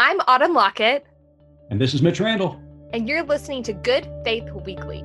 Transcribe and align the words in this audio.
I'm 0.00 0.20
Autumn 0.28 0.54
Lockett. 0.54 1.04
And 1.70 1.80
this 1.80 1.92
is 1.92 2.02
Mitch 2.02 2.20
Randall. 2.20 2.62
And 2.92 3.08
you're 3.08 3.24
listening 3.24 3.64
to 3.64 3.72
Good 3.72 4.08
Faith 4.22 4.48
Weekly. 4.64 5.02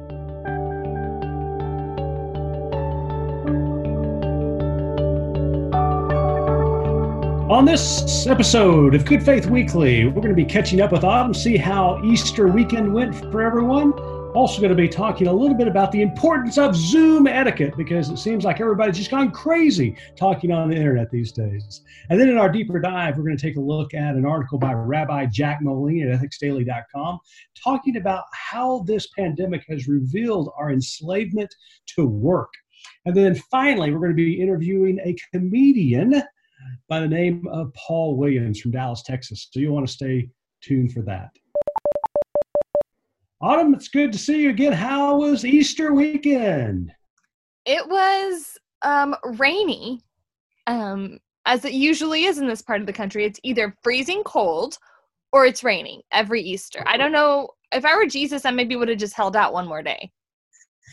On 7.50 7.66
this 7.66 8.27
episode 8.27 8.93
of 8.93 9.04
Good 9.04 9.25
Faith 9.25 9.48
Weekly, 9.48 10.05
we're 10.05 10.21
going 10.21 10.29
to 10.29 10.36
be 10.36 10.46
catching 10.46 10.79
up 10.79 10.92
with 10.92 11.04
Autumn, 11.04 11.34
see 11.34 11.57
how 11.57 12.00
Easter 12.05 12.48
weekend 12.48 12.94
went 12.94 13.16
for 13.32 13.41
everyone, 13.41 13.94
also, 14.34 14.59
going 14.61 14.70
to 14.70 14.75
be 14.75 14.89
talking 14.89 15.27
a 15.27 15.34
little 15.34 15.55
bit 15.55 15.68
about 15.68 15.91
the 15.91 16.02
importance 16.02 16.57
of 16.57 16.75
Zoom 16.75 17.27
etiquette 17.27 17.77
because 17.77 18.09
it 18.09 18.18
seems 18.18 18.43
like 18.43 18.59
everybody's 18.59 18.97
just 18.97 19.11
gone 19.11 19.32
crazy 19.32 19.95
talking 20.15 20.52
on 20.52 20.70
the 20.70 20.75
internet 20.75 21.11
these 21.11 21.32
days. 21.32 21.82
And 22.09 22.20
then 22.20 22.29
in 22.29 22.38
our 22.38 22.50
deeper 22.50 22.79
dive, 22.79 23.18
we're 23.18 23.25
going 23.25 23.38
to 23.38 23.41
take 23.41 23.57
a 23.57 23.61
look 23.61 23.93
at 23.93 24.15
an 24.15 24.25
article 24.25 24.57
by 24.57 24.73
Rabbi 24.73 25.27
Jack 25.27 25.61
Moline 25.61 26.09
at 26.09 26.19
ethicsdaily.com 26.19 27.19
talking 27.64 27.97
about 27.97 28.24
how 28.33 28.83
this 28.88 29.07
pandemic 29.18 29.64
has 29.69 29.88
revealed 29.88 30.52
our 30.57 30.71
enslavement 30.71 31.54
to 31.96 32.07
work. 32.07 32.53
And 33.05 33.15
then 33.15 33.35
finally, 33.35 33.91
we're 33.91 33.99
going 33.99 34.11
to 34.11 34.15
be 34.15 34.41
interviewing 34.41 34.99
a 35.03 35.15
comedian 35.31 36.23
by 36.88 36.99
the 36.99 37.07
name 37.07 37.47
of 37.52 37.71
Paul 37.75 38.17
Williams 38.17 38.59
from 38.59 38.71
Dallas, 38.71 39.03
Texas. 39.03 39.47
So 39.52 39.59
you'll 39.59 39.75
want 39.75 39.88
to 39.88 39.93
stay 39.93 40.29
tuned 40.61 40.91
for 40.91 41.02
that. 41.03 41.29
Autumn, 43.43 43.73
it's 43.73 43.89
good 43.89 44.13
to 44.13 44.17
see 44.17 44.43
you 44.43 44.52
again. 44.52 44.71
How 44.71 45.17
was 45.17 45.43
Easter 45.43 45.93
weekend? 45.93 46.93
It 47.66 47.85
was 47.85 48.57
um, 48.83 49.17
rainy, 49.38 49.99
um, 50.66 51.19
as 51.45 51.66
it 51.66 51.73
usually 51.73 52.23
is 52.23 52.38
in 52.38 52.47
this 52.47 52.61
part 52.61 52.79
of 52.79 52.88
the 52.88 52.93
country. 52.93 53.25
It's 53.25 53.41
either 53.43 53.75
freezing 53.83 54.23
cold 54.23 54.77
or 55.33 55.45
it's 55.45 55.61
raining 55.61 56.03
every 56.13 56.41
Easter. 56.41 56.85
I 56.85 56.95
don't 56.95 57.11
know. 57.11 57.49
If 57.73 57.83
I 57.83 57.97
were 57.97 58.05
Jesus, 58.05 58.45
I 58.45 58.52
maybe 58.52 58.77
would 58.77 58.88
have 58.88 58.97
just 58.97 59.14
held 59.14 59.36
out 59.36 59.52
one 59.52 59.67
more 59.67 59.83
day. 59.83 60.09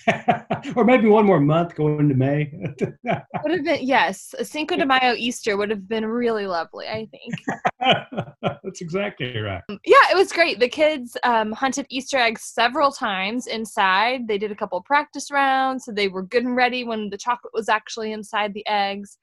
or 0.76 0.84
maybe 0.84 1.08
one 1.08 1.26
more 1.26 1.40
month 1.40 1.74
going 1.74 2.08
to 2.08 2.14
May. 2.14 2.52
would 2.80 3.52
have 3.52 3.64
been 3.64 3.80
yes, 3.82 4.34
a 4.38 4.44
Cinco 4.44 4.76
de 4.76 4.86
Mayo 4.86 5.14
Easter 5.14 5.56
would 5.56 5.70
have 5.70 5.88
been 5.88 6.06
really 6.06 6.46
lovely. 6.46 6.86
I 6.86 7.06
think. 7.06 7.34
That's 8.42 8.80
exactly 8.80 9.36
right. 9.38 9.62
Um, 9.68 9.78
yeah, 9.84 10.10
it 10.10 10.16
was 10.16 10.32
great. 10.32 10.60
The 10.60 10.68
kids 10.68 11.16
um, 11.24 11.52
hunted 11.52 11.86
Easter 11.90 12.18
eggs 12.18 12.42
several 12.44 12.90
times 12.90 13.46
inside. 13.46 14.26
They 14.26 14.38
did 14.38 14.52
a 14.52 14.56
couple 14.56 14.80
practice 14.82 15.30
rounds, 15.30 15.84
so 15.84 15.92
they 15.92 16.08
were 16.08 16.22
good 16.22 16.44
and 16.44 16.56
ready 16.56 16.84
when 16.84 17.10
the 17.10 17.18
chocolate 17.18 17.54
was 17.54 17.68
actually 17.68 18.12
inside 18.12 18.54
the 18.54 18.66
eggs. 18.66 19.18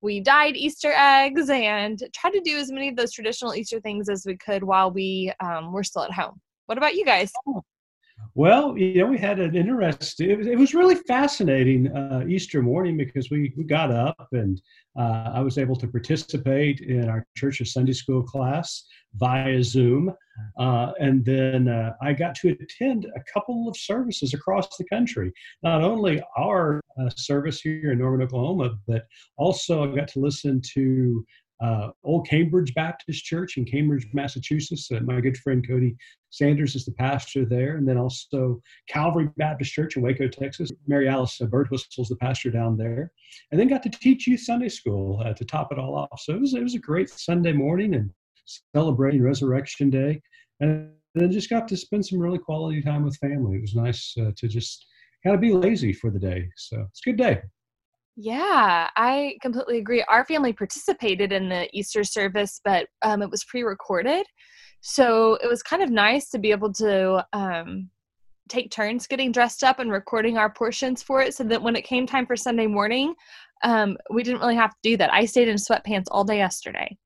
We 0.00 0.20
dyed 0.20 0.56
Easter 0.56 0.92
eggs 0.96 1.48
and 1.48 2.02
tried 2.12 2.32
to 2.32 2.40
do 2.40 2.58
as 2.58 2.72
many 2.72 2.88
of 2.88 2.96
those 2.96 3.12
traditional 3.12 3.54
Easter 3.54 3.80
things 3.80 4.08
as 4.08 4.24
we 4.26 4.36
could 4.36 4.64
while 4.64 4.90
we 4.90 5.32
um, 5.40 5.72
were 5.72 5.84
still 5.84 6.02
at 6.02 6.12
home. 6.12 6.40
What 6.66 6.78
about 6.78 6.96
you 6.96 7.04
guys? 7.04 7.30
Oh, 7.46 7.62
well, 8.34 8.78
you 8.78 8.94
know, 8.94 9.06
we 9.06 9.18
had 9.18 9.38
an 9.38 9.54
interesting. 9.54 10.30
It 10.30 10.38
was, 10.38 10.46
it 10.46 10.58
was 10.58 10.74
really 10.74 10.94
fascinating 10.94 11.94
uh, 11.94 12.24
Easter 12.26 12.62
morning 12.62 12.96
because 12.96 13.30
we 13.30 13.52
we 13.56 13.64
got 13.64 13.90
up 13.90 14.28
and 14.32 14.60
uh, 14.98 15.32
I 15.34 15.40
was 15.40 15.58
able 15.58 15.76
to 15.76 15.86
participate 15.86 16.80
in 16.80 17.08
our 17.08 17.26
church's 17.36 17.72
Sunday 17.72 17.92
school 17.92 18.22
class 18.22 18.86
via 19.14 19.62
Zoom, 19.62 20.14
uh, 20.58 20.92
and 20.98 21.22
then 21.24 21.68
uh, 21.68 21.92
I 22.00 22.14
got 22.14 22.34
to 22.36 22.48
attend 22.48 23.06
a 23.14 23.20
couple 23.32 23.68
of 23.68 23.76
services 23.76 24.32
across 24.32 24.76
the 24.78 24.84
country. 24.84 25.30
Not 25.62 25.82
only 25.82 26.22
our 26.36 26.80
uh, 26.98 27.10
service 27.10 27.60
here 27.60 27.92
in 27.92 27.98
Norman, 27.98 28.22
Oklahoma, 28.22 28.78
but 28.86 29.06
also 29.36 29.90
I 29.90 29.94
got 29.94 30.08
to 30.08 30.20
listen 30.20 30.62
to 30.74 31.24
uh, 31.62 31.90
Old 32.02 32.28
Cambridge 32.28 32.74
Baptist 32.74 33.24
Church 33.24 33.56
in 33.56 33.64
Cambridge, 33.64 34.06
Massachusetts. 34.12 34.90
Uh, 34.90 35.00
my 35.04 35.20
good 35.20 35.36
friend 35.36 35.66
Cody 35.66 35.96
Sanders 36.30 36.74
is 36.74 36.84
the 36.84 36.92
pastor 36.92 37.44
there, 37.44 37.76
and 37.76 37.86
then 37.86 37.96
also 37.96 38.60
Calvary 38.88 39.30
Baptist 39.36 39.72
Church 39.72 39.96
in 39.96 40.02
Waco, 40.02 40.26
Texas. 40.26 40.70
Mary 40.88 41.08
Alice 41.08 41.40
uh, 41.40 41.46
Birdwhistell 41.46 42.00
is 42.00 42.08
the 42.08 42.16
pastor 42.16 42.50
down 42.50 42.76
there, 42.76 43.12
and 43.50 43.60
then 43.60 43.68
got 43.68 43.82
to 43.84 43.90
teach 43.90 44.26
youth 44.26 44.40
Sunday 44.40 44.68
school 44.68 45.22
uh, 45.24 45.32
to 45.34 45.44
top 45.44 45.70
it 45.70 45.78
all 45.78 45.94
off. 45.94 46.20
So 46.20 46.34
it 46.34 46.40
was 46.40 46.54
it 46.54 46.62
was 46.62 46.74
a 46.74 46.80
great 46.80 47.08
Sunday 47.08 47.52
morning 47.52 47.94
and 47.94 48.10
celebrating 48.74 49.22
Resurrection 49.22 49.88
Day, 49.88 50.20
and 50.60 50.90
then 51.14 51.30
just 51.30 51.50
got 51.50 51.68
to 51.68 51.76
spend 51.76 52.04
some 52.04 52.18
really 52.18 52.38
quality 52.38 52.82
time 52.82 53.04
with 53.04 53.16
family. 53.18 53.56
It 53.56 53.62
was 53.62 53.76
nice 53.76 54.14
uh, 54.18 54.32
to 54.36 54.48
just 54.48 54.86
kind 55.22 55.34
of 55.34 55.40
be 55.40 55.52
lazy 55.52 55.92
for 55.92 56.10
the 56.10 56.18
day. 56.18 56.48
So 56.56 56.84
it's 56.90 57.00
a 57.06 57.10
good 57.10 57.18
day. 57.18 57.42
Yeah, 58.16 58.88
I 58.96 59.36
completely 59.40 59.78
agree. 59.78 60.04
Our 60.08 60.24
family 60.24 60.52
participated 60.52 61.32
in 61.32 61.48
the 61.48 61.68
Easter 61.72 62.04
service, 62.04 62.60
but 62.64 62.86
um, 63.02 63.22
it 63.22 63.30
was 63.30 63.44
pre 63.44 63.62
recorded. 63.62 64.26
So 64.80 65.34
it 65.36 65.46
was 65.46 65.62
kind 65.62 65.82
of 65.82 65.90
nice 65.90 66.28
to 66.30 66.38
be 66.38 66.50
able 66.50 66.72
to 66.74 67.24
um, 67.32 67.88
take 68.48 68.70
turns 68.70 69.06
getting 69.06 69.32
dressed 69.32 69.64
up 69.64 69.78
and 69.78 69.90
recording 69.90 70.36
our 70.36 70.52
portions 70.52 71.02
for 71.02 71.22
it 71.22 71.34
so 71.34 71.44
that 71.44 71.62
when 71.62 71.76
it 71.76 71.82
came 71.82 72.06
time 72.06 72.26
for 72.26 72.36
Sunday 72.36 72.66
morning, 72.66 73.14
um, 73.64 73.96
we 74.10 74.22
didn't 74.22 74.40
really 74.40 74.56
have 74.56 74.72
to 74.72 74.78
do 74.82 74.96
that. 74.96 75.12
I 75.12 75.24
stayed 75.24 75.48
in 75.48 75.56
sweatpants 75.56 76.06
all 76.10 76.24
day 76.24 76.36
yesterday. 76.36 76.96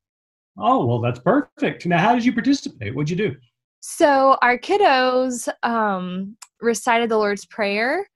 Oh, 0.58 0.86
well, 0.86 1.00
that's 1.00 1.20
perfect. 1.20 1.86
Now, 1.86 1.98
how 1.98 2.14
did 2.14 2.24
you 2.24 2.32
participate? 2.32 2.94
What'd 2.94 3.10
you 3.10 3.16
do? 3.16 3.36
So, 3.80 4.36
our 4.42 4.58
kiddos 4.58 5.48
um, 5.62 6.36
recited 6.60 7.10
the 7.10 7.18
Lord's 7.18 7.44
Prayer 7.44 8.08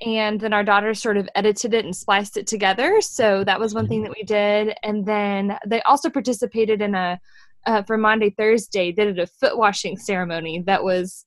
and 0.00 0.40
then 0.40 0.52
our 0.52 0.64
daughter 0.64 0.94
sort 0.94 1.16
of 1.16 1.28
edited 1.34 1.74
it 1.74 1.84
and 1.84 1.94
spliced 1.94 2.36
it 2.36 2.46
together. 2.46 3.00
So 3.00 3.44
that 3.44 3.60
was 3.60 3.74
one 3.74 3.86
thing 3.86 4.02
mm-hmm. 4.02 4.12
that 4.12 4.16
we 4.18 4.24
did. 4.24 4.76
And 4.82 5.06
then 5.06 5.56
they 5.66 5.80
also 5.82 6.10
participated 6.10 6.82
in 6.82 6.94
a 6.94 7.20
uh, 7.66 7.82
for 7.82 7.96
Maundy 7.96 8.30
Thursday 8.30 8.92
did 8.92 9.18
a 9.18 9.26
foot 9.26 9.56
washing 9.56 9.96
ceremony 9.96 10.62
that 10.66 10.84
was 10.84 11.24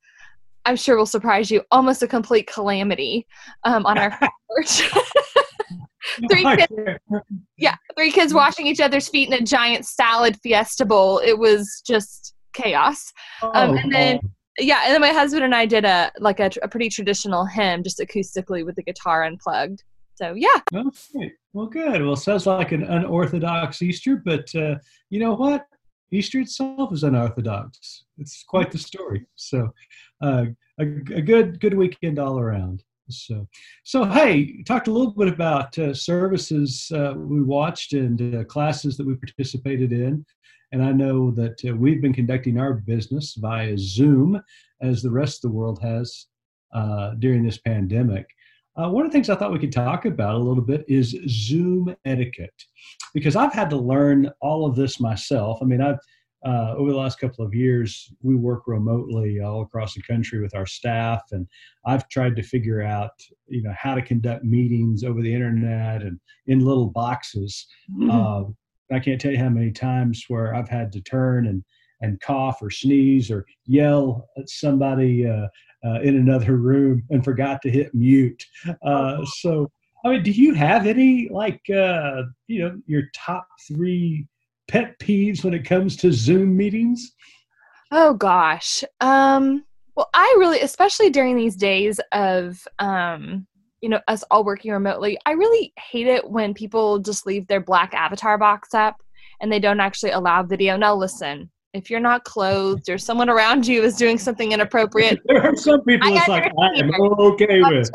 i'm 0.66 0.76
sure 0.76 0.98
will 0.98 1.06
surprise 1.06 1.50
you 1.50 1.64
almost 1.72 2.04
a 2.04 2.08
complete 2.08 2.46
calamity 2.46 3.26
um, 3.64 3.86
on 3.86 3.98
our 3.98 4.18
porch. 4.50 4.92
Three 6.32 6.44
kids, 6.44 6.72
yeah 7.58 7.76
three 7.98 8.12
kids 8.12 8.34
washing 8.34 8.66
each 8.66 8.80
other's 8.80 9.10
feet 9.10 9.28
in 9.28 9.34
a 9.34 9.42
giant 9.42 9.86
salad 9.86 10.38
fiesta 10.42 10.86
bowl. 10.86 11.20
It 11.20 11.38
was 11.38 11.82
just 11.86 12.34
chaos. 12.54 13.12
Um, 13.42 13.52
oh, 13.54 13.76
and 13.76 13.92
then 13.92 14.20
oh 14.24 14.30
yeah 14.58 14.82
and 14.86 14.94
then 14.94 15.02
my 15.02 15.12
husband 15.12 15.44
and 15.44 15.56
i 15.56 15.66
did 15.66 15.86
a 15.86 16.12
like 16.20 16.40
a, 16.40 16.50
a 16.64 16.68
pretty 16.68 16.90
traditional 16.90 17.46
hymn 17.46 17.84
just 17.84 18.00
acoustically 18.00 18.66
with 18.66 18.76
the 18.76 18.84
guitar 18.84 19.24
unplugged. 19.24 19.84
So 20.16 20.34
yeah. 20.34 20.62
Okay. 20.74 21.32
Well 21.54 21.68
good. 21.68 22.04
Well 22.04 22.16
sounds 22.16 22.48
like 22.48 22.72
an 22.72 22.84
unorthodox 22.84 23.82
easter 23.82 24.22
but 24.24 24.54
uh, 24.56 24.76
you 25.10 25.20
know 25.20 25.36
what? 25.36 25.66
Easter 26.12 26.40
itself 26.40 26.94
is 26.94 27.04
unorthodox. 27.04 28.06
It's 28.18 28.44
quite 28.44 28.72
the 28.72 28.78
story. 28.78 29.28
So 29.36 29.70
uh, 30.22 30.46
a, 30.80 30.84
a, 30.84 31.22
good 31.22 31.60
good 31.60 31.74
weekend 31.74 32.18
all 32.18 32.40
around. 32.40 32.84
So 33.10 33.48
so 33.84 34.06
hey 34.06 34.64
talked 34.64 34.88
a 34.88 34.92
little 34.92 35.12
bit 35.12 35.28
about 35.28 35.78
uh, 35.78 35.94
services 35.94 36.92
uh, 36.94 37.14
we 37.16 37.42
watched 37.42 37.94
and 37.94 38.36
uh, 38.36 38.44
classes 38.46 38.98
that 38.98 39.06
we 39.06 39.16
participated 39.16 39.92
in 39.92 40.26
and 40.72 40.84
I 40.84 40.92
know 40.92 41.32
that 41.32 41.62
uh, 41.68 41.76
we've 41.76 42.02
been 42.02 42.14
conducting 42.14 42.60
our 42.60 42.74
business 42.74 43.36
via 43.36 43.78
Zoom, 43.78 44.42
as 44.82 45.02
the 45.02 45.12
rest 45.12 45.38
of 45.38 45.52
the 45.52 45.58
world 45.58 45.80
has 45.82 46.28
uh, 46.74 47.12
during 47.20 47.44
this 47.44 47.58
pandemic. 47.58 48.28
Uh, 48.76 48.90
one 48.90 49.06
of 49.06 49.12
the 49.12 49.16
things 49.16 49.30
I 49.30 49.36
thought 49.36 49.52
we 49.52 49.60
could 49.60 49.72
talk 49.72 50.06
about 50.06 50.36
a 50.36 50.38
little 50.38 50.64
bit 50.64 50.86
is 50.88 51.18
Zoom 51.28 51.96
etiquette, 52.06 52.64
because 53.14 53.36
I've 53.36 53.54
had 53.54 53.70
to 53.72 53.78
learn 53.78 54.30
all 54.40 54.68
of 54.68 54.76
this 54.76 55.00
myself. 55.00 55.60
I 55.62 55.66
mean, 55.66 55.82
I've 55.82 56.00
uh, 56.46 56.76
over 56.78 56.92
the 56.92 56.98
last 56.98 57.20
couple 57.20 57.44
of 57.44 57.56
years, 57.56 58.14
we 58.22 58.36
work 58.36 58.68
remotely 58.68 59.42
all 59.42 59.62
across 59.62 59.96
the 59.96 60.02
country 60.04 60.40
with 60.40 60.56
our 60.56 60.68
staff, 60.68 61.22
and 61.32 61.48
I've 61.86 62.08
tried 62.10 62.36
to 62.36 62.44
figure 62.44 62.84
out, 62.84 63.12
you 63.48 63.64
know, 63.64 63.74
how 63.76 63.96
to 63.96 64.02
conduct 64.02 64.44
meetings 64.44 65.04
over 65.04 65.22
the 65.22 65.34
internet 65.34 66.04
and 66.04 66.20
in 66.46 66.64
little 66.64 66.86
boxes. 66.86 67.66
Mm-hmm. 67.92 68.12
Uh, 68.12 68.52
I 68.92 69.00
can't 69.00 69.20
tell 69.20 69.32
you 69.32 69.38
how 69.38 69.50
many 69.50 69.72
times 69.72 70.24
where 70.28 70.56
I've 70.56 70.70
had 70.70 70.92
to 70.94 71.02
turn 71.02 71.48
and 71.48 71.64
and 72.02 72.22
cough 72.22 72.62
or 72.62 72.70
sneeze 72.70 73.32
or 73.32 73.46
yell 73.66 74.30
at 74.38 74.50
somebody 74.50 75.28
uh, 75.28 75.48
uh, 75.86 76.00
in 76.02 76.16
another 76.16 76.58
room 76.58 77.04
and 77.10 77.24
forgot 77.24 77.62
to 77.64 77.72
hit 77.72 77.94
mute. 77.94 78.46
Uh, 78.84 79.26
so, 79.26 79.70
I 80.06 80.10
mean, 80.10 80.24
do 80.24 80.32
you 80.32 80.54
have 80.54 80.86
any 80.86 81.28
like 81.32 81.62
uh, 81.70 82.24
you 82.48 82.60
know 82.60 82.80
your 82.86 83.04
top 83.16 83.48
three 83.68 84.28
pet 84.68 84.98
peeves 85.00 85.44
when 85.44 85.54
it 85.54 85.66
comes 85.66 85.96
to 85.98 86.12
Zoom 86.12 86.56
meetings? 86.56 87.14
Oh 87.92 88.14
gosh. 88.14 88.84
Um, 89.00 89.64
well, 89.96 90.10
I 90.14 90.36
really, 90.38 90.60
especially 90.60 91.10
during 91.10 91.36
these 91.36 91.56
days 91.56 92.00
of 92.12 92.68
um, 92.80 93.48
you 93.82 93.90
know 93.90 94.00
us 94.08 94.24
all 94.32 94.44
working 94.44 94.72
remotely 94.72 95.18
i 95.26 95.32
really 95.32 95.74
hate 95.78 96.08
it 96.08 96.28
when 96.30 96.54
people 96.54 97.00
just 97.00 97.26
leave 97.26 97.46
their 97.48 97.60
black 97.60 97.94
avatar 97.94 98.38
box 98.38 98.74
up 98.74 99.02
and 99.40 99.52
they 99.52 99.60
don't 99.60 99.80
actually 99.80 100.12
allow 100.12 100.42
video. 100.42 100.78
Now 100.78 100.96
listen 100.96 101.50
if 101.74 101.92
you're 101.92 102.00
not 102.00 102.24
clothed 102.24 102.90
or 102.90 102.98
someone 102.98 103.30
around 103.30 103.68
you 103.68 103.84
is 103.84 103.98
doing 103.98 104.18
something 104.18 104.54
inappropriate 104.54 105.20
there 105.26 105.44
are 105.44 105.56
some 105.56 105.82
people 105.84 106.08
it's 106.12 106.28
like 106.28 106.52
i'm 106.60 106.90
okay 107.20 107.62
with. 107.62 107.92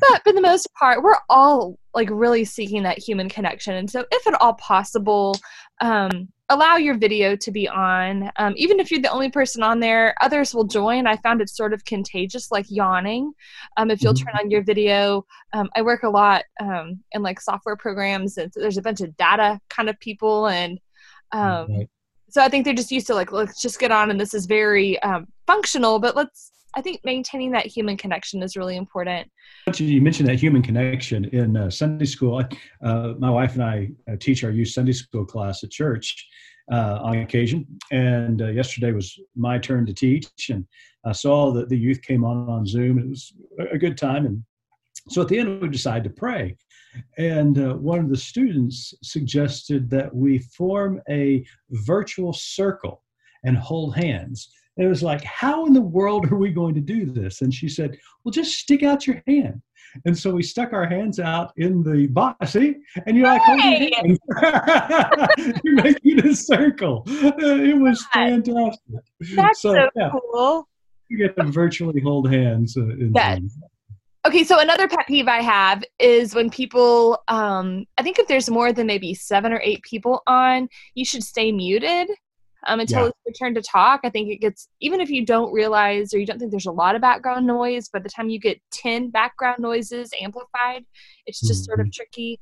but 0.00 0.22
for 0.22 0.32
the 0.32 0.40
most 0.40 0.72
part 0.74 1.02
we're 1.02 1.18
all 1.28 1.76
like 1.98 2.08
really 2.12 2.44
seeking 2.44 2.84
that 2.84 2.96
human 2.96 3.28
connection. 3.28 3.74
And 3.74 3.90
so 3.90 4.04
if 4.12 4.26
at 4.26 4.40
all 4.40 4.54
possible 4.54 5.36
um 5.80 6.28
allow 6.50 6.76
your 6.76 6.96
video 6.96 7.36
to 7.36 7.50
be 7.50 7.68
on. 7.68 8.30
Um, 8.36 8.54
even 8.56 8.80
if 8.80 8.90
you're 8.90 9.00
the 9.00 9.10
only 9.10 9.30
person 9.30 9.62
on 9.62 9.80
there, 9.80 10.14
others 10.20 10.54
will 10.54 10.64
join. 10.64 11.06
I 11.06 11.16
found 11.16 11.40
it 11.40 11.50
sort 11.50 11.72
of 11.72 11.84
contagious, 11.84 12.50
like 12.50 12.66
yawning. 12.68 13.32
Um, 13.76 13.90
if 13.90 14.02
you'll 14.02 14.14
mm-hmm. 14.14 14.26
turn 14.26 14.40
on 14.42 14.50
your 14.50 14.62
video, 14.62 15.26
um, 15.52 15.68
I 15.76 15.82
work 15.82 16.02
a 16.02 16.08
lot 16.08 16.44
um, 16.60 17.00
in 17.12 17.22
like 17.22 17.40
software 17.40 17.76
programs, 17.76 18.38
and 18.38 18.52
so 18.52 18.60
there's 18.60 18.78
a 18.78 18.82
bunch 18.82 19.00
of 19.00 19.16
data 19.16 19.60
kind 19.68 19.88
of 19.88 20.00
people, 20.00 20.46
and 20.46 20.80
um, 21.32 21.66
right. 21.70 21.88
so 22.30 22.42
I 22.42 22.48
think 22.48 22.64
they're 22.64 22.74
just 22.74 22.92
used 22.92 23.06
to 23.08 23.14
like 23.14 23.32
let's 23.32 23.60
just 23.60 23.78
get 23.78 23.90
on, 23.90 24.10
and 24.10 24.20
this 24.20 24.34
is 24.34 24.46
very 24.46 25.00
um, 25.02 25.26
functional, 25.46 25.98
but 25.98 26.16
let's. 26.16 26.52
I 26.78 26.80
think 26.80 27.00
maintaining 27.04 27.50
that 27.50 27.66
human 27.66 27.96
connection 27.96 28.40
is 28.40 28.56
really 28.56 28.76
important. 28.76 29.28
You 29.74 30.00
mentioned 30.00 30.28
that 30.28 30.36
human 30.36 30.62
connection 30.62 31.24
in 31.24 31.56
uh, 31.56 31.70
Sunday 31.70 32.04
school. 32.04 32.40
Uh, 32.80 33.14
my 33.18 33.28
wife 33.28 33.54
and 33.54 33.64
I 33.64 33.90
uh, 34.08 34.14
teach 34.20 34.44
our 34.44 34.52
youth 34.52 34.68
Sunday 34.68 34.92
school 34.92 35.26
class 35.26 35.64
at 35.64 35.72
church, 35.72 36.24
uh, 36.70 37.00
on 37.02 37.18
occasion. 37.18 37.66
And 37.90 38.40
uh, 38.40 38.50
yesterday 38.50 38.92
was 38.92 39.18
my 39.34 39.58
turn 39.58 39.86
to 39.86 39.92
teach, 39.92 40.50
and 40.50 40.64
I 41.04 41.10
saw 41.10 41.50
that 41.50 41.68
the 41.68 41.76
youth 41.76 42.00
came 42.00 42.24
on 42.24 42.48
on 42.48 42.64
Zoom. 42.64 43.00
It 43.00 43.08
was 43.08 43.32
a 43.72 43.78
good 43.78 43.98
time, 43.98 44.24
and 44.26 44.44
so 45.08 45.22
at 45.22 45.26
the 45.26 45.38
end 45.40 45.60
we 45.60 45.68
decided 45.68 46.04
to 46.04 46.10
pray. 46.10 46.56
And 47.16 47.58
uh, 47.58 47.74
one 47.74 47.98
of 47.98 48.08
the 48.08 48.16
students 48.16 48.94
suggested 49.02 49.90
that 49.90 50.14
we 50.14 50.38
form 50.38 51.02
a 51.10 51.44
virtual 51.70 52.32
circle 52.32 53.02
and 53.44 53.56
hold 53.56 53.96
hands. 53.96 54.52
It 54.78 54.86
was 54.86 55.02
like, 55.02 55.24
how 55.24 55.66
in 55.66 55.72
the 55.72 55.80
world 55.80 56.30
are 56.30 56.36
we 56.36 56.50
going 56.50 56.74
to 56.74 56.80
do 56.80 57.06
this? 57.06 57.42
And 57.42 57.52
she 57.52 57.68
said, 57.68 57.98
well, 58.22 58.30
just 58.30 58.58
stick 58.58 58.84
out 58.84 59.06
your 59.06 59.22
hand. 59.26 59.60
And 60.04 60.16
so 60.16 60.32
we 60.32 60.42
stuck 60.42 60.72
our 60.72 60.86
hands 60.86 61.18
out 61.18 61.52
in 61.56 61.82
the 61.82 62.06
box. 62.06 62.52
See? 62.52 62.76
And 63.06 63.16
you're 63.16 63.26
like, 63.26 63.42
hey! 63.42 63.92
you're 65.64 65.82
making 65.82 66.24
a 66.24 66.34
circle. 66.34 67.02
It 67.06 67.80
was 67.80 68.04
fantastic. 68.12 68.80
That's 69.34 69.62
so, 69.62 69.74
so 69.74 69.88
yeah, 69.96 70.10
cool. 70.12 70.68
You 71.08 71.18
get 71.18 71.36
to 71.36 71.44
virtually 71.44 72.00
hold 72.00 72.30
hands. 72.30 72.76
Uh, 72.76 72.86
yes. 73.14 73.40
Okay, 74.26 74.44
so 74.44 74.60
another 74.60 74.86
pet 74.86 75.06
peeve 75.08 75.26
I 75.26 75.40
have 75.40 75.82
is 75.98 76.34
when 76.34 76.50
people, 76.50 77.22
um, 77.28 77.86
I 77.96 78.02
think 78.02 78.18
if 78.18 78.28
there's 78.28 78.50
more 78.50 78.72
than 78.72 78.86
maybe 78.86 79.14
seven 79.14 79.52
or 79.52 79.60
eight 79.64 79.82
people 79.82 80.22
on, 80.26 80.68
you 80.94 81.04
should 81.04 81.22
stay 81.24 81.50
muted 81.50 82.10
um, 82.68 82.80
until 82.80 83.02
yeah. 83.02 83.08
it's 83.08 83.18
your 83.26 83.32
turn 83.32 83.54
to 83.54 83.62
talk. 83.62 84.00
I 84.04 84.10
think 84.10 84.30
it 84.30 84.36
gets, 84.36 84.68
even 84.80 85.00
if 85.00 85.10
you 85.10 85.24
don't 85.24 85.52
realize 85.52 86.12
or 86.12 86.18
you 86.18 86.26
don't 86.26 86.38
think 86.38 86.50
there's 86.50 86.66
a 86.66 86.72
lot 86.72 86.94
of 86.94 87.00
background 87.00 87.46
noise, 87.46 87.88
by 87.88 87.98
the 87.98 88.08
time 88.08 88.28
you 88.28 88.38
get 88.38 88.60
10 88.72 89.10
background 89.10 89.58
noises 89.58 90.10
amplified, 90.20 90.84
it's 91.26 91.40
just 91.40 91.62
mm-hmm. 91.62 91.64
sort 91.64 91.80
of 91.80 91.86
mm-hmm. 91.86 91.92
tricky. 91.92 92.40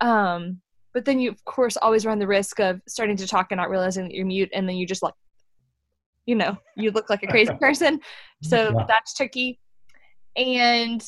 Um, 0.00 0.60
but 0.92 1.04
then 1.04 1.18
you, 1.18 1.30
of 1.30 1.42
course, 1.44 1.76
always 1.78 2.04
run 2.04 2.18
the 2.18 2.26
risk 2.26 2.60
of 2.60 2.80
starting 2.86 3.16
to 3.16 3.26
talk 3.26 3.48
and 3.50 3.58
not 3.58 3.70
realizing 3.70 4.04
that 4.04 4.14
you're 4.14 4.26
mute, 4.26 4.50
and 4.52 4.68
then 4.68 4.76
you 4.76 4.86
just 4.86 5.02
like, 5.02 5.14
you 6.26 6.34
know, 6.34 6.56
you 6.76 6.90
look 6.90 7.08
like 7.08 7.22
a 7.22 7.26
crazy 7.26 7.54
person. 7.60 8.00
So 8.42 8.72
yeah. 8.76 8.84
that's 8.86 9.14
tricky. 9.14 9.58
And 10.36 11.02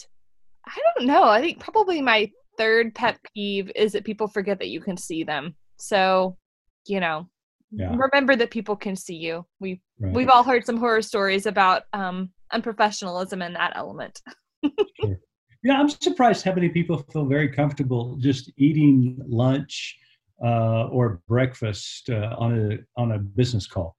I 0.66 0.78
don't 0.96 1.06
know. 1.06 1.24
I 1.24 1.40
think 1.40 1.60
probably 1.60 2.00
my 2.00 2.30
third 2.56 2.94
pet 2.94 3.18
peeve 3.34 3.70
is 3.76 3.92
that 3.92 4.04
people 4.04 4.26
forget 4.26 4.58
that 4.58 4.68
you 4.68 4.80
can 4.80 4.96
see 4.96 5.22
them. 5.22 5.54
So, 5.76 6.38
you 6.86 7.00
know, 7.00 7.28
yeah. 7.70 7.94
remember 7.96 8.36
that 8.36 8.50
people 8.50 8.76
can 8.76 8.96
see 8.96 9.16
you. 9.16 9.46
We 9.60 9.80
right. 9.98 10.12
we've 10.12 10.28
all 10.28 10.42
heard 10.42 10.66
some 10.66 10.76
horror 10.76 11.02
stories 11.02 11.46
about 11.46 11.84
um, 11.92 12.30
unprofessionalism 12.52 13.44
in 13.44 13.52
that 13.54 13.72
element. 13.76 14.20
sure. 15.00 15.20
Yeah, 15.62 15.80
I'm 15.80 15.88
surprised 15.88 16.44
how 16.44 16.54
many 16.54 16.68
people 16.68 16.98
feel 17.10 17.24
very 17.24 17.48
comfortable 17.48 18.16
just 18.20 18.52
eating 18.58 19.18
lunch 19.26 19.96
uh, 20.44 20.88
or 20.88 21.22
breakfast 21.26 22.10
uh, 22.10 22.34
on 22.38 22.72
a 22.72 23.00
on 23.00 23.12
a 23.12 23.18
business 23.18 23.66
call. 23.66 23.96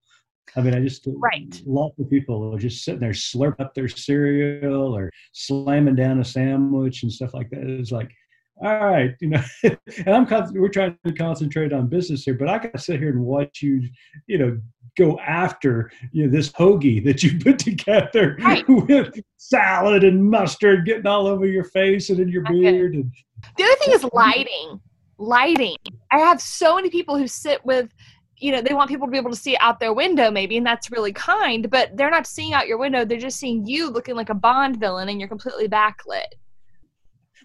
I 0.55 0.61
mean, 0.61 0.73
I 0.73 0.79
just 0.79 1.07
right. 1.07 1.61
Lots 1.65 1.99
of 1.99 2.09
people 2.09 2.53
are 2.53 2.59
just 2.59 2.83
sitting 2.83 3.01
there, 3.01 3.11
slurp 3.11 3.59
up 3.59 3.73
their 3.73 3.87
cereal 3.87 4.95
or 4.95 5.11
slamming 5.33 5.95
down 5.95 6.19
a 6.19 6.25
sandwich 6.25 7.03
and 7.03 7.11
stuff 7.11 7.33
like 7.33 7.49
that. 7.49 7.61
It's 7.61 7.91
like, 7.91 8.11
all 8.57 8.85
right, 8.85 9.15
you 9.19 9.29
know, 9.29 9.43
and 9.63 10.07
I'm 10.07 10.27
we're 10.53 10.69
trying 10.69 10.97
to 11.05 11.13
concentrate 11.13 11.73
on 11.73 11.87
business 11.87 12.23
here, 12.23 12.35
but 12.35 12.47
I 12.47 12.57
got 12.57 12.73
to 12.73 12.79
sit 12.79 12.99
here 12.99 13.09
and 13.09 13.19
watch 13.19 13.61
you, 13.61 13.87
you 14.27 14.37
know, 14.37 14.57
go 14.97 15.19
after 15.19 15.91
you 16.11 16.25
know 16.25 16.31
this 16.31 16.49
hoagie 16.51 17.03
that 17.03 17.21
you 17.21 17.37
put 17.43 17.59
together 17.59 18.37
right. 18.39 18.67
with 18.67 19.19
salad 19.37 20.03
and 20.03 20.23
mustard 20.23 20.85
getting 20.85 21.07
all 21.07 21.27
over 21.27 21.45
your 21.45 21.65
face 21.65 22.09
and 22.09 22.19
in 22.19 22.29
your 22.29 22.43
beard. 22.43 22.95
And 22.95 23.11
the 23.57 23.63
other 23.63 23.75
thing 23.75 23.93
is 23.93 24.05
lighting. 24.13 24.79
Lighting. 25.17 25.77
I 26.11 26.19
have 26.19 26.41
so 26.41 26.75
many 26.75 26.89
people 26.89 27.17
who 27.17 27.27
sit 27.27 27.63
with 27.65 27.89
you 28.37 28.51
know 28.51 28.61
they 28.61 28.73
want 28.73 28.89
people 28.89 29.07
to 29.07 29.11
be 29.11 29.17
able 29.17 29.31
to 29.31 29.35
see 29.35 29.55
out 29.61 29.79
their 29.79 29.93
window 29.93 30.29
maybe 30.29 30.57
and 30.57 30.65
that's 30.65 30.91
really 30.91 31.13
kind 31.13 31.69
but 31.69 31.95
they're 31.95 32.09
not 32.09 32.27
seeing 32.27 32.51
out 32.51 32.67
your 32.67 32.77
window 32.77 33.05
they're 33.05 33.17
just 33.17 33.39
seeing 33.39 33.65
you 33.65 33.89
looking 33.89 34.13
like 34.13 34.29
a 34.29 34.33
bond 34.33 34.77
villain 34.77 35.07
and 35.07 35.21
you're 35.21 35.29
completely 35.29 35.69
backlit 35.69 36.25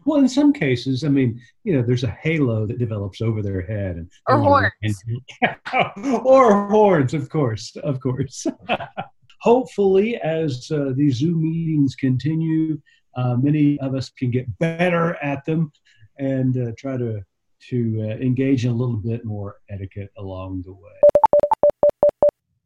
well, 0.04 0.20
in 0.20 0.28
some 0.28 0.52
cases, 0.52 1.04
I 1.04 1.08
mean, 1.08 1.40
you 1.64 1.74
know, 1.74 1.82
there's 1.82 2.04
a 2.04 2.16
halo 2.22 2.66
that 2.66 2.78
develops 2.78 3.20
over 3.20 3.42
their 3.42 3.62
head, 3.62 3.96
and 3.96 4.10
or 4.28 4.38
horns, 4.38 4.72
and, 4.82 6.24
or 6.24 6.68
horns, 6.68 7.14
of 7.14 7.28
course, 7.28 7.76
of 7.76 8.00
course. 8.00 8.46
Hopefully, 9.40 10.16
as 10.16 10.70
uh, 10.70 10.92
these 10.94 11.16
Zoom 11.16 11.42
meetings 11.42 11.94
continue, 11.94 12.80
uh, 13.16 13.36
many 13.36 13.78
of 13.80 13.94
us 13.94 14.10
can 14.10 14.30
get 14.30 14.46
better 14.58 15.16
at 15.22 15.44
them 15.44 15.72
and 16.18 16.56
uh, 16.56 16.72
try 16.76 16.96
to 16.96 17.22
to 17.68 18.00
uh, 18.00 18.14
engage 18.16 18.64
in 18.64 18.70
a 18.70 18.74
little 18.74 18.96
bit 18.96 19.24
more 19.24 19.56
etiquette 19.68 20.10
along 20.16 20.62
the 20.62 20.72
way. 20.72 21.19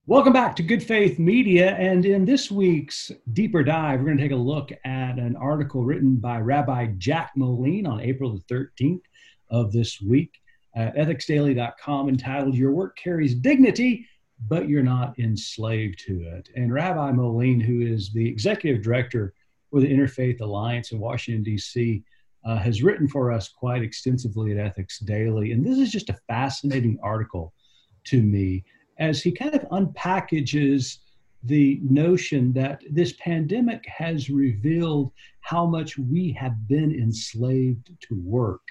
Welcome 0.06 0.34
back 0.34 0.54
to 0.56 0.62
Good 0.62 0.82
Faith 0.82 1.18
Media. 1.18 1.74
And 1.76 2.04
in 2.04 2.26
this 2.26 2.50
week's 2.50 3.10
deeper 3.32 3.64
dive, 3.64 4.00
we're 4.00 4.04
going 4.04 4.18
to 4.18 4.22
take 4.22 4.32
a 4.32 4.36
look 4.36 4.70
at 4.84 5.18
an 5.18 5.34
article 5.34 5.82
written 5.82 6.16
by 6.16 6.40
Rabbi 6.40 6.88
Jack 6.98 7.32
Moline 7.36 7.86
on 7.86 8.02
April 8.02 8.30
the 8.30 8.54
13th 8.54 9.00
of 9.48 9.72
this 9.72 10.02
week 10.02 10.42
at 10.76 10.94
ethicsdaily.com 10.94 12.10
entitled 12.10 12.54
Your 12.54 12.72
Work 12.72 12.98
Carries 12.98 13.34
Dignity, 13.34 14.06
but 14.46 14.68
You're 14.68 14.82
Not 14.82 15.18
Enslaved 15.18 15.98
to 16.00 16.20
It. 16.20 16.50
And 16.54 16.70
Rabbi 16.70 17.10
Moline, 17.12 17.60
who 17.60 17.80
is 17.80 18.12
the 18.12 18.28
executive 18.28 18.82
director 18.82 19.32
for 19.70 19.80
the 19.80 19.90
Interfaith 19.90 20.42
Alliance 20.42 20.92
in 20.92 20.98
Washington, 20.98 21.42
D.C., 21.42 22.04
uh, 22.44 22.58
has 22.58 22.82
written 22.82 23.08
for 23.08 23.32
us 23.32 23.48
quite 23.48 23.82
extensively 23.82 24.52
at 24.52 24.58
Ethics 24.58 24.98
Daily. 24.98 25.52
And 25.52 25.64
this 25.64 25.78
is 25.78 25.90
just 25.90 26.10
a 26.10 26.20
fascinating 26.28 26.98
article 27.02 27.54
to 28.08 28.20
me 28.20 28.66
as 28.98 29.22
he 29.22 29.32
kind 29.32 29.54
of 29.54 29.66
unpackages 29.72 31.00
the 31.44 31.78
notion 31.82 32.52
that 32.54 32.82
this 32.90 33.12
pandemic 33.20 33.84
has 33.86 34.30
revealed 34.30 35.12
how 35.40 35.66
much 35.66 35.98
we 35.98 36.32
have 36.32 36.66
been 36.68 36.94
enslaved 36.94 37.90
to 38.00 38.20
work. 38.24 38.62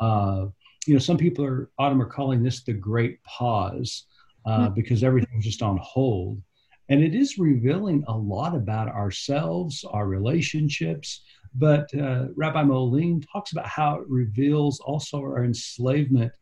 Uh, 0.00 0.46
you 0.86 0.94
know, 0.94 0.98
some 0.98 1.16
people 1.16 1.44
are, 1.44 1.70
Autumn, 1.78 2.02
are 2.02 2.06
calling 2.06 2.42
this 2.42 2.64
the 2.64 2.72
great 2.72 3.22
pause 3.22 4.06
uh, 4.44 4.66
mm-hmm. 4.66 4.74
because 4.74 5.04
everything's 5.04 5.44
just 5.44 5.62
on 5.62 5.78
hold. 5.82 6.42
And 6.88 7.04
it 7.04 7.14
is 7.14 7.38
revealing 7.38 8.02
a 8.08 8.16
lot 8.16 8.56
about 8.56 8.88
ourselves, 8.88 9.84
our 9.88 10.08
relationships. 10.08 11.22
But 11.54 11.94
uh, 11.94 12.26
Rabbi 12.34 12.64
Moline 12.64 13.20
talks 13.32 13.52
about 13.52 13.66
how 13.66 14.00
it 14.00 14.08
reveals 14.08 14.80
also 14.80 15.18
our 15.18 15.44
enslavement 15.44 16.32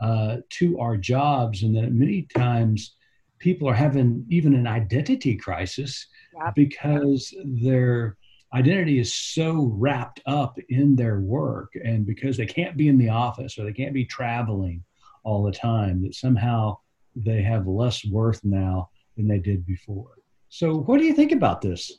uh, 0.00 0.38
to 0.50 0.78
our 0.78 0.96
jobs, 0.96 1.62
and 1.62 1.76
that 1.76 1.92
many 1.92 2.22
times 2.34 2.94
people 3.38 3.68
are 3.68 3.74
having 3.74 4.24
even 4.28 4.54
an 4.54 4.66
identity 4.66 5.36
crisis 5.36 6.06
yep. 6.34 6.54
because 6.54 7.34
their 7.44 8.16
identity 8.54 8.98
is 8.98 9.14
so 9.14 9.72
wrapped 9.76 10.20
up 10.26 10.58
in 10.68 10.96
their 10.96 11.20
work 11.20 11.72
and 11.84 12.06
because 12.06 12.36
they 12.36 12.46
can't 12.46 12.76
be 12.76 12.88
in 12.88 12.98
the 12.98 13.08
office 13.08 13.58
or 13.58 13.64
they 13.64 13.72
can't 13.72 13.94
be 13.94 14.04
traveling 14.04 14.84
all 15.24 15.42
the 15.42 15.52
time 15.52 16.02
that 16.02 16.14
somehow 16.14 16.76
they 17.16 17.42
have 17.42 17.66
less 17.66 18.04
worth 18.06 18.40
now 18.44 18.88
than 19.16 19.28
they 19.28 19.38
did 19.38 19.64
before 19.66 20.18
so 20.48 20.78
what 20.78 20.98
do 20.98 21.04
you 21.04 21.14
think 21.14 21.32
about 21.32 21.60
this 21.60 21.98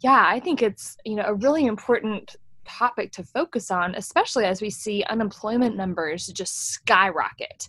yeah 0.00 0.24
i 0.26 0.40
think 0.40 0.62
it's 0.62 0.96
you 1.04 1.16
know 1.16 1.24
a 1.26 1.34
really 1.34 1.66
important 1.66 2.36
topic 2.64 3.12
to 3.12 3.22
focus 3.24 3.70
on, 3.70 3.94
especially 3.94 4.44
as 4.44 4.60
we 4.60 4.70
see 4.70 5.04
unemployment 5.08 5.76
numbers 5.76 6.26
just 6.28 6.70
skyrocket. 6.70 7.68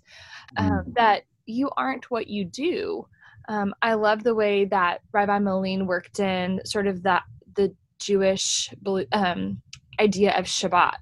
Um, 0.57 0.71
mm. 0.71 0.93
that 0.95 1.23
you 1.45 1.69
aren't 1.77 2.11
what 2.11 2.27
you 2.27 2.45
do. 2.45 3.07
Um, 3.47 3.73
I 3.81 3.93
love 3.93 4.23
the 4.23 4.35
way 4.35 4.65
that 4.65 5.01
Rabbi 5.11 5.39
Moline 5.39 5.87
worked 5.87 6.19
in 6.19 6.61
sort 6.65 6.87
of 6.87 7.03
that 7.03 7.23
the 7.55 7.73
Jewish 7.99 8.69
um, 9.11 9.61
idea 9.99 10.37
of 10.37 10.45
Shabbat. 10.45 10.95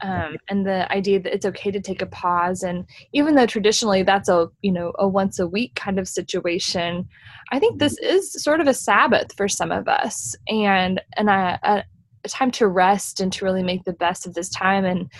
Um, 0.00 0.36
and 0.50 0.66
the 0.66 0.90
idea 0.92 1.20
that 1.20 1.32
it's 1.32 1.46
okay 1.46 1.70
to 1.70 1.80
take 1.80 2.02
a 2.02 2.06
pause 2.06 2.62
and 2.62 2.84
even 3.14 3.34
though 3.34 3.46
traditionally 3.46 4.02
that's 4.02 4.28
a 4.28 4.48
you 4.60 4.70
know 4.70 4.92
a 4.98 5.08
once 5.08 5.38
a 5.38 5.46
week 5.46 5.74
kind 5.76 5.98
of 5.98 6.06
situation 6.06 7.08
i 7.52 7.58
think 7.58 7.78
this 7.78 7.96
is 7.98 8.32
sort 8.32 8.60
of 8.60 8.66
a 8.66 8.74
sabbath 8.74 9.34
for 9.34 9.48
some 9.48 9.70
of 9.72 9.88
us 9.88 10.34
and 10.48 11.00
and 11.16 11.30
I, 11.30 11.58
a 11.62 11.84
time 12.32 12.50
to 12.52 12.68
rest 12.68 13.20
and 13.20 13.32
to 13.32 13.44
really 13.44 13.62
make 13.62 13.84
the 13.84 13.92
best 13.92 14.26
of 14.26 14.34
this 14.34 14.48
time. 14.48 14.84
And 14.84 15.10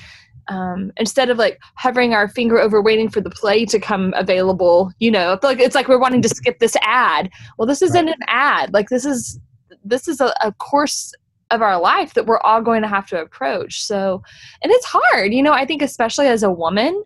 um, 0.49 0.93
instead 0.97 1.31
of 1.31 1.39
like 1.39 1.59
hovering 1.77 2.13
our 2.13 2.29
finger 2.29 2.59
over 2.59 2.83
waiting 2.83 3.09
for 3.09 3.21
the 3.21 3.31
play 3.31 3.65
to 3.65 3.81
come 3.81 4.13
available 4.15 4.93
you 4.99 5.11
know 5.11 5.39
like 5.43 5.59
it's 5.59 5.75
like 5.75 5.89
we're 5.89 5.99
wanting 5.99 6.23
to 6.23 6.29
skip 6.29 6.59
this 6.59 6.77
ad. 6.83 7.31
Well 7.59 7.67
this 7.67 7.83
isn't 7.83 8.07
right. 8.07 8.15
an 8.15 8.23
ad. 8.29 8.75
Like 8.75 8.89
this 8.89 9.05
is 9.05 9.39
this 9.85 10.09
is 10.09 10.21
a, 10.21 10.35
a 10.43 10.53
course 10.53 11.13
of 11.51 11.63
our 11.63 11.81
life 11.81 12.15
that 12.15 12.27
we're 12.27 12.41
all 12.41 12.63
going 12.63 12.83
to 12.83 12.89
have 12.89 13.07
to 13.09 13.21
approach. 13.21 13.83
So 13.83 14.23
and 14.63 14.73
it's 14.73 14.87
hard 14.87 15.33
you 15.33 15.43
know 15.43 15.53
i 15.53 15.65
think 15.65 15.83
especially 15.83 16.27
as 16.27 16.43
a 16.43 16.51
woman 16.51 17.03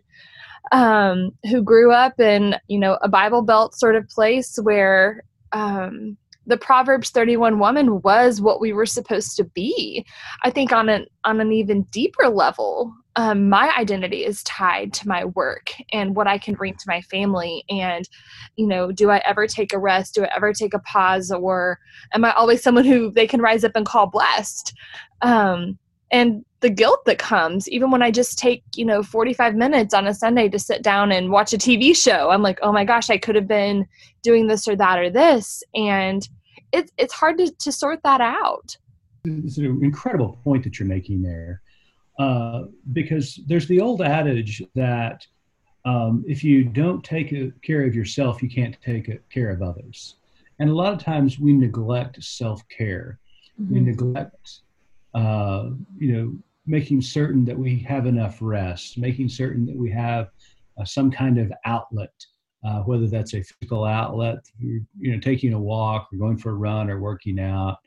um, 0.71 1.31
who 1.49 1.61
grew 1.61 1.91
up 1.91 2.19
in 2.19 2.55
you 2.67 2.79
know 2.79 2.97
a 3.01 3.09
bible 3.09 3.41
belt 3.41 3.73
sort 3.75 3.95
of 3.95 4.07
place 4.07 4.57
where 4.61 5.23
um, 5.51 6.17
the 6.49 6.57
Proverbs 6.57 7.11
31 7.11 7.59
woman 7.59 8.01
was 8.01 8.41
what 8.41 8.59
we 8.59 8.73
were 8.73 8.87
supposed 8.87 9.37
to 9.37 9.43
be. 9.43 10.05
I 10.43 10.49
think 10.49 10.71
on 10.71 10.89
an 10.89 11.05
on 11.23 11.39
an 11.39 11.51
even 11.53 11.83
deeper 11.83 12.27
level, 12.27 12.91
um, 13.15 13.49
my 13.49 13.71
identity 13.77 14.25
is 14.25 14.43
tied 14.43 14.91
to 14.93 15.07
my 15.07 15.25
work 15.25 15.71
and 15.93 16.15
what 16.15 16.27
I 16.27 16.39
can 16.39 16.55
bring 16.55 16.73
to 16.73 16.85
my 16.87 17.01
family. 17.01 17.63
And, 17.69 18.07
you 18.55 18.65
know, 18.65 18.91
do 18.91 19.11
I 19.11 19.21
ever 19.25 19.45
take 19.45 19.73
a 19.73 19.79
rest? 19.79 20.15
Do 20.15 20.23
I 20.23 20.29
ever 20.35 20.51
take 20.53 20.73
a 20.73 20.79
pause? 20.79 21.31
Or 21.31 21.77
am 22.13 22.25
I 22.25 22.33
always 22.33 22.63
someone 22.63 22.85
who 22.85 23.11
they 23.11 23.27
can 23.27 23.41
rise 23.41 23.63
up 23.63 23.75
and 23.75 23.85
call 23.85 24.07
blessed? 24.07 24.73
Um, 25.21 25.77
and 26.11 26.43
the 26.61 26.69
guilt 26.69 26.99
that 27.05 27.19
comes 27.19 27.69
even 27.69 27.91
when 27.91 28.01
i 28.01 28.11
just 28.11 28.37
take 28.37 28.63
you 28.75 28.83
know 28.83 29.03
45 29.03 29.55
minutes 29.55 29.93
on 29.93 30.07
a 30.07 30.13
sunday 30.13 30.49
to 30.49 30.59
sit 30.59 30.81
down 30.81 31.11
and 31.11 31.29
watch 31.29 31.53
a 31.53 31.57
tv 31.57 31.95
show 31.95 32.31
i'm 32.31 32.41
like 32.41 32.59
oh 32.61 32.71
my 32.71 32.83
gosh 32.83 33.09
i 33.09 33.17
could 33.17 33.35
have 33.35 33.47
been 33.47 33.85
doing 34.23 34.47
this 34.47 34.67
or 34.67 34.75
that 34.75 34.99
or 34.99 35.09
this 35.09 35.63
and 35.75 36.27
it's 36.71 36.91
it's 36.97 37.13
hard 37.13 37.37
to, 37.37 37.51
to 37.51 37.71
sort 37.71 38.01
that 38.03 38.21
out. 38.21 38.77
It's 39.25 39.57
an 39.57 39.83
incredible 39.83 40.39
point 40.43 40.63
that 40.63 40.79
you're 40.79 40.87
making 40.87 41.21
there, 41.21 41.61
uh, 42.17 42.63
because 42.93 43.39
there's 43.47 43.67
the 43.67 43.81
old 43.81 44.01
adage 44.01 44.63
that 44.75 45.25
um, 45.85 46.23
if 46.27 46.43
you 46.43 46.63
don't 46.63 47.03
take 47.03 47.61
care 47.61 47.85
of 47.85 47.95
yourself, 47.95 48.43
you 48.43 48.49
can't 48.49 48.77
take 48.81 49.29
care 49.29 49.49
of 49.49 49.61
others. 49.61 50.15
And 50.59 50.69
a 50.69 50.73
lot 50.73 50.93
of 50.93 50.99
times 50.99 51.39
we 51.39 51.53
neglect 51.53 52.21
self 52.23 52.67
care. 52.69 53.19
Mm-hmm. 53.59 53.73
We 53.73 53.79
neglect, 53.79 54.59
uh, 55.13 55.69
you 55.97 56.13
know, 56.13 56.37
making 56.65 57.01
certain 57.01 57.45
that 57.45 57.57
we 57.57 57.79
have 57.79 58.05
enough 58.05 58.37
rest, 58.41 58.97
making 58.97 59.29
certain 59.29 59.65
that 59.65 59.75
we 59.75 59.89
have 59.91 60.29
uh, 60.77 60.85
some 60.85 61.09
kind 61.09 61.37
of 61.37 61.51
outlet 61.65 62.13
uh, 62.65 62.79
whether 62.81 63.07
that's 63.07 63.33
a 63.33 63.43
physical 63.43 63.85
outlet, 63.85 64.39
you 64.59 64.85
know, 64.99 65.19
taking 65.19 65.53
a 65.53 65.59
walk 65.59 66.07
or 66.11 66.17
going 66.17 66.37
for 66.37 66.51
a 66.51 66.55
run 66.55 66.89
or 66.89 66.99
working 66.99 67.39
out. 67.39 67.77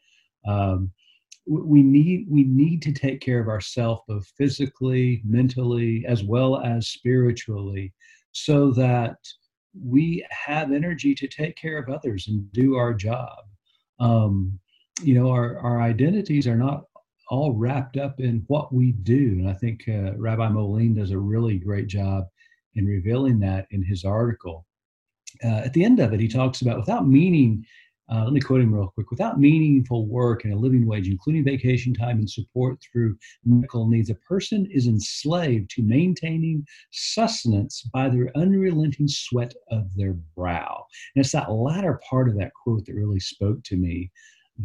Um, 0.47 0.91
we 1.47 1.83
need 1.83 2.27
we 2.31 2.45
need 2.45 2.81
to 2.83 2.93
take 2.93 3.21
care 3.21 3.41
of 3.41 3.49
ourselves 3.49 4.03
both 4.07 4.27
physically, 4.39 5.21
mentally, 5.25 6.05
as 6.07 6.23
well 6.23 6.59
as 6.59 6.89
spiritually, 6.89 7.93
so 8.31 8.71
that 8.71 9.17
we 9.75 10.25
have 10.31 10.73
energy 10.73 11.15
to 11.15 11.27
take 11.27 11.57
care 11.57 11.79
of 11.79 11.89
others 11.89 12.29
and 12.29 12.51
do 12.53 12.77
our 12.77 12.95
job. 12.95 13.39
Um, 13.99 14.59
you 15.03 15.15
know, 15.15 15.31
our 15.31 15.59
our 15.59 15.83
identities 15.83 16.47
are 16.47 16.57
not 16.57 16.85
all 17.29 17.53
wrapped 17.53 17.97
up 17.97 18.21
in 18.21 18.45
what 18.47 18.73
we 18.73 18.93
do, 18.93 19.39
and 19.41 19.49
I 19.49 19.55
think 19.55 19.85
uh, 19.89 20.17
Rabbi 20.17 20.49
Moline 20.49 20.95
does 20.95 21.11
a 21.11 21.19
really 21.19 21.59
great 21.59 21.89
job 21.89 22.27
in 22.75 22.87
revealing 22.87 23.39
that 23.41 23.67
in 23.71 23.83
his 23.83 24.05
article. 24.05 24.67
Uh, 25.45 25.63
at 25.65 25.73
the 25.73 25.85
end 25.85 26.01
of 26.01 26.13
it, 26.13 26.21
he 26.21 26.29
talks 26.29 26.63
about 26.63 26.79
without 26.79 27.07
meaning, 27.07 27.65
uh, 28.13 28.25
let 28.25 28.33
me 28.33 28.41
quote 28.41 28.61
him 28.61 28.75
real 28.75 28.93
quick 28.95 29.11
without 29.11 29.41
meaningful 29.41 30.07
work 30.07 30.45
and 30.45 30.53
a 30.53 30.57
living 30.57 30.87
wage, 30.87 31.09
including 31.09 31.45
vacation 31.45 31.95
time 31.95 32.19
and 32.19 32.29
support 32.29 32.79
through 32.81 33.17
medical 33.45 33.89
needs, 33.89 34.11
a 34.11 34.15
person 34.17 34.69
is 34.71 34.87
enslaved 34.87 35.71
to 35.71 35.83
maintaining 35.83 36.65
sustenance 36.91 37.83
by 37.95 38.09
their 38.09 38.31
unrelenting 38.37 39.09
sweat 39.09 39.55
of 39.71 39.95
their 39.97 40.15
brow. 40.37 40.85
And 41.15 41.25
it's 41.25 41.33
that 41.33 41.51
latter 41.51 42.01
part 42.09 42.29
of 42.29 42.37
that 42.39 42.53
quote 42.63 42.85
that 42.87 42.95
really 42.95 43.21
spoke 43.21 43.63
to 43.65 43.77
me 43.77 44.11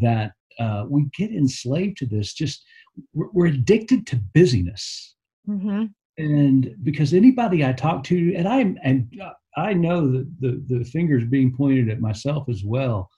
that 0.02 0.34
uh, 0.60 0.86
we 0.90 1.06
get 1.16 1.32
enslaved 1.32 1.98
to 1.98 2.06
this, 2.06 2.34
just 2.34 2.66
we're, 3.14 3.30
we're 3.32 3.46
addicted 3.48 4.06
to 4.08 4.20
busyness. 4.34 5.16
Mm-hmm 5.48 5.86
and 6.17 6.75
because 6.83 7.13
anybody 7.13 7.63
I 7.65 7.74
talk 7.74 8.03
to, 8.05 8.33
and 8.36 8.47
I'm 8.47 8.77
and 8.83 9.07
I 9.55 9.74
know 9.74 10.12
that 10.12 10.27
the 10.39 10.63
the 10.67 10.83
fingers 10.86 11.24
being 11.25 11.55
pointed 11.55 11.89
at 11.89 12.01
myself 12.01 12.50
as 12.50 12.63
well. 12.63 13.09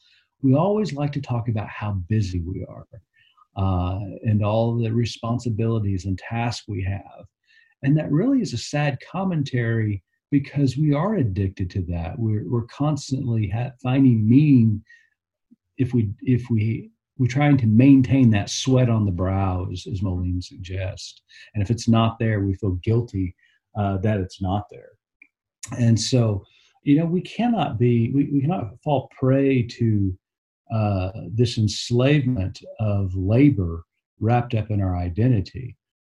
We 0.41 0.55
always 0.55 0.93
like 0.93 1.11
to 1.13 1.21
talk 1.21 1.49
about 1.49 1.67
how 1.67 1.93
busy 2.07 2.41
we 2.41 2.65
are, 2.67 2.85
uh, 3.57 3.99
and 4.23 4.43
all 4.43 4.77
the 4.77 4.91
responsibilities 4.91 6.05
and 6.05 6.17
tasks 6.17 6.65
we 6.67 6.83
have, 6.83 7.25
and 7.83 7.97
that 7.97 8.11
really 8.11 8.41
is 8.41 8.53
a 8.53 8.57
sad 8.57 8.97
commentary 9.11 10.03
because 10.31 10.77
we 10.77 10.93
are 10.93 11.15
addicted 11.15 11.69
to 11.71 11.81
that. 11.83 12.17
We're 12.17 12.49
we're 12.49 12.67
constantly 12.67 13.49
ha- 13.49 13.71
finding 13.81 14.27
meaning 14.27 14.83
if 15.77 15.93
we 15.93 16.09
if 16.21 16.49
we 16.49 16.91
we're 17.19 17.27
trying 17.27 17.57
to 17.57 17.67
maintain 17.67 18.31
that 18.31 18.49
sweat 18.49 18.89
on 18.89 19.05
the 19.05 19.11
brow, 19.11 19.67
as, 19.71 19.85
as 19.91 20.01
Moline 20.01 20.41
suggests. 20.41 21.21
And 21.53 21.61
if 21.61 21.69
it's 21.69 21.87
not 21.87 22.17
there, 22.17 22.39
we 22.39 22.55
feel 22.55 22.79
guilty 22.81 23.35
uh, 23.77 23.97
that 23.97 24.19
it's 24.19 24.41
not 24.41 24.63
there. 24.71 24.91
And 25.77 25.99
so, 25.99 26.43
you 26.83 26.97
know, 26.97 27.05
we 27.05 27.21
cannot 27.21 27.77
be, 27.77 28.09
we, 28.11 28.29
we 28.31 28.41
cannot 28.41 28.81
fall 28.81 29.11
prey 29.19 29.63
to 29.63 30.17
uh, 30.73 31.11
this 31.27 31.57
enslavement 31.57 32.61
of 32.79 33.13
labor 33.15 33.83
wrapped 34.21 34.55
up 34.55 34.71
in 34.71 34.81
our 34.81 34.95
identity. 34.97 35.75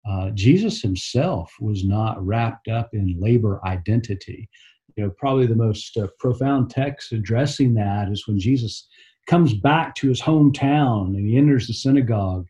Uh, 0.09 0.30
Jesus 0.30 0.83
himself 0.83 1.52
was 1.61 1.85
not 1.85 2.25
wrapped 2.25 2.69
up 2.69 2.90
in 2.92 3.19
labor 3.19 3.61
identity. 3.64 4.49
You 4.97 5.04
know, 5.04 5.11
probably 5.16 5.47
the 5.47 5.54
most 5.54 5.97
uh, 5.97 6.09
profound 6.19 6.71
text 6.71 7.12
addressing 7.12 7.75
that 7.75 8.11
is 8.11 8.26
when 8.26 8.38
Jesus 8.38 8.87
comes 9.30 9.54
back 9.54 9.94
to 9.94 10.08
his 10.08 10.20
hometown 10.20 11.14
and 11.16 11.25
he 11.25 11.37
enters 11.37 11.68
the 11.68 11.72
synagogue 11.72 12.49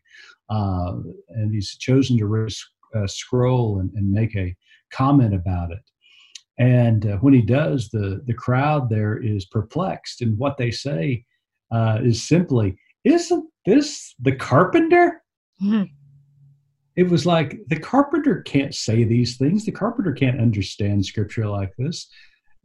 uh, 0.49 0.93
and 1.29 1.53
he's 1.53 1.77
chosen 1.77 2.17
to 2.17 2.25
read 2.25 2.51
a 2.95 3.07
scroll 3.07 3.79
and, 3.79 3.91
and, 3.93 4.11
make 4.11 4.35
a 4.35 4.55
comment 4.91 5.35
about 5.35 5.71
it. 5.71 5.79
And 6.57 7.05
uh, 7.05 7.17
when 7.17 7.35
he 7.35 7.41
does, 7.43 7.89
the, 7.89 8.21
the 8.25 8.33
crowd 8.33 8.89
there 8.89 9.17
is 9.17 9.45
perplexed. 9.45 10.21
And 10.21 10.37
what 10.39 10.57
they 10.57 10.71
say 10.71 11.23
uh, 11.71 11.99
is 12.03 12.27
simply, 12.27 12.75
Isn't 13.03 13.47
this 13.65 14.15
the 14.19 14.35
carpenter? 14.35 15.21
Mm-hmm. 15.61 15.83
It 16.95 17.09
was 17.09 17.27
like 17.27 17.59
the 17.67 17.79
carpenter 17.79 18.41
can't 18.41 18.73
say 18.73 19.03
these 19.03 19.37
things. 19.37 19.65
The 19.65 19.71
carpenter 19.71 20.13
can't 20.13 20.41
understand 20.41 21.05
scripture 21.05 21.47
like 21.47 21.73
this. 21.77 22.09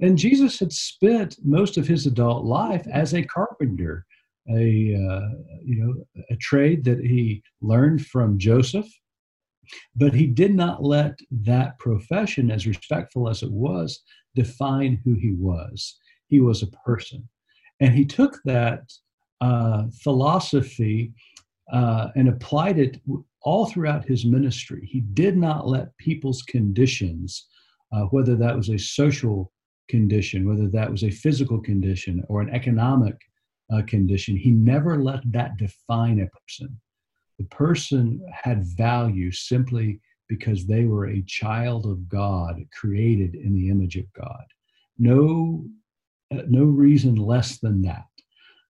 And 0.00 0.18
Jesus 0.18 0.58
had 0.58 0.72
spent 0.72 1.36
most 1.42 1.78
of 1.78 1.86
his 1.86 2.06
adult 2.06 2.44
life 2.44 2.86
as 2.92 3.14
a 3.14 3.22
carpenter, 3.22 4.04
a 4.48 4.94
uh, 4.94 5.28
you 5.64 5.76
know 5.82 5.94
a 6.30 6.36
trade 6.36 6.84
that 6.84 7.00
he 7.00 7.42
learned 7.60 8.06
from 8.06 8.38
Joseph. 8.38 8.86
But 9.96 10.14
he 10.14 10.26
did 10.26 10.54
not 10.54 10.84
let 10.84 11.18
that 11.30 11.78
profession, 11.80 12.52
as 12.52 12.68
respectful 12.68 13.28
as 13.28 13.42
it 13.42 13.50
was, 13.50 14.00
define 14.36 15.00
who 15.04 15.14
he 15.14 15.32
was. 15.32 15.96
He 16.28 16.40
was 16.40 16.62
a 16.62 16.68
person, 16.84 17.28
and 17.80 17.92
he 17.92 18.04
took 18.04 18.38
that 18.44 18.92
uh, 19.40 19.84
philosophy 20.02 21.12
uh, 21.72 22.08
and 22.14 22.28
applied 22.28 22.78
it 22.78 23.00
all 23.42 23.66
throughout 23.66 24.04
his 24.04 24.24
ministry. 24.24 24.86
He 24.90 25.00
did 25.00 25.36
not 25.36 25.66
let 25.66 25.96
people's 25.98 26.42
conditions, 26.42 27.46
uh, 27.92 28.02
whether 28.04 28.36
that 28.36 28.56
was 28.56 28.68
a 28.68 28.78
social 28.78 29.52
condition, 29.88 30.48
whether 30.48 30.68
that 30.68 30.90
was 30.90 31.04
a 31.04 31.10
physical 31.10 31.60
condition 31.60 32.24
or 32.28 32.40
an 32.40 32.50
economic 32.50 33.16
uh, 33.72 33.82
condition, 33.86 34.36
he 34.36 34.50
never 34.50 35.02
let 35.02 35.20
that 35.32 35.56
define 35.56 36.20
a 36.20 36.28
person. 36.28 36.78
The 37.38 37.44
person 37.46 38.24
had 38.32 38.64
value 38.64 39.30
simply 39.30 40.00
because 40.28 40.66
they 40.66 40.84
were 40.84 41.06
a 41.06 41.22
child 41.22 41.86
of 41.86 42.08
God, 42.08 42.60
created 42.72 43.34
in 43.34 43.54
the 43.54 43.68
image 43.68 43.96
of 43.96 44.12
God. 44.12 44.44
No, 44.98 45.64
uh, 46.34 46.42
no 46.48 46.64
reason 46.64 47.14
less 47.16 47.58
than 47.58 47.82
that. 47.82 48.06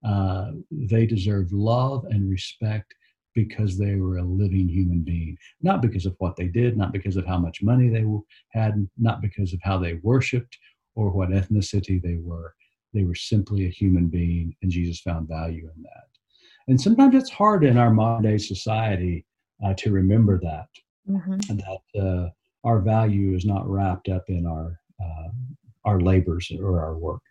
Uh, 0.04 0.52
they 0.70 1.06
deserved 1.06 1.52
love 1.52 2.04
and 2.10 2.28
respect 2.28 2.94
because 3.34 3.78
they 3.78 3.96
were 3.96 4.18
a 4.18 4.22
living 4.22 4.68
human 4.68 5.00
being, 5.00 5.36
not 5.62 5.82
because 5.82 6.06
of 6.06 6.14
what 6.18 6.36
they 6.36 6.46
did, 6.46 6.76
not 6.76 6.92
because 6.92 7.16
of 7.16 7.26
how 7.26 7.38
much 7.38 7.62
money 7.62 7.88
they 7.88 8.04
had, 8.50 8.88
not 8.98 9.20
because 9.20 9.52
of 9.52 9.60
how 9.62 9.78
they 9.78 9.94
worshiped 10.02 10.58
or 10.96 11.10
what 11.10 11.28
ethnicity 11.28 12.02
they 12.02 12.16
were. 12.16 12.54
They 12.92 13.04
were 13.04 13.14
simply 13.14 13.66
a 13.66 13.70
human 13.70 14.08
being, 14.08 14.56
and 14.62 14.70
Jesus 14.70 15.00
found 15.00 15.28
value 15.28 15.70
in 15.76 15.82
that. 15.82 16.08
And 16.68 16.80
sometimes 16.80 17.14
it's 17.14 17.30
hard 17.30 17.64
in 17.64 17.78
our 17.78 17.92
modern 17.92 18.22
day 18.22 18.38
society 18.38 19.24
uh, 19.64 19.74
to 19.74 19.92
remember 19.92 20.40
that, 20.40 20.68
mm-hmm. 21.08 21.36
that 21.56 22.00
uh, 22.02 22.30
our 22.64 22.80
value 22.80 23.36
is 23.36 23.44
not 23.44 23.68
wrapped 23.68 24.08
up 24.08 24.24
in 24.28 24.46
our 24.46 24.80
uh, 25.00 25.28
our 25.84 26.00
labors 26.00 26.50
or 26.60 26.80
our 26.80 26.96
work. 26.96 27.22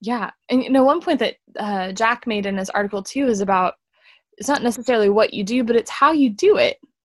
Yeah, 0.00 0.30
and 0.48 0.62
you 0.62 0.70
know, 0.70 0.84
one 0.84 1.00
point 1.00 1.18
that 1.18 1.36
uh, 1.58 1.92
Jack 1.92 2.26
made 2.26 2.46
in 2.46 2.56
his 2.56 2.70
article 2.70 3.02
too 3.02 3.26
is 3.26 3.40
about 3.40 3.74
it's 4.38 4.48
not 4.48 4.62
necessarily 4.62 5.10
what 5.10 5.34
you 5.34 5.44
do, 5.44 5.62
but 5.62 5.76
it's 5.76 5.90
how 5.90 6.12
you 6.12 6.30
do 6.30 6.56
it. 6.56 6.78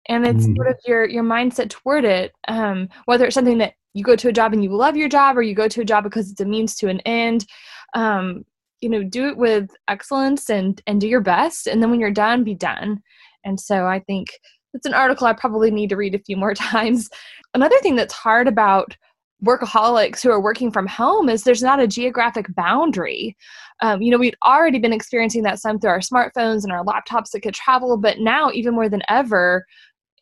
and 0.08 0.26
it's 0.26 0.46
mm. 0.46 0.56
sort 0.56 0.68
of 0.68 0.76
your 0.86 1.04
your 1.04 1.24
mindset 1.24 1.70
toward 1.70 2.04
it 2.04 2.32
um, 2.48 2.88
whether 3.04 3.26
it's 3.26 3.34
something 3.34 3.58
that 3.58 3.74
you 3.94 4.02
go 4.04 4.16
to 4.16 4.28
a 4.28 4.32
job 4.32 4.52
and 4.52 4.62
you 4.62 4.74
love 4.74 4.96
your 4.96 5.08
job 5.08 5.36
or 5.36 5.42
you 5.42 5.54
go 5.54 5.68
to 5.68 5.82
a 5.82 5.84
job 5.84 6.04
because 6.04 6.30
it's 6.30 6.40
a 6.40 6.44
means 6.44 6.74
to 6.76 6.88
an 6.88 7.00
end 7.00 7.46
um, 7.94 8.44
you 8.80 8.88
know 8.88 9.02
do 9.02 9.28
it 9.28 9.36
with 9.36 9.70
excellence 9.88 10.50
and 10.50 10.82
and 10.86 11.00
do 11.00 11.08
your 11.08 11.20
best. 11.20 11.66
And 11.66 11.82
then 11.82 11.90
when 11.90 12.00
you're 12.00 12.10
done 12.10 12.44
be 12.44 12.54
done. 12.54 13.00
And 13.44 13.58
so 13.58 13.86
i 13.86 13.98
think 14.00 14.28
it's 14.74 14.86
an 14.86 14.94
article 14.94 15.26
i 15.26 15.32
probably 15.32 15.70
need 15.70 15.90
to 15.90 15.96
read 15.96 16.14
a 16.14 16.18
few 16.18 16.36
more 16.36 16.54
times. 16.72 17.08
Another 17.54 17.78
thing 17.80 17.96
that's 17.96 18.14
hard 18.14 18.48
about 18.48 18.96
workaholics 19.44 20.22
who 20.22 20.30
are 20.30 20.40
working 20.40 20.70
from 20.70 20.86
home 20.86 21.28
is 21.28 21.42
there's 21.42 21.62
not 21.62 21.80
a 21.80 21.86
geographic 21.86 22.46
boundary. 22.54 23.36
Um, 23.80 24.00
you 24.00 24.10
know, 24.10 24.18
we'd 24.18 24.36
already 24.46 24.78
been 24.78 24.92
experiencing 24.92 25.42
that 25.42 25.58
some 25.58 25.80
through 25.80 25.90
our 25.90 25.98
smartphones 25.98 26.62
and 26.62 26.70
our 26.70 26.84
laptops 26.84 27.30
that 27.30 27.40
could 27.40 27.54
travel, 27.54 27.96
but 27.96 28.20
now, 28.20 28.52
even 28.52 28.74
more 28.74 28.88
than 28.88 29.02
ever, 29.08 29.66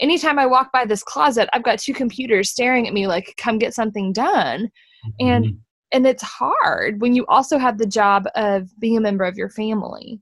anytime 0.00 0.38
I 0.38 0.46
walk 0.46 0.72
by 0.72 0.84
this 0.84 1.02
closet, 1.02 1.48
I've 1.52 1.62
got 1.62 1.78
two 1.78 1.94
computers 1.94 2.50
staring 2.50 2.86
at 2.86 2.94
me 2.94 3.06
like, 3.06 3.34
come 3.36 3.58
get 3.58 3.74
something 3.74 4.12
done. 4.12 4.70
Mm-hmm. 5.20 5.26
And 5.26 5.58
and 5.92 6.06
it's 6.06 6.22
hard 6.22 7.00
when 7.00 7.14
you 7.14 7.26
also 7.26 7.58
have 7.58 7.78
the 7.78 7.86
job 7.86 8.26
of 8.36 8.68
being 8.78 8.96
a 8.96 9.00
member 9.00 9.24
of 9.24 9.36
your 9.36 9.48
family. 9.50 10.20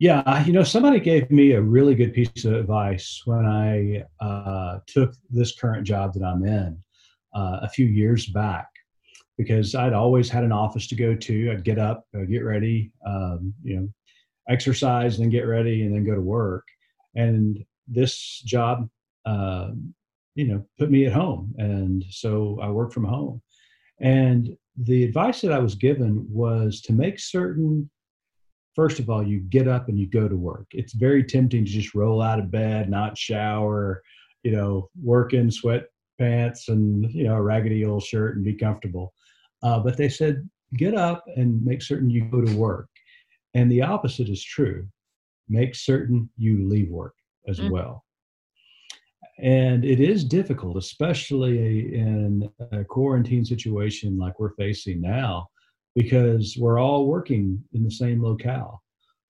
Yeah, 0.00 0.44
you 0.44 0.52
know, 0.52 0.64
somebody 0.64 0.98
gave 0.98 1.30
me 1.30 1.52
a 1.52 1.62
really 1.62 1.94
good 1.94 2.12
piece 2.12 2.44
of 2.44 2.54
advice 2.54 3.22
when 3.24 3.46
I 3.46 4.02
uh, 4.20 4.80
took 4.88 5.14
this 5.30 5.54
current 5.54 5.86
job 5.86 6.14
that 6.14 6.24
I'm 6.24 6.44
in 6.44 6.76
uh, 7.32 7.60
a 7.62 7.68
few 7.68 7.86
years 7.86 8.26
back 8.26 8.66
because 9.38 9.76
I'd 9.76 9.92
always 9.92 10.28
had 10.28 10.42
an 10.42 10.50
office 10.50 10.88
to 10.88 10.96
go 10.96 11.14
to. 11.14 11.52
I'd 11.52 11.62
get 11.62 11.78
up, 11.78 12.04
I'd 12.16 12.28
get 12.28 12.44
ready, 12.44 12.92
um, 13.06 13.54
you 13.62 13.76
know, 13.76 13.88
exercise, 14.48 15.18
then 15.18 15.30
get 15.30 15.42
ready, 15.42 15.84
and 15.84 15.94
then 15.94 16.04
go 16.04 16.16
to 16.16 16.20
work. 16.20 16.66
And 17.14 17.64
this 17.92 18.42
job, 18.44 18.88
uh, 19.26 19.70
you 20.34 20.46
know, 20.46 20.64
put 20.78 20.90
me 20.90 21.06
at 21.06 21.12
home, 21.12 21.54
and 21.58 22.04
so 22.08 22.58
I 22.62 22.70
work 22.70 22.92
from 22.92 23.04
home. 23.04 23.42
And 24.00 24.56
the 24.76 25.04
advice 25.04 25.42
that 25.42 25.52
I 25.52 25.58
was 25.58 25.74
given 25.74 26.26
was 26.28 26.80
to 26.82 26.92
make 26.92 27.20
certain, 27.20 27.90
first 28.74 28.98
of 28.98 29.10
all, 29.10 29.22
you 29.22 29.40
get 29.40 29.68
up 29.68 29.88
and 29.88 29.98
you 29.98 30.08
go 30.08 30.28
to 30.28 30.36
work. 30.36 30.66
It's 30.72 30.94
very 30.94 31.22
tempting 31.22 31.64
to 31.64 31.70
just 31.70 31.94
roll 31.94 32.22
out 32.22 32.38
of 32.38 32.50
bed, 32.50 32.88
not 32.88 33.18
shower, 33.18 34.02
you 34.42 34.52
know, 34.52 34.88
work 35.02 35.34
in 35.34 35.48
sweatpants 35.48 36.68
and 36.68 37.12
you 37.12 37.24
know 37.24 37.34
a 37.34 37.42
raggedy 37.42 37.84
old 37.84 38.02
shirt 38.02 38.36
and 38.36 38.44
be 38.44 38.54
comfortable. 38.54 39.12
Uh, 39.62 39.78
but 39.78 39.96
they 39.96 40.08
said 40.08 40.48
get 40.76 40.94
up 40.94 41.24
and 41.36 41.62
make 41.64 41.82
certain 41.82 42.08
you 42.08 42.24
go 42.24 42.40
to 42.40 42.56
work. 42.56 42.88
And 43.54 43.70
the 43.70 43.82
opposite 43.82 44.30
is 44.30 44.42
true. 44.42 44.88
Make 45.48 45.74
certain 45.74 46.30
you 46.38 46.66
leave 46.66 46.88
work 46.88 47.14
as 47.48 47.58
mm-hmm. 47.58 47.70
well. 47.70 48.04
And 49.38 49.84
it 49.84 49.98
is 49.98 50.24
difficult, 50.24 50.76
especially 50.76 51.94
in 51.94 52.48
a 52.70 52.84
quarantine 52.84 53.44
situation 53.44 54.16
like 54.18 54.38
we're 54.38 54.54
facing 54.54 55.00
now, 55.00 55.48
because 55.94 56.56
we're 56.58 56.78
all 56.78 57.06
working 57.06 57.62
in 57.72 57.82
the 57.82 57.90
same 57.90 58.22
locale. 58.22 58.82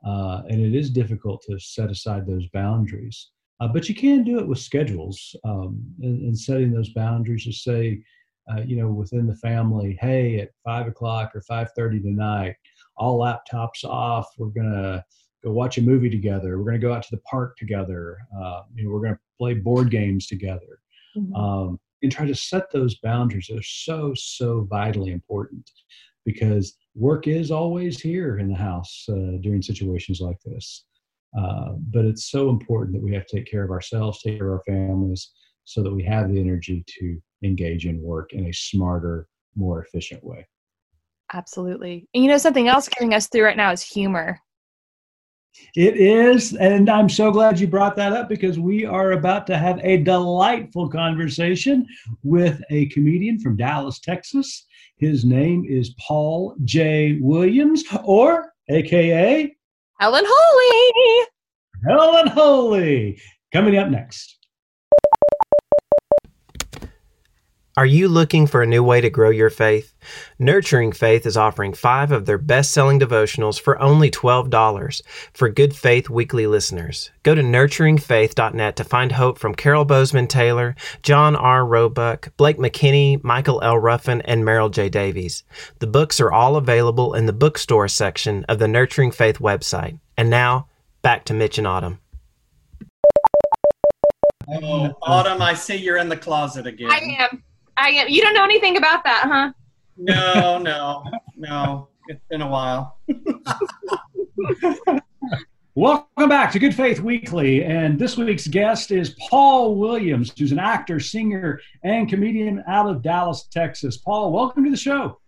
Uh, 0.07 0.43
and 0.49 0.61
it 0.61 0.75
is 0.75 0.91
difficult 0.91 1.43
to 1.49 1.59
set 1.59 1.91
aside 1.91 2.27
those 2.27 2.47
boundaries. 2.53 3.31
Uh, 3.61 3.69
but 3.69 3.89
you 3.89 3.95
can 3.95 4.25
do 4.25 4.41
it 4.41 4.47
with 4.47 4.59
schedules 4.59 5.37
um, 5.45 5.81
and, 6.01 6.23
and, 6.23 6.37
setting 6.37 6.73
those 6.73 6.93
boundaries 6.95 7.45
to 7.45 7.53
say, 7.53 8.03
uh, 8.51 8.61
you 8.63 8.75
know, 8.75 8.89
within 8.89 9.25
the 9.25 9.37
family, 9.37 9.97
hey, 10.01 10.41
at 10.41 10.51
five 10.65 10.89
o'clock 10.89 11.31
or 11.33 11.41
five 11.43 11.69
thirty 11.77 12.01
tonight, 12.01 12.57
all 12.97 13.21
laptops 13.21 13.85
off. 13.85 14.27
We're 14.37 14.49
gonna 14.49 15.05
go 15.45 15.53
watch 15.53 15.79
a 15.79 15.83
movie 15.83 16.11
together. 16.11 16.59
We're 16.59 16.65
going 16.65 16.81
to 16.81 16.87
go 16.87 16.93
out 16.93 17.03
to 17.05 17.11
the 17.11 17.23
park 17.23 17.57
together. 17.57 18.19
Uh, 18.37 18.63
you 18.75 18.85
know, 18.85 18.91
we're 18.91 19.01
going 19.01 19.15
to 19.15 19.21
play 19.39 19.55
board 19.55 19.91
games 19.91 20.27
together. 20.27 20.81
Mm-hmm. 21.17 21.35
Um, 21.35 21.81
and 22.03 22.11
try 22.11 22.27
to 22.27 22.35
set 22.35 22.71
those 22.73 22.99
boundaries. 22.99 23.47
They're 23.49 23.63
so, 23.63 24.13
so 24.15 24.67
vitally 24.69 25.13
important 25.13 25.71
because 26.25 26.77
work 26.95 27.29
is 27.29 27.51
always 27.51 28.01
here 28.01 28.39
in 28.39 28.49
the 28.49 28.57
house 28.57 29.05
uh, 29.09 29.39
during 29.41 29.63
situations 29.63 30.21
like 30.21 30.41
this. 30.45 30.85
Uh, 31.39 31.73
but 31.93 32.05
it's 32.05 32.31
so 32.31 32.51
important 32.51 32.93
that 32.95 33.03
we 33.03 33.15
have 33.15 33.27
to 33.27 33.37
take 33.37 33.51
care 33.51 33.65
of 33.65 33.71
ourselves, 33.71 34.21
take 34.21 34.39
care 34.39 34.49
of 34.53 34.59
our 34.59 34.65
families, 34.67 35.33
so 35.65 35.83
that 35.83 35.95
we 35.95 36.03
have 36.03 36.31
the 36.31 36.39
energy 36.39 36.85
to 36.87 37.19
engage 37.43 37.87
in 37.87 38.03
work 38.03 38.33
in 38.33 38.47
a 38.47 38.53
smarter, 38.53 39.29
more 39.57 39.83
efficient 39.83 40.23
way. 40.23 40.47
Absolutely. 41.33 42.07
And 42.15 42.23
you 42.23 42.31
know, 42.31 42.37
something 42.37 42.69
else 42.69 42.89
getting 42.89 43.15
us 43.15 43.29
through 43.29 43.45
right 43.45 43.57
now 43.57 43.73
is 43.73 43.83
humor. 43.83 44.39
It 45.75 45.97
is, 45.97 46.55
and 46.55 46.89
I'm 46.89 47.09
so 47.09 47.31
glad 47.31 47.59
you 47.59 47.67
brought 47.67 47.97
that 47.97 48.13
up 48.13 48.29
because 48.29 48.59
we 48.59 48.85
are 48.85 49.13
about 49.13 49.47
to 49.49 49.57
have 49.57 49.81
a 49.83 49.99
delightful 49.99 50.89
conversation 50.89 51.87
with 52.23 52.61
a 52.71 52.87
comedian 52.87 53.39
from 53.39 53.57
Dallas, 53.57 53.99
Texas. 53.99 54.67
His 54.97 55.25
name 55.25 55.65
is 55.67 55.95
Paul 55.99 56.55
J. 56.65 57.19
Williams, 57.21 57.85
or 58.05 58.53
AKA 58.69 59.55
Helen 59.99 60.25
Holy. 60.27 61.27
Helen 61.87 62.27
Holy. 62.29 63.21
Coming 63.53 63.77
up 63.77 63.89
next. 63.89 64.42
Are 67.75 67.87
you 67.87 68.07
looking 68.07 68.47
for 68.47 68.61
a 68.61 68.67
new 68.67 68.85
way 68.85 69.01
to 69.01 69.09
grow 69.09 69.31
your 69.31 69.49
faith? 69.49 69.95
Nurturing 70.39 70.93
Faith 70.93 71.25
is 71.25 71.39
offering 71.39 71.73
five 71.73 72.13
of 72.13 72.27
their 72.27 72.37
best 72.37 72.71
selling 72.71 73.01
devotionals 73.01 73.59
for 73.59 73.81
only 73.81 74.11
$12 74.11 75.01
for 75.33 75.49
Good 75.49 75.75
Faith 75.75 76.11
Weekly 76.11 76.47
listeners. 76.47 77.11
Go 77.23 77.35
to 77.35 77.41
nurturingfaith.net 77.41 78.77
to 78.77 78.85
find 78.85 79.13
hope 79.13 79.39
from 79.39 79.55
Carol 79.55 79.87
Bozeman 79.87 80.27
Taylor, 80.27 80.77
John 81.03 81.35
R. 81.35 81.65
Roebuck, 81.65 82.37
Blake 82.37 82.59
McKinney, 82.59 83.25
Michael 83.25 83.63
L. 83.63 83.79
Ruffin, 83.79 84.21
and 84.27 84.45
Merrill 84.45 84.69
J. 84.69 84.91
Davies. 84.91 85.43
The 85.79 85.87
books 85.87 86.21
are 86.21 86.31
all 86.31 86.57
available 86.57 87.15
in 87.15 87.25
the 87.25 87.33
bookstore 87.33 87.89
section 87.89 88.45
of 88.51 88.59
the 88.59 88.69
Nurturing 88.69 89.13
Faith 89.13 89.39
website. 89.39 89.99
And 90.19 90.29
now, 90.29 90.69
back 91.01 91.25
to 91.25 91.33
Mitch 91.33 91.57
and 91.57 91.67
Autumn. 91.67 92.01
Oh, 94.47 94.93
Autumn, 95.01 95.41
I 95.41 95.55
see 95.55 95.77
you're 95.77 95.97
in 95.97 96.11
the 96.11 96.19
closet 96.19 96.67
again. 96.67 96.91
I 96.91 97.17
am. 97.19 97.43
I 97.83 97.89
am. 97.89 98.09
You 98.09 98.23
don't 98.23 98.33
know 98.33 98.45
anything 98.45 98.77
about 98.77 99.03
that, 99.03 99.25
huh? 99.27 99.53
No, 99.97 100.59
no, 100.59 101.03
no. 101.37 101.89
It's 102.07 102.23
been 102.31 102.41
a 102.41 102.49
while. 102.49 103.01
Welcome 105.75 106.29
back 106.29 106.53
to 106.53 106.61
Good 106.61 106.77
Faith 106.77 107.01
Weekly. 107.01 107.65
And 107.65 107.99
this 107.99 108.17
week's 108.17 108.47
guest 108.47 108.93
is 108.93 109.17
Paul 109.29 109.75
Williams, 109.75 110.33
who's 110.39 110.53
an 110.53 110.61
actor, 110.61 111.01
singer, 111.01 111.61
and 111.83 112.09
comedian 112.09 112.63
out 112.69 112.89
of 112.89 113.03
Dallas, 113.03 113.49
Texas. 113.51 113.97
Paul, 113.97 114.31
welcome 114.31 114.63
to 114.63 114.71
the 114.71 114.77
show. 114.77 115.19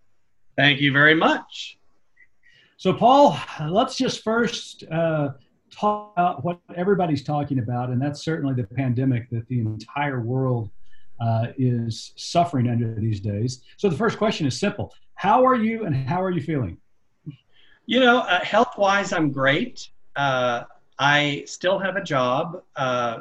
Thank 0.57 0.81
you 0.81 0.93
very 0.93 1.17
much. 1.17 1.81
So, 2.77 2.93
Paul, 2.93 3.37
let's 3.69 3.97
just 3.97 4.23
first 4.23 4.85
uh, 4.93 5.31
talk 5.73 6.12
about 6.12 6.45
what 6.45 6.61
everybody's 6.77 7.25
talking 7.25 7.59
about, 7.59 7.90
and 7.90 8.01
that's 8.01 8.25
certainly 8.25 8.55
the 8.55 8.69
pandemic 8.77 9.29
that 9.31 9.49
the 9.49 9.59
entire 9.59 10.21
world 10.21 10.71
uh, 11.20 11.48
is 11.57 12.12
suffering 12.16 12.68
under 12.68 12.94
these 12.94 13.20
days. 13.20 13.62
So 13.77 13.88
the 13.88 13.96
first 13.96 14.18
question 14.18 14.46
is 14.46 14.59
simple: 14.59 14.92
How 15.14 15.44
are 15.44 15.57
you, 15.57 15.85
and 15.85 15.94
how 15.94 16.22
are 16.22 16.31
you 16.31 16.40
feeling? 16.40 16.79
You 17.87 18.00
know, 18.00 18.20
uh, 18.20 18.42
health-wise, 18.42 19.12
I'm 19.12 19.31
great. 19.31 19.88
Uh, 20.16 20.62
I 20.98 21.44
still 21.46 21.79
have 21.79 21.96
a 21.96 22.03
job 22.03 22.62
uh, 22.77 23.18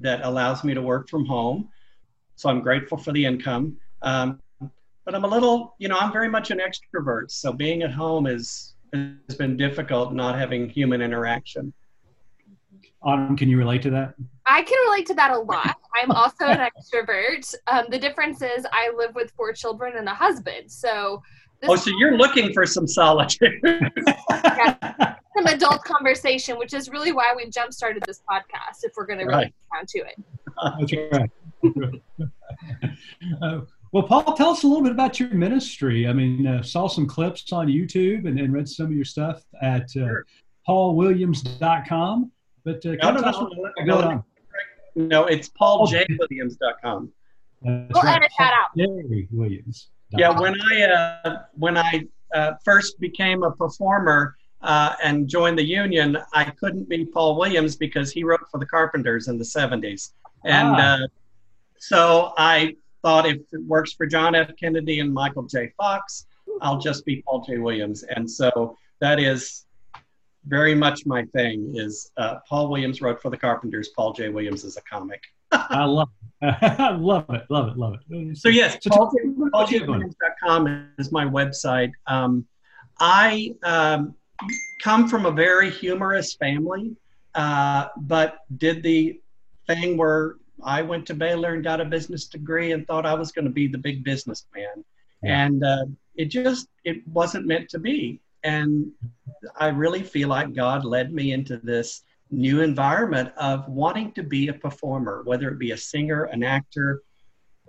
that 0.00 0.22
allows 0.24 0.64
me 0.64 0.74
to 0.74 0.82
work 0.82 1.08
from 1.08 1.24
home, 1.26 1.68
so 2.36 2.48
I'm 2.48 2.60
grateful 2.60 2.98
for 2.98 3.12
the 3.12 3.24
income. 3.24 3.76
Um, 4.02 4.40
but 5.04 5.14
I'm 5.14 5.24
a 5.24 5.28
little, 5.28 5.74
you 5.78 5.88
know, 5.88 5.96
I'm 5.98 6.12
very 6.12 6.28
much 6.28 6.50
an 6.50 6.60
extrovert, 6.60 7.30
so 7.30 7.52
being 7.52 7.82
at 7.82 7.92
home 7.92 8.26
is 8.26 8.74
has 8.92 9.36
been 9.36 9.56
difficult, 9.56 10.12
not 10.12 10.36
having 10.36 10.68
human 10.68 11.00
interaction. 11.00 11.72
Autumn, 13.02 13.36
can 13.36 13.48
you 13.48 13.56
relate 13.56 13.82
to 13.82 13.90
that? 13.90 14.14
I 14.46 14.62
can 14.62 14.78
relate 14.86 15.06
to 15.06 15.14
that 15.14 15.30
a 15.30 15.38
lot. 15.38 15.76
I'm 15.94 16.10
also 16.10 16.44
an 16.46 16.58
extrovert. 16.58 17.54
Um, 17.66 17.86
the 17.88 17.98
difference 17.98 18.42
is 18.42 18.66
I 18.72 18.90
live 18.94 19.14
with 19.14 19.30
four 19.32 19.52
children 19.52 19.96
and 19.96 20.08
a 20.08 20.14
husband. 20.14 20.70
So. 20.70 21.22
oh, 21.64 21.76
so 21.76 21.90
you're 21.98 22.16
looking 22.16 22.52
for 22.52 22.66
some 22.66 22.86
solitude. 22.86 23.60
yeah, 23.64 25.14
some 25.36 25.46
adult 25.46 25.82
conversation, 25.84 26.58
which 26.58 26.74
is 26.74 26.90
really 26.90 27.12
why 27.12 27.32
we 27.34 27.48
jump 27.48 27.72
started 27.72 28.02
this 28.06 28.22
podcast. 28.28 28.82
If 28.82 28.92
we're 28.96 29.06
going 29.06 29.26
right. 29.26 29.32
to 29.32 29.38
really 29.38 29.54
get 29.54 29.64
down 29.72 29.86
to 29.86 29.98
it. 29.98 30.16
That's 30.78 30.92
right. 31.18 31.30
uh, 33.42 33.60
well, 33.92 34.02
Paul, 34.02 34.34
tell 34.34 34.50
us 34.50 34.62
a 34.62 34.66
little 34.66 34.82
bit 34.82 34.92
about 34.92 35.18
your 35.18 35.30
ministry. 35.30 36.06
I 36.06 36.12
mean, 36.12 36.46
uh, 36.46 36.62
saw 36.62 36.86
some 36.86 37.06
clips 37.06 37.52
on 37.52 37.66
YouTube 37.66 38.28
and, 38.28 38.38
and 38.38 38.52
read 38.52 38.68
some 38.68 38.86
of 38.86 38.92
your 38.92 39.04
stuff 39.04 39.42
at 39.62 39.84
uh, 39.84 39.88
sure. 39.88 40.26
paulwilliams.com. 40.68 42.30
But 42.64 42.84
uh, 42.84 42.92
no, 43.02 43.10
no, 43.12 43.20
no, 43.20 43.50
no, 43.78 44.00
no, 44.00 44.24
no, 44.94 45.24
it's 45.26 45.48
pauljwilliams.com. 45.48 47.12
That's 47.62 47.92
we'll 47.92 48.02
right. 48.02 48.16
edit 48.16 48.32
that 48.38 48.52
out. 48.54 48.76
J. 48.76 49.28
Williams. 49.30 49.88
Yeah, 50.10 50.38
when 50.38 50.60
I 50.60 50.82
uh, 50.82 51.42
when 51.54 51.76
I 51.76 52.06
uh, 52.34 52.52
first 52.64 52.98
became 53.00 53.42
a 53.42 53.50
performer, 53.50 54.36
uh, 54.62 54.94
and 55.02 55.28
joined 55.28 55.58
the 55.58 55.64
union, 55.64 56.18
I 56.34 56.44
couldn't 56.44 56.88
be 56.88 57.04
Paul 57.06 57.38
Williams 57.38 57.76
because 57.76 58.12
he 58.12 58.24
wrote 58.24 58.40
for 58.50 58.58
the 58.58 58.66
Carpenters 58.66 59.28
in 59.28 59.38
the 59.38 59.44
70s. 59.44 60.12
And 60.44 60.76
Ah. 60.76 60.94
uh, 60.94 61.06
so 61.78 62.32
I 62.36 62.76
thought 63.02 63.26
if 63.26 63.38
it 63.52 63.64
works 63.66 63.92
for 63.92 64.06
John 64.06 64.34
F. 64.34 64.50
Kennedy 64.58 65.00
and 65.00 65.12
Michael 65.12 65.44
J. 65.44 65.72
Fox, 65.76 66.26
I'll 66.60 66.78
just 66.78 67.06
be 67.06 67.22
Paul 67.22 67.42
J. 67.46 67.58
Williams. 67.58 68.02
And 68.02 68.30
so 68.30 68.76
that 69.00 69.18
is 69.18 69.64
very 70.46 70.74
much 70.74 71.04
my 71.06 71.24
thing 71.26 71.72
is 71.76 72.10
uh, 72.16 72.36
Paul 72.48 72.68
Williams 72.70 73.00
wrote 73.02 73.20
for 73.20 73.30
the 73.30 73.36
Carpenters. 73.36 73.88
Paul 73.96 74.12
J. 74.12 74.28
Williams 74.30 74.64
is 74.64 74.76
a 74.76 74.82
comic. 74.82 75.22
I 75.52 75.84
love 75.84 76.08
it. 76.42 76.54
I 76.62 76.90
love 76.98 77.26
it. 77.30 77.42
Love 77.50 77.68
it. 77.68 77.76
Love 77.76 77.96
it. 78.10 78.36
So 78.38 78.48
yes, 78.48 78.78
So 78.80 78.90
Paul, 78.90 79.10
tell 79.10 79.26
me 79.26 79.32
what 79.50 79.70
you 79.70 79.80
have 79.80 79.88
on. 79.90 80.00
pauljwilliams.com 80.02 80.88
is 80.98 81.12
my 81.12 81.24
website. 81.24 81.92
Um, 82.06 82.46
I 82.98 83.54
um, 83.62 84.14
come 84.82 85.08
from 85.08 85.26
a 85.26 85.30
very 85.30 85.70
humorous 85.70 86.34
family, 86.34 86.96
uh, 87.34 87.88
but 87.98 88.38
did 88.56 88.82
the 88.82 89.20
thing 89.66 89.96
where 89.96 90.36
I 90.64 90.82
went 90.82 91.06
to 91.06 91.14
Baylor 91.14 91.54
and 91.54 91.62
got 91.64 91.80
a 91.80 91.84
business 91.84 92.26
degree 92.26 92.72
and 92.72 92.86
thought 92.86 93.04
I 93.06 93.14
was 93.14 93.32
going 93.32 93.44
to 93.46 93.50
be 93.50 93.66
the 93.66 93.78
big 93.78 94.04
businessman, 94.04 94.84
Yeah. 95.22 95.44
and 95.44 95.64
uh, 95.64 95.84
it 96.16 96.26
just 96.26 96.68
it 96.84 97.06
wasn't 97.08 97.46
meant 97.46 97.68
to 97.70 97.78
be. 97.78 98.20
And 98.42 98.90
I 99.56 99.68
really 99.68 100.02
feel 100.02 100.28
like 100.28 100.54
God 100.54 100.84
led 100.84 101.12
me 101.12 101.32
into 101.32 101.58
this 101.58 102.02
new 102.30 102.60
environment 102.60 103.32
of 103.36 103.68
wanting 103.68 104.12
to 104.12 104.22
be 104.22 104.48
a 104.48 104.54
performer, 104.54 105.22
whether 105.24 105.48
it 105.48 105.58
be 105.58 105.72
a 105.72 105.76
singer, 105.76 106.24
an 106.24 106.42
actor, 106.42 107.02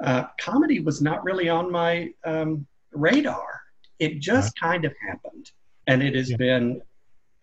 uh, 0.04 0.26
comedy 0.40 0.80
was 0.80 1.02
not 1.02 1.24
really 1.24 1.50
on 1.50 1.72
my 1.72 2.10
um, 2.26 2.66
radar. 2.94 3.62
It 4.00 4.20
just 4.20 4.58
kind 4.60 4.86
of 4.86 4.94
happened. 5.08 5.52
And 5.88 6.02
it 6.02 6.16
has 6.16 6.30
Yeah. 6.32 6.38
been 6.38 6.82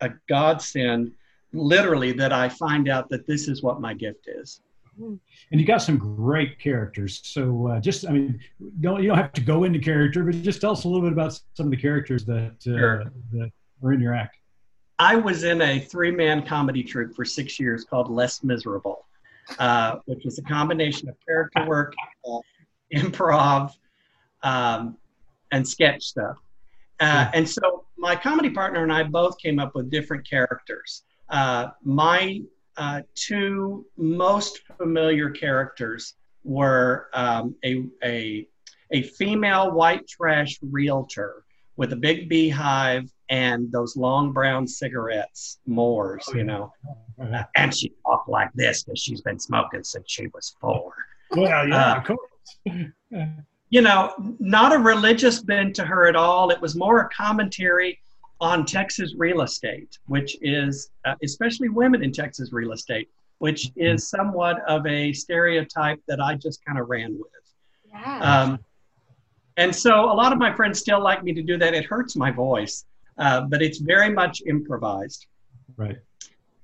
a 0.01 0.11
godsend, 0.27 1.11
literally, 1.53 2.11
that 2.13 2.33
I 2.33 2.49
find 2.49 2.89
out 2.89 3.09
that 3.09 3.27
this 3.27 3.47
is 3.47 3.61
what 3.61 3.81
my 3.81 3.93
gift 3.93 4.27
is. 4.27 4.61
And 4.99 5.59
you 5.59 5.65
got 5.65 5.81
some 5.81 5.97
great 5.97 6.59
characters. 6.59 7.21
So 7.23 7.67
uh, 7.67 7.79
just, 7.79 8.07
I 8.07 8.11
mean, 8.11 8.39
don't 8.81 9.01
you 9.01 9.09
don't 9.09 9.17
have 9.17 9.33
to 9.33 9.41
go 9.41 9.63
into 9.63 9.79
character, 9.79 10.23
but 10.23 10.41
just 10.41 10.61
tell 10.61 10.71
us 10.71 10.83
a 10.83 10.87
little 10.87 11.03
bit 11.03 11.13
about 11.13 11.39
some 11.53 11.67
of 11.67 11.71
the 11.71 11.77
characters 11.77 12.25
that 12.25 12.55
uh, 12.67 12.77
Sure. 12.77 13.03
that 13.33 13.51
are 13.83 13.93
in 13.93 14.01
your 14.01 14.13
act. 14.13 14.37
I 14.99 15.15
was 15.15 15.43
in 15.43 15.61
a 15.61 15.79
three 15.79 16.11
man 16.11 16.45
comedy 16.45 16.83
troupe 16.83 17.15
for 17.15 17.23
six 17.23 17.59
years 17.59 17.85
called 17.85 18.09
Less 18.09 18.43
Miserable, 18.43 19.05
uh, 19.57 19.97
which 20.05 20.25
was 20.25 20.37
a 20.39 20.43
combination 20.43 21.07
of 21.07 21.15
character 21.25 21.65
work, 21.65 21.93
uh, 22.29 22.39
improv, 22.93 23.71
um, 24.43 24.97
and 25.51 25.67
sketch 25.67 26.03
stuff. 26.03 26.37
Uh, 26.99 27.31
and 27.33 27.47
so 27.47 27.85
my 27.97 28.13
comedy 28.13 28.49
partner 28.49 28.83
and 28.83 28.91
I 28.91 29.03
both 29.03 29.37
came 29.37 29.57
up 29.57 29.73
with 29.73 29.89
different 29.89 30.29
characters. 30.29 31.03
Uh, 31.29 31.67
my 31.83 32.41
uh, 32.77 33.01
two 33.15 33.85
most 33.97 34.61
familiar 34.77 35.29
characters 35.29 36.15
were 36.43 37.09
um, 37.13 37.55
a, 37.65 37.83
a, 38.03 38.47
a 38.91 39.03
female 39.03 39.71
white 39.71 40.07
trash 40.07 40.57
realtor 40.61 41.43
with 41.75 41.93
a 41.93 41.95
big 41.95 42.27
beehive 42.29 43.09
and 43.29 43.71
those 43.71 43.95
long 43.95 44.31
brown 44.33 44.67
cigarettes, 44.67 45.59
Mores, 45.65 46.27
you 46.33 46.43
know. 46.43 46.73
Uh, 47.21 47.43
and 47.55 47.75
she 47.75 47.93
talked 48.05 48.27
like 48.27 48.51
this 48.53 48.83
because 48.83 48.99
she's 48.99 49.21
been 49.21 49.39
smoking 49.39 49.83
since 49.83 50.05
she 50.07 50.27
was 50.33 50.55
four. 50.59 50.93
well, 51.31 51.67
yeah, 51.67 51.93
Uh, 51.93 51.97
of 51.97 52.03
course. 52.05 52.91
You 53.71 53.81
know, 53.81 54.11
not 54.39 54.73
a 54.73 54.79
religious 54.79 55.43
bent 55.43 55.75
to 55.75 55.85
her 55.85 56.07
at 56.07 56.15
all. 56.15 56.49
It 56.49 56.59
was 56.59 56.75
more 56.75 57.01
a 57.01 57.09
commentary 57.09 57.99
on 58.41 58.65
Texas 58.65 59.13
real 59.17 59.41
estate, 59.41 59.97
which 60.07 60.37
is, 60.41 60.91
uh, 61.05 61.15
especially 61.23 61.69
women 61.69 62.03
in 62.03 62.11
Texas 62.11 62.53
real 62.53 62.71
estate, 62.71 63.09
which 63.39 63.71
is 63.75 64.09
somewhat 64.09 64.61
of 64.67 64.85
a 64.87 65.11
stereotype 65.13 65.99
that 66.07 66.21
I 66.21 66.35
just 66.35 66.63
kind 66.65 66.79
of 66.79 66.89
ran 66.89 67.17
with. 67.17 67.27
Yeah. 67.85 68.19
Um, 68.19 68.59
and 69.57 69.75
so 69.75 70.05
a 70.05 70.13
lot 70.13 70.31
of 70.31 70.39
my 70.39 70.53
friends 70.53 70.79
still 70.79 71.01
like 71.01 71.23
me 71.23 71.33
to 71.33 71.41
do 71.43 71.57
that. 71.57 71.73
It 71.73 71.85
hurts 71.85 72.15
my 72.15 72.31
voice, 72.31 72.85
uh, 73.17 73.41
but 73.41 73.61
it's 73.61 73.79
very 73.79 74.09
much 74.09 74.41
improvised. 74.45 75.25
right. 75.75 75.97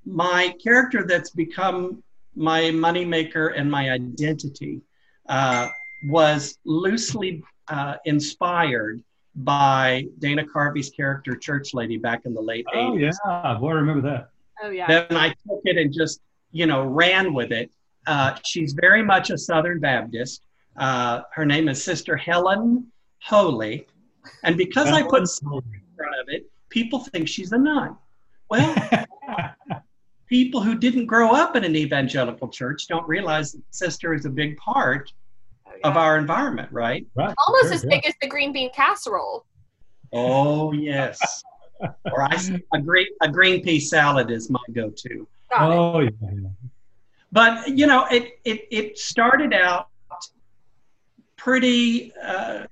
My 0.05 0.53
character 0.63 1.03
that's 1.05 1.31
become 1.31 2.03
my 2.35 2.63
moneymaker 2.63 3.53
and 3.57 3.69
my 3.69 3.89
identity 3.89 4.81
uh, 5.27 5.67
was 6.09 6.57
loosely 6.63 7.43
uh, 7.69 7.95
inspired 8.05 9.03
by 9.35 10.05
Dana 10.19 10.45
Carvey's 10.45 10.89
character, 10.89 11.35
Church 11.35 11.73
Lady, 11.73 11.97
back 11.97 12.21
in 12.25 12.33
the 12.33 12.41
late 12.41 12.65
Oh 12.73 12.91
80s. 12.93 13.13
yeah, 13.25 13.57
boy, 13.59 13.69
I 13.69 13.73
remember 13.73 14.09
that. 14.09 14.29
oh 14.63 14.69
yeah. 14.69 14.87
Then 14.87 15.17
I 15.17 15.29
took 15.29 15.61
it 15.65 15.77
and 15.77 15.93
just, 15.93 16.21
you 16.51 16.65
know, 16.65 16.83
ran 16.85 17.33
with 17.33 17.51
it. 17.51 17.69
Uh, 18.07 18.35
she's 18.45 18.73
very 18.73 19.03
much 19.03 19.29
a 19.31 19.37
Southern 19.37 19.79
Baptist. 19.79 20.43
Uh, 20.77 21.21
her 21.33 21.45
name 21.45 21.67
is 21.67 21.83
Sister 21.83 22.15
Helen 22.15 22.87
Holy. 23.21 23.87
And 24.43 24.55
because 24.57 24.87
I 24.89 25.01
put 25.03 25.21
in 25.21 25.27
front 25.97 26.15
of 26.21 26.27
it, 26.27 26.49
people 26.69 26.99
think 26.99 27.27
she's 27.27 27.51
a 27.51 27.57
nun. 27.57 27.95
Well, 28.49 28.73
people 30.27 30.61
who 30.61 30.75
didn't 30.77 31.05
grow 31.05 31.31
up 31.31 31.55
in 31.55 31.63
an 31.63 31.75
evangelical 31.75 32.47
church 32.47 32.87
don't 32.87 33.07
realize 33.07 33.51
that 33.53 33.61
sister 33.71 34.13
is 34.13 34.25
a 34.25 34.29
big 34.29 34.57
part 34.57 35.11
of 35.85 35.97
our 35.97 36.17
environment, 36.17 36.69
right? 36.71 37.05
right. 37.15 37.33
Almost 37.47 37.65
sure, 37.65 37.73
as 37.73 37.83
yeah. 37.83 37.89
big 37.89 38.05
as 38.07 38.13
the 38.21 38.27
green 38.27 38.51
bean 38.51 38.71
casserole. 38.73 39.45
Oh 40.11 40.71
yes. 40.71 41.43
or 42.11 42.23
I 42.23 42.37
a 42.73 42.81
green 42.81 43.07
a 43.21 43.29
green 43.29 43.61
pea 43.61 43.79
salad 43.79 44.31
is 44.31 44.49
my 44.49 44.59
go-to. 44.73 45.27
Got. 45.51 45.71
Oh 45.71 45.99
yeah, 45.99 46.09
yeah. 46.21 46.49
But 47.31 47.67
you 47.77 47.85
know, 47.85 48.05
it 48.11 48.39
it 48.45 48.67
it 48.71 48.97
started 48.97 49.53
out 49.53 49.89
pretty. 51.37 52.13
Uh, 52.21 52.65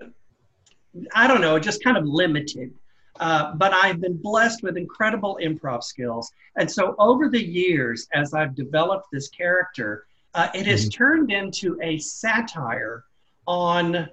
I 1.14 1.28
don't 1.28 1.42
know, 1.42 1.60
just 1.60 1.84
kind 1.84 1.98
of 1.98 2.06
limited. 2.06 2.74
Uh, 3.20 3.54
but 3.56 3.74
I've 3.74 4.02
been 4.02 4.18
blessed 4.18 4.64
with 4.64 4.76
incredible 4.76 5.38
improv 5.42 5.84
skills. 5.84 6.32
And 6.58 6.70
so 6.70 6.96
over 6.98 7.30
the 7.30 7.44
years, 7.44 8.08
as 8.14 8.34
I've 8.34 8.56
developed 8.56 9.08
this 9.12 9.30
character, 9.30 10.06
uh, 10.34 10.50
it 10.54 10.66
has 10.66 10.90
turned 10.90 11.32
into 11.32 11.80
a 11.82 11.98
satire 12.00 13.04
on 13.46 14.10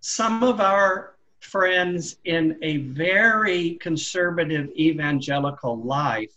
some 0.00 0.42
of 0.42 0.60
our 0.60 1.16
friends 1.40 2.16
in 2.24 2.58
a 2.62 2.78
very 2.78 3.74
conservative 3.80 4.68
evangelical 4.76 5.80
life 5.82 6.32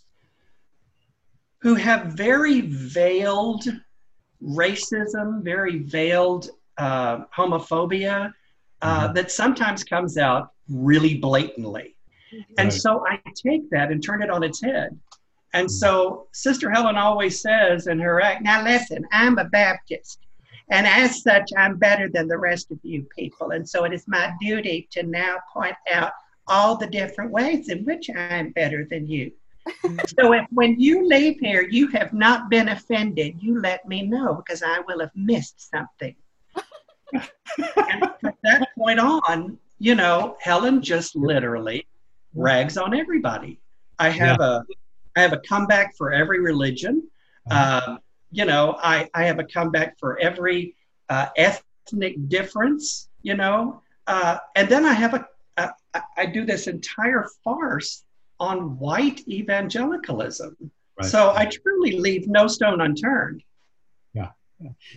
who 1.60 1.76
have 1.76 2.08
very 2.08 2.62
veiled 2.62 3.66
racism, 4.44 5.44
very 5.44 5.80
veiled 5.80 6.50
uh, 6.78 7.26
homophobia 7.36 8.34
uh, 8.82 9.08
Mhm. 9.10 9.16
that 9.16 9.32
sometimes 9.32 9.84
comes 9.84 10.18
out 10.18 10.52
really 10.68 11.18
blatantly. 11.18 11.96
And 12.58 12.70
Right. 12.70 12.74
so 12.74 13.06
I 13.08 13.22
take 13.36 13.70
that 13.70 13.92
and 13.92 14.04
turn 14.04 14.24
it 14.24 14.30
on 14.32 14.42
its 14.44 14.62
head. 14.62 15.00
And 15.54 15.70
so 15.70 16.28
Sister 16.32 16.70
Helen 16.70 16.96
always 16.96 17.42
says 17.42 17.88
in 17.88 18.00
her 18.00 18.22
act, 18.22 18.42
now 18.42 18.64
listen, 18.64 19.06
I'm 19.12 19.38
a 19.38 19.46
Baptist. 19.46 20.20
And 20.70 20.88
as 20.88 21.22
such, 21.22 21.52
I'm 21.58 21.78
better 21.78 22.08
than 22.08 22.28
the 22.28 22.38
rest 22.38 22.72
of 22.72 22.80
you 22.84 23.06
people. 23.16 23.52
And 23.52 23.68
so 23.68 23.84
it 23.84 23.94
is 23.94 24.06
my 24.08 24.34
duty 24.40 24.88
to 24.92 25.04
now 25.04 25.40
point 25.54 25.76
out 25.92 26.14
all 26.48 26.78
the 26.78 26.88
different 26.88 27.32
ways 27.32 27.70
in 27.70 27.84
which 27.84 28.10
I'm 28.10 28.52
better 28.52 28.88
than 28.90 29.08
you. 29.08 29.32
so 30.20 30.34
if 30.34 30.46
when 30.52 30.80
you 30.80 31.08
leave 31.08 31.40
here, 31.40 31.62
you 31.62 31.88
have 31.90 32.14
not 32.14 32.50
been 32.50 32.70
offended, 32.70 33.36
you 33.42 33.60
let 33.60 33.88
me 33.88 34.04
know 34.04 34.36
because 34.36 34.64
I 34.64 34.80
will 34.88 35.02
have 35.02 35.12
missed 35.14 35.70
something. 35.70 36.16
and 37.14 38.10
from 38.22 38.34
that 38.44 38.70
point 38.78 39.00
on, 39.00 39.58
you 39.78 39.96
know, 39.96 40.38
Helen 40.40 40.82
just 40.82 41.16
literally 41.16 41.86
rags 42.34 42.78
on 42.78 42.96
everybody. 42.96 43.60
I 44.00 44.10
have 44.10 44.40
a 44.40 44.66
I 45.15 45.21
have 45.21 45.34
a 45.34 45.39
comeback 45.39 45.95
for 45.97 46.12
every 46.13 46.39
religion. 46.39 47.08
Um, 47.50 48.00
you 48.32 48.45
know, 48.45 48.78
I, 48.82 49.10
I 49.13 49.24
have 49.26 49.39
a 49.39 49.43
comeback 49.43 49.97
for 50.00 50.17
every 50.19 50.76
uh, 51.10 51.28
ethnic 51.38 52.15
difference, 52.30 53.10
you 53.24 53.36
know, 53.36 53.82
uh, 54.08 54.38
and 54.56 54.69
then 54.69 54.86
I 54.86 54.93
have 54.93 55.13
a, 55.13 55.28
a 55.58 55.71
I- 55.93 56.02
I 56.17 56.26
do 56.28 56.45
this 56.45 56.67
entire 56.67 57.28
farce 57.43 58.04
on 58.39 58.78
white 58.80 59.28
evangelicalism. 59.28 60.56
Right. 60.97 61.10
So 61.10 61.34
I 61.36 61.45
truly 61.45 61.93
leave 62.00 62.28
no 62.28 62.47
stone 62.47 62.80
unturned. 62.82 63.43
Yeah. 64.13 64.30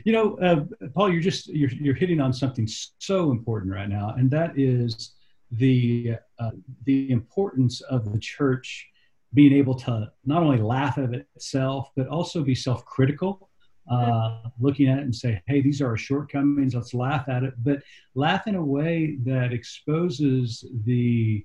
You 0.05 0.13
know, 0.13 0.39
uh, 0.39 0.65
Paul, 0.95 1.11
you're 1.11 1.23
just 1.23 1.47
you're 1.49 1.71
you're 1.71 1.95
hitting 1.95 2.21
on 2.21 2.33
something 2.33 2.69
so 2.99 3.31
important 3.31 3.73
right 3.73 3.89
now, 3.89 4.15
and 4.17 4.31
that 4.31 4.59
is 4.59 5.13
the 5.53 6.17
uh, 6.39 6.51
the 6.85 7.11
importance 7.11 7.81
of 7.81 8.13
the 8.13 8.19
church 8.19 8.87
being 9.35 9.53
able 9.53 9.75
to 9.75 10.11
not 10.25 10.43
only 10.43 10.59
laugh 10.59 10.97
at 10.97 11.13
itself 11.13 11.91
but 11.97 12.09
also 12.09 12.43
be 12.43 12.55
self-critical, 12.55 13.51
uh, 13.91 14.39
looking 14.59 14.89
at 14.89 14.99
it 14.99 15.03
and 15.03 15.15
say, 15.15 15.43
"Hey, 15.47 15.61
these 15.61 15.83
are 15.83 15.89
our 15.89 15.97
shortcomings. 15.97 16.75
Let's 16.75 16.95
laugh 16.95 17.29
at 17.29 17.43
it," 17.43 17.55
but 17.59 17.83
laugh 18.15 18.47
in 18.47 18.55
a 18.55 18.65
way 18.65 19.17
that 19.25 19.53
exposes 19.53 20.65
the 20.85 21.45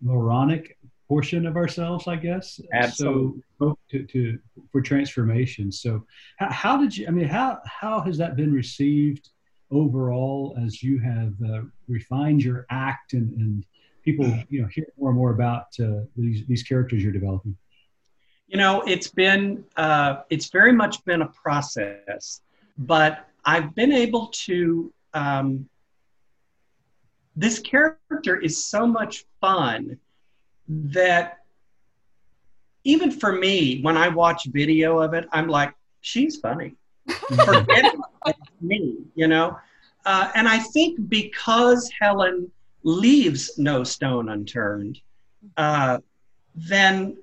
moronic 0.00 0.78
portion 1.08 1.46
of 1.46 1.56
ourselves, 1.56 2.06
I 2.06 2.16
guess. 2.16 2.60
Absolutely. 2.72 3.42
So 3.58 3.78
to, 3.90 4.06
to 4.06 4.38
for 4.70 4.80
transformation. 4.80 5.72
So 5.72 6.06
how, 6.38 6.50
how, 6.50 6.76
did 6.76 6.96
you? 6.96 7.06
I 7.06 7.10
mean, 7.10 7.28
how 7.28 7.58
how 7.66 8.00
has 8.00 8.16
that 8.18 8.36
been 8.36 8.52
received 8.52 9.30
overall 9.70 10.56
as 10.64 10.82
you 10.82 10.98
have 11.00 11.34
uh, 11.46 11.62
refined 11.88 12.42
your 12.42 12.66
act 12.70 13.14
and, 13.14 13.32
and 13.40 13.66
people 14.04 14.26
you 14.48 14.62
know 14.62 14.68
hear 14.68 14.86
more 14.98 15.10
and 15.10 15.18
more 15.18 15.30
about 15.32 15.66
uh, 15.80 16.00
these 16.16 16.46
these 16.46 16.62
characters 16.62 17.02
you're 17.02 17.12
developing? 17.12 17.56
You 18.48 18.58
know, 18.58 18.82
it's 18.82 19.08
been 19.08 19.64
uh, 19.76 20.22
it's 20.30 20.50
very 20.50 20.72
much 20.72 21.04
been 21.04 21.22
a 21.22 21.28
process, 21.28 22.42
but 22.78 23.26
I've 23.44 23.74
been 23.74 23.92
able 23.92 24.28
to. 24.46 24.92
Um, 25.14 25.68
this 27.34 27.58
character 27.60 28.36
is 28.38 28.62
so 28.62 28.86
much 28.86 29.24
fun 29.40 29.98
that 30.68 31.38
even 32.84 33.10
for 33.10 33.32
me, 33.32 33.80
when 33.80 33.96
I 33.96 34.08
watch 34.08 34.46
video 34.46 34.98
of 35.00 35.14
it, 35.14 35.26
I'm 35.32 35.48
like, 35.48 35.74
she's 36.00 36.36
funny. 36.36 36.74
Forget 37.44 37.94
me, 38.60 38.96
you 39.14 39.28
know? 39.28 39.56
Uh, 40.04 40.30
and 40.34 40.48
I 40.48 40.58
think 40.58 41.08
because 41.08 41.90
Helen 42.00 42.50
leaves 42.82 43.58
no 43.58 43.84
stone 43.84 44.28
unturned, 44.28 45.00
uh, 45.56 45.98
then 46.54 47.16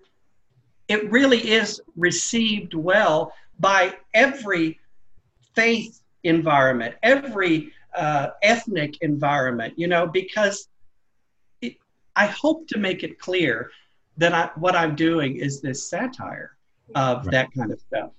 it 0.87 1.11
really 1.11 1.51
is 1.51 1.81
received 1.95 2.73
well 2.73 3.33
by 3.59 3.95
every 4.13 4.79
faith 5.53 6.01
environment, 6.23 6.95
every 7.03 7.71
uh, 7.95 8.29
ethnic 8.41 8.97
environment, 9.01 9.73
you 9.77 9.87
know, 9.87 10.07
because 10.07 10.69
it, 11.61 11.75
I 12.15 12.27
hope 12.27 12.67
to 12.69 12.79
make 12.79 13.03
it 13.03 13.19
clear 13.19 13.71
that 14.17 14.33
I, 14.33 14.49
what 14.55 14.75
I'm 14.75 14.95
doing 14.95 15.37
is 15.37 15.61
this 15.61 15.89
satire 15.89 16.55
of 16.95 17.25
right. 17.25 17.31
that 17.31 17.47
kind 17.55 17.71
of 17.71 17.79
stuff. 17.79 18.11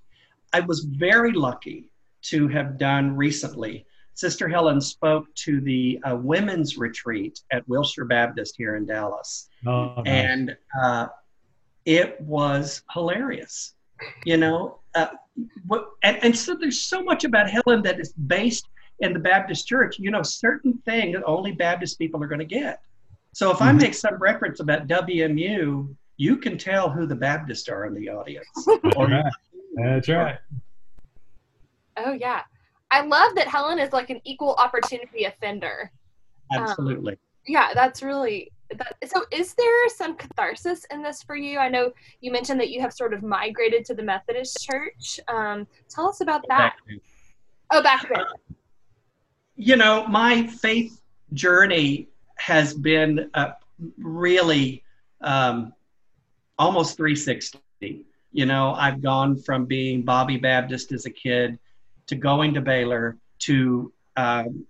I 0.52 0.60
was 0.60 0.80
very 0.80 1.32
lucky 1.32 1.90
to 2.22 2.48
have 2.48 2.78
done 2.78 3.16
recently. 3.16 3.86
Sister 4.20 4.48
Helen 4.48 4.82
spoke 4.82 5.34
to 5.36 5.62
the 5.62 5.98
uh, 6.04 6.14
women's 6.14 6.76
retreat 6.76 7.40
at 7.52 7.66
Wilshire 7.66 8.04
Baptist 8.04 8.54
here 8.58 8.76
in 8.76 8.84
Dallas. 8.84 9.48
Oh, 9.66 9.94
nice. 9.96 10.06
And 10.06 10.56
uh, 10.78 11.06
it 11.86 12.20
was 12.20 12.82
hilarious. 12.92 13.72
You 14.26 14.36
know, 14.36 14.80
uh, 14.94 15.06
what, 15.66 15.88
and, 16.02 16.22
and 16.22 16.36
so 16.36 16.54
there's 16.54 16.82
so 16.82 17.02
much 17.02 17.24
about 17.24 17.48
Helen 17.48 17.82
that 17.82 17.98
is 17.98 18.12
based 18.12 18.68
in 18.98 19.14
the 19.14 19.18
Baptist 19.18 19.66
church. 19.66 19.98
You 19.98 20.10
know, 20.10 20.22
certain 20.22 20.74
things 20.84 21.14
that 21.14 21.24
only 21.24 21.52
Baptist 21.52 21.98
people 21.98 22.22
are 22.22 22.28
going 22.28 22.40
to 22.40 22.44
get. 22.44 22.82
So 23.32 23.50
if 23.50 23.56
mm-hmm. 23.56 23.68
I 23.68 23.72
make 23.72 23.94
some 23.94 24.16
reference 24.16 24.60
about 24.60 24.86
WMU, 24.86 25.96
you 26.18 26.36
can 26.36 26.58
tell 26.58 26.90
who 26.90 27.06
the 27.06 27.16
Baptists 27.16 27.70
are 27.70 27.86
in 27.86 27.94
the 27.94 28.10
audience. 28.10 28.48
right. 28.98 29.32
That's 29.76 30.08
right. 30.10 30.38
Oh 31.96 32.12
yeah, 32.12 32.42
I 32.90 33.02
love 33.02 33.34
that 33.36 33.46
Helen 33.46 33.78
is 33.78 33.92
like 33.92 34.10
an 34.10 34.20
equal 34.24 34.54
opportunity 34.54 35.24
offender. 35.24 35.90
Absolutely. 36.52 37.12
Um, 37.12 37.18
yeah, 37.46 37.70
that's 37.74 38.02
really 38.02 38.50
that, 38.76 38.96
so 39.06 39.24
is 39.32 39.54
there 39.54 39.88
some 39.88 40.16
catharsis 40.16 40.84
in 40.90 41.02
this 41.02 41.22
for 41.22 41.36
you? 41.36 41.58
I 41.58 41.68
know 41.68 41.92
you 42.20 42.30
mentioned 42.32 42.60
that 42.60 42.70
you 42.70 42.80
have 42.80 42.92
sort 42.92 43.14
of 43.14 43.22
migrated 43.22 43.84
to 43.86 43.94
the 43.94 44.02
methodist 44.02 44.64
church. 44.64 45.20
Um, 45.28 45.66
tell 45.88 46.08
us 46.08 46.20
about 46.20 46.42
that. 46.48 46.74
Back 46.86 47.00
oh 47.70 47.82
back 47.82 48.08
then. 48.08 48.24
You 49.56 49.76
know 49.76 50.06
my 50.06 50.46
faith 50.46 51.00
journey 51.32 52.08
has 52.36 52.74
been 52.74 53.30
uh, 53.34 53.52
really 53.98 54.82
um, 55.20 55.72
almost 56.58 56.96
360 56.96 57.60
you 58.32 58.46
know 58.46 58.74
i've 58.74 59.02
gone 59.02 59.34
from 59.36 59.64
being 59.64 60.02
bobby 60.02 60.36
baptist 60.36 60.92
as 60.92 61.06
a 61.06 61.10
kid 61.10 61.58
to 62.10 62.16
going 62.16 62.52
to 62.54 62.60
baylor 62.60 63.16
to 63.38 63.92
um, 64.16 64.66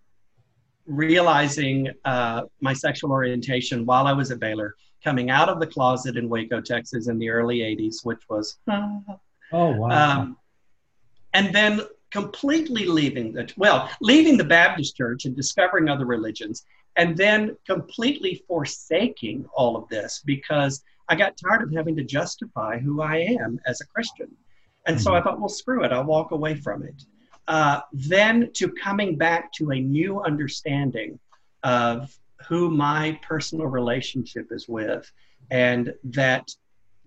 realizing 0.86 1.88
uh, 2.04 2.42
my 2.60 2.74
sexual 2.74 3.10
orientation 3.12 3.86
while 3.86 4.06
I 4.06 4.12
was 4.12 4.30
at 4.30 4.40
Baylor, 4.40 4.74
coming 5.02 5.30
out 5.30 5.48
of 5.48 5.58
the 5.58 5.66
closet 5.66 6.16
in 6.16 6.28
Waco, 6.28 6.60
Texas 6.60 7.08
in 7.08 7.18
the 7.18 7.30
early 7.30 7.60
80s, 7.60 8.04
which 8.04 8.20
was, 8.28 8.58
oh, 8.68 9.16
wow. 9.52 9.88
Um, 9.88 10.36
and 11.32 11.54
then 11.54 11.80
completely 12.10 12.84
leaving 12.84 13.32
the, 13.32 13.50
well, 13.56 13.88
leaving 14.02 14.36
the 14.36 14.44
Baptist 14.44 14.96
church 14.96 15.24
and 15.24 15.34
discovering 15.34 15.88
other 15.88 16.04
religions, 16.04 16.64
and 16.96 17.16
then 17.16 17.56
completely 17.66 18.44
forsaking 18.46 19.46
all 19.54 19.76
of 19.76 19.88
this 19.88 20.20
because 20.26 20.82
I 21.08 21.14
got 21.14 21.38
tired 21.38 21.62
of 21.62 21.72
having 21.72 21.96
to 21.96 22.04
justify 22.04 22.78
who 22.78 23.00
I 23.00 23.18
am 23.40 23.58
as 23.66 23.80
a 23.80 23.86
Christian. 23.86 24.28
And 24.86 24.96
mm-hmm. 24.96 25.02
so 25.02 25.14
I 25.14 25.22
thought, 25.22 25.38
well, 25.38 25.48
screw 25.48 25.84
it, 25.84 25.92
I'll 25.92 26.04
walk 26.04 26.32
away 26.32 26.56
from 26.56 26.82
it 26.82 27.04
uh, 27.50 27.80
then 27.92 28.48
to 28.52 28.70
coming 28.70 29.16
back 29.16 29.52
to 29.52 29.72
a 29.72 29.80
new 29.80 30.20
understanding 30.22 31.18
of 31.64 32.16
who 32.48 32.70
my 32.70 33.18
personal 33.26 33.66
relationship 33.66 34.46
is 34.52 34.68
with, 34.68 35.10
and 35.50 35.92
that 36.04 36.54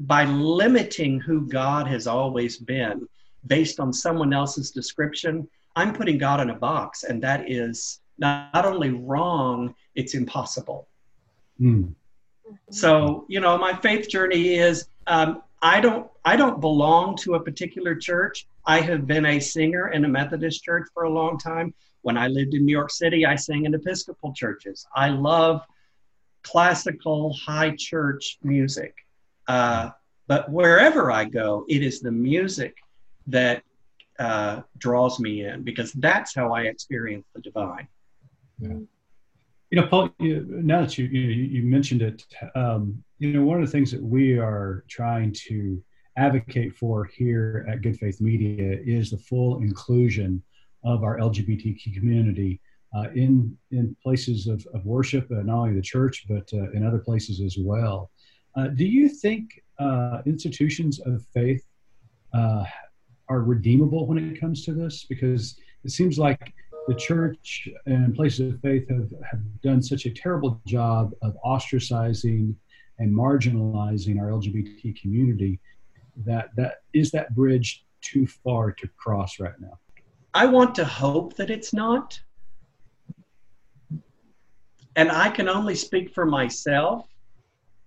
by 0.01 0.25
limiting 0.25 1.17
who 1.21 1.47
God 1.47 1.87
has 1.87 2.07
always 2.07 2.57
been 2.57 3.07
based 3.47 3.79
on 3.79 3.93
someone 3.93 4.33
else's 4.33 4.69
description, 4.71 5.47
I'm 5.77 5.93
putting 5.93 6.17
God 6.17 6.41
in 6.41 6.49
a 6.49 6.55
box, 6.55 7.03
and 7.05 7.23
that 7.23 7.49
is 7.49 8.01
not 8.17 8.65
only 8.65 8.89
wrong, 8.89 9.73
it's 9.95 10.13
impossible. 10.13 10.89
Mm. 11.59 11.93
So, 12.69 13.25
you 13.29 13.39
know, 13.39 13.57
my 13.57 13.73
faith 13.73 14.09
journey 14.09 14.55
is 14.55 14.87
um, 15.07 15.41
I 15.63 15.79
don't 15.79 16.11
I 16.25 16.35
don't 16.35 16.59
belong 16.59 17.15
to 17.23 17.35
a 17.35 17.39
particular 17.39 17.95
church. 17.95 18.45
I 18.65 18.81
have 18.81 19.07
been 19.07 19.25
a 19.25 19.39
singer 19.39 19.89
in 19.89 20.03
a 20.03 20.09
Methodist 20.09 20.63
church 20.63 20.89
for 20.93 21.03
a 21.03 21.09
long 21.09 21.37
time. 21.37 21.73
When 22.01 22.17
I 22.17 22.27
lived 22.27 22.53
in 22.53 22.65
New 22.65 22.71
York 22.71 22.91
City, 22.91 23.25
I 23.25 23.35
sang 23.35 23.65
in 23.65 23.73
Episcopal 23.73 24.33
churches. 24.33 24.85
I 24.93 25.07
love 25.09 25.61
classical 26.43 27.33
high 27.33 27.75
church 27.77 28.39
music. 28.43 28.93
Uh, 29.47 29.91
but 30.27 30.51
wherever 30.51 31.11
I 31.11 31.23
go, 31.23 31.65
it 31.69 31.81
is 31.81 32.01
the 32.01 32.11
music 32.11 32.75
that 33.27 33.63
uh, 34.19 34.61
draws 34.77 35.17
me 35.19 35.45
in 35.45 35.63
because 35.63 35.93
that's 35.93 36.35
how 36.35 36.51
I 36.51 36.63
experience 36.63 37.25
the 37.33 37.41
divine. 37.41 37.87
Yeah. 38.59 38.79
You 39.73 39.81
know, 39.81 39.87
Paul. 39.87 40.09
You, 40.19 40.45
now 40.47 40.81
that 40.81 40.99
you, 40.99 41.05
you 41.05 41.21
you 41.21 41.63
mentioned 41.63 42.03
it, 42.03 42.23
um, 42.53 43.03
you 43.17 43.33
know, 43.33 43.43
one 43.43 43.59
of 43.59 43.65
the 43.65 43.71
things 43.71 43.89
that 43.89 44.03
we 44.03 44.37
are 44.37 44.85
trying 44.87 45.33
to 45.47 45.83
advocate 46.15 46.75
for 46.75 47.05
here 47.05 47.65
at 47.67 47.81
Good 47.81 47.97
Faith 47.97 48.21
Media 48.21 48.77
is 48.85 49.09
the 49.09 49.17
full 49.17 49.63
inclusion 49.63 50.43
of 50.83 51.03
our 51.03 51.17
LGBTQ 51.17 51.91
community 51.91 52.61
uh, 52.95 53.07
in 53.15 53.57
in 53.71 53.97
places 54.03 54.45
of, 54.45 54.63
of 54.75 54.85
worship, 54.85 55.25
uh, 55.31 55.41
not 55.41 55.61
only 55.61 55.73
the 55.73 55.81
church 55.81 56.25
but 56.29 56.47
uh, 56.53 56.69
in 56.73 56.85
other 56.85 56.99
places 56.99 57.41
as 57.41 57.57
well. 57.59 58.11
Uh, 58.55 58.67
do 58.67 58.85
you 58.85 59.09
think 59.09 59.59
uh, 59.79 60.21
institutions 60.27 60.99
of 60.99 61.25
faith 61.33 61.65
uh, 62.35 62.63
are 63.27 63.41
redeemable 63.41 64.05
when 64.05 64.19
it 64.19 64.39
comes 64.39 64.63
to 64.65 64.73
this? 64.75 65.05
Because 65.05 65.57
it 65.83 65.89
seems 65.89 66.19
like 66.19 66.53
the 66.87 66.95
church 66.95 67.67
and 67.85 68.13
places 68.13 68.53
of 68.53 68.61
faith 68.61 68.89
have, 68.89 69.09
have 69.29 69.39
done 69.61 69.81
such 69.81 70.05
a 70.05 70.09
terrible 70.09 70.61
job 70.65 71.13
of 71.21 71.37
ostracizing 71.45 72.55
and 72.99 73.13
marginalizing 73.13 74.19
our 74.19 74.27
LGBT 74.27 74.99
community 74.99 75.59
that 76.25 76.55
that 76.55 76.81
is 76.93 77.11
that 77.11 77.33
bridge 77.33 77.85
too 78.01 78.27
far 78.27 78.71
to 78.71 78.87
cross 78.97 79.39
right 79.39 79.59
now? 79.59 79.79
I 80.33 80.45
want 80.45 80.75
to 80.75 80.85
hope 80.85 81.35
that 81.37 81.49
it's 81.49 81.73
not. 81.73 82.19
And 84.95 85.11
I 85.11 85.29
can 85.29 85.49
only 85.49 85.75
speak 85.75 86.13
for 86.13 86.25
myself 86.25 87.07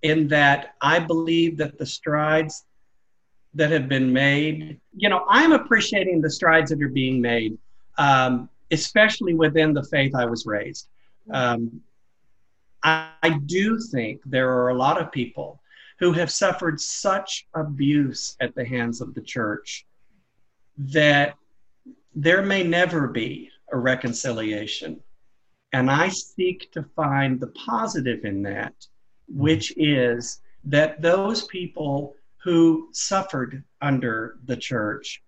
in 0.01 0.27
that 0.29 0.75
I 0.81 0.99
believe 0.99 1.57
that 1.57 1.77
the 1.77 1.85
strides 1.85 2.65
that 3.53 3.71
have 3.71 3.87
been 3.87 4.11
made, 4.11 4.79
you 4.95 5.09
know, 5.09 5.25
I'm 5.29 5.53
appreciating 5.53 6.21
the 6.21 6.29
strides 6.29 6.69
that 6.69 6.81
are 6.81 6.89
being 6.89 7.21
made, 7.21 7.57
um, 7.97 8.49
especially 8.71 9.33
within 9.33 9.73
the 9.73 9.83
faith 9.83 10.13
I 10.15 10.25
was 10.25 10.45
raised. 10.45 10.87
Um, 11.31 11.81
I, 12.83 13.09
I 13.23 13.39
do 13.45 13.79
think 13.79 14.21
there 14.25 14.51
are 14.51 14.69
a 14.69 14.77
lot 14.77 15.01
of 15.01 15.11
people 15.11 15.61
who 15.99 16.11
have 16.13 16.31
suffered 16.31 16.79
such 16.79 17.47
abuse 17.55 18.35
at 18.39 18.53
the 18.55 18.65
hands 18.65 19.01
of 19.01 19.13
the 19.13 19.21
church 19.21 19.85
that 20.77 21.35
there 22.15 22.43
may 22.43 22.63
never 22.63 23.07
be 23.07 23.49
a 23.71 23.77
reconciliation. 23.77 24.99
And 25.73 25.89
I 25.89 26.09
seek 26.09 26.71
to 26.71 26.83
find 26.95 27.39
the 27.39 27.47
positive 27.47 28.25
in 28.25 28.41
that, 28.43 28.73
which 29.27 29.73
is 29.77 30.41
that 30.63 31.01
those 31.01 31.45
people 31.45 32.15
who 32.43 32.89
suffered 32.93 33.63
under 33.81 34.37
the 34.45 34.55
church 34.55 35.21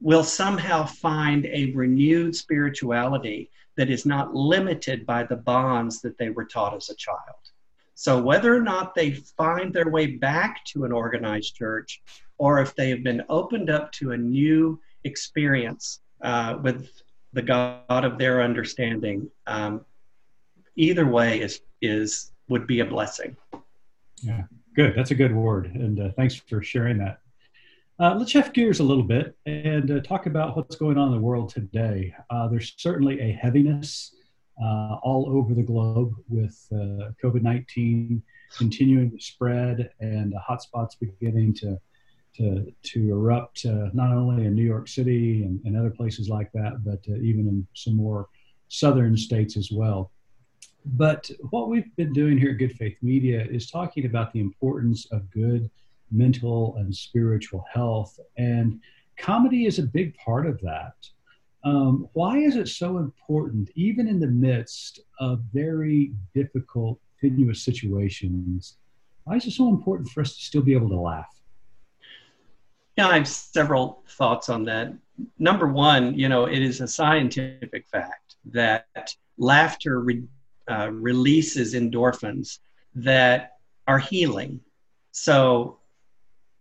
will 0.00 0.24
somehow 0.24 0.84
find 0.86 1.46
a 1.46 1.72
renewed 1.72 2.34
spirituality 2.34 3.50
that 3.76 3.90
is 3.90 4.06
not 4.06 4.34
limited 4.34 5.06
by 5.06 5.22
the 5.24 5.36
bonds 5.36 6.00
that 6.00 6.16
they 6.18 6.30
were 6.30 6.44
taught 6.44 6.74
as 6.74 6.90
a 6.90 6.94
child. 6.94 7.18
So 7.94 8.20
whether 8.20 8.54
or 8.54 8.62
not 8.62 8.94
they 8.94 9.12
find 9.12 9.74
their 9.74 9.90
way 9.90 10.06
back 10.06 10.64
to 10.66 10.84
an 10.84 10.92
organized 10.92 11.54
church, 11.54 12.00
or 12.38 12.60
if 12.60 12.74
they 12.74 12.88
have 12.88 13.02
been 13.02 13.22
opened 13.28 13.68
up 13.68 13.92
to 13.92 14.12
a 14.12 14.16
new 14.16 14.80
experience 15.04 16.00
uh, 16.22 16.58
with 16.62 16.88
the 17.34 17.42
God 17.42 18.04
of 18.04 18.16
their 18.16 18.42
understanding, 18.42 19.30
um, 19.46 19.84
either 20.76 21.06
way 21.06 21.40
is 21.40 21.60
is 21.82 22.32
would 22.48 22.66
be 22.66 22.80
a 22.80 22.84
blessing. 22.84 23.36
Yeah, 24.22 24.44
good. 24.74 24.94
That's 24.96 25.10
a 25.10 25.14
good 25.14 25.34
word, 25.34 25.66
and 25.74 26.00
uh, 26.00 26.10
thanks 26.16 26.34
for 26.34 26.62
sharing 26.62 26.98
that. 26.98 27.20
Uh, 28.00 28.14
let's 28.14 28.30
shift 28.30 28.54
gears 28.54 28.80
a 28.80 28.82
little 28.82 29.04
bit 29.04 29.36
and 29.44 29.90
uh, 29.90 30.00
talk 30.00 30.24
about 30.24 30.56
what's 30.56 30.74
going 30.74 30.96
on 30.96 31.08
in 31.08 31.14
the 31.14 31.20
world 31.20 31.50
today. 31.50 32.14
Uh, 32.30 32.48
there's 32.48 32.72
certainly 32.78 33.20
a 33.20 33.30
heaviness 33.32 34.16
uh, 34.64 34.96
all 35.02 35.26
over 35.28 35.52
the 35.52 35.62
globe 35.62 36.14
with 36.26 36.66
uh, 36.72 37.12
COVID 37.22 37.42
19 37.42 38.22
continuing 38.56 39.10
to 39.10 39.22
spread 39.22 39.90
and 40.00 40.32
hotspots 40.48 40.98
beginning 40.98 41.52
to, 41.52 41.78
to, 42.34 42.72
to 42.84 43.10
erupt 43.10 43.66
uh, 43.66 43.90
not 43.92 44.14
only 44.14 44.46
in 44.46 44.54
New 44.54 44.64
York 44.64 44.88
City 44.88 45.42
and, 45.42 45.60
and 45.66 45.76
other 45.76 45.90
places 45.90 46.30
like 46.30 46.50
that, 46.52 46.82
but 46.82 47.00
even 47.06 47.46
in 47.48 47.66
some 47.74 47.96
more 47.96 48.30
southern 48.68 49.14
states 49.14 49.58
as 49.58 49.70
well. 49.70 50.10
But 50.86 51.30
what 51.50 51.68
we've 51.68 51.94
been 51.96 52.14
doing 52.14 52.38
here 52.38 52.52
at 52.52 52.58
Good 52.58 52.72
Faith 52.72 52.96
Media 53.02 53.44
is 53.44 53.70
talking 53.70 54.06
about 54.06 54.32
the 54.32 54.40
importance 54.40 55.04
of 55.12 55.30
good 55.30 55.70
mental 56.10 56.76
and 56.78 56.94
spiritual 56.94 57.64
health. 57.72 58.18
And 58.36 58.80
comedy 59.16 59.66
is 59.66 59.78
a 59.78 59.82
big 59.82 60.16
part 60.16 60.46
of 60.46 60.60
that. 60.62 60.94
Um, 61.62 62.08
why 62.14 62.38
is 62.38 62.56
it 62.56 62.68
so 62.68 62.98
important, 62.98 63.70
even 63.74 64.08
in 64.08 64.18
the 64.18 64.26
midst 64.26 65.00
of 65.18 65.40
very 65.52 66.12
difficult, 66.34 66.98
tenuous 67.20 67.62
situations? 67.62 68.78
Why 69.24 69.36
is 69.36 69.46
it 69.46 69.52
so 69.52 69.68
important 69.68 70.08
for 70.08 70.22
us 70.22 70.34
to 70.36 70.42
still 70.42 70.62
be 70.62 70.72
able 70.72 70.88
to 70.88 71.00
laugh? 71.00 71.40
Yeah, 72.96 73.08
I 73.08 73.16
have 73.16 73.28
several 73.28 74.02
thoughts 74.08 74.48
on 74.48 74.64
that. 74.64 74.92
Number 75.38 75.66
one, 75.66 76.18
you 76.18 76.28
know, 76.28 76.46
it 76.46 76.62
is 76.62 76.80
a 76.80 76.88
scientific 76.88 77.86
fact 77.88 78.36
that 78.46 79.14
laughter 79.36 80.00
re- 80.00 80.24
uh, 80.70 80.90
releases 80.90 81.74
endorphins 81.74 82.58
that 82.94 83.56
are 83.86 83.98
healing. 83.98 84.60
So 85.12 85.79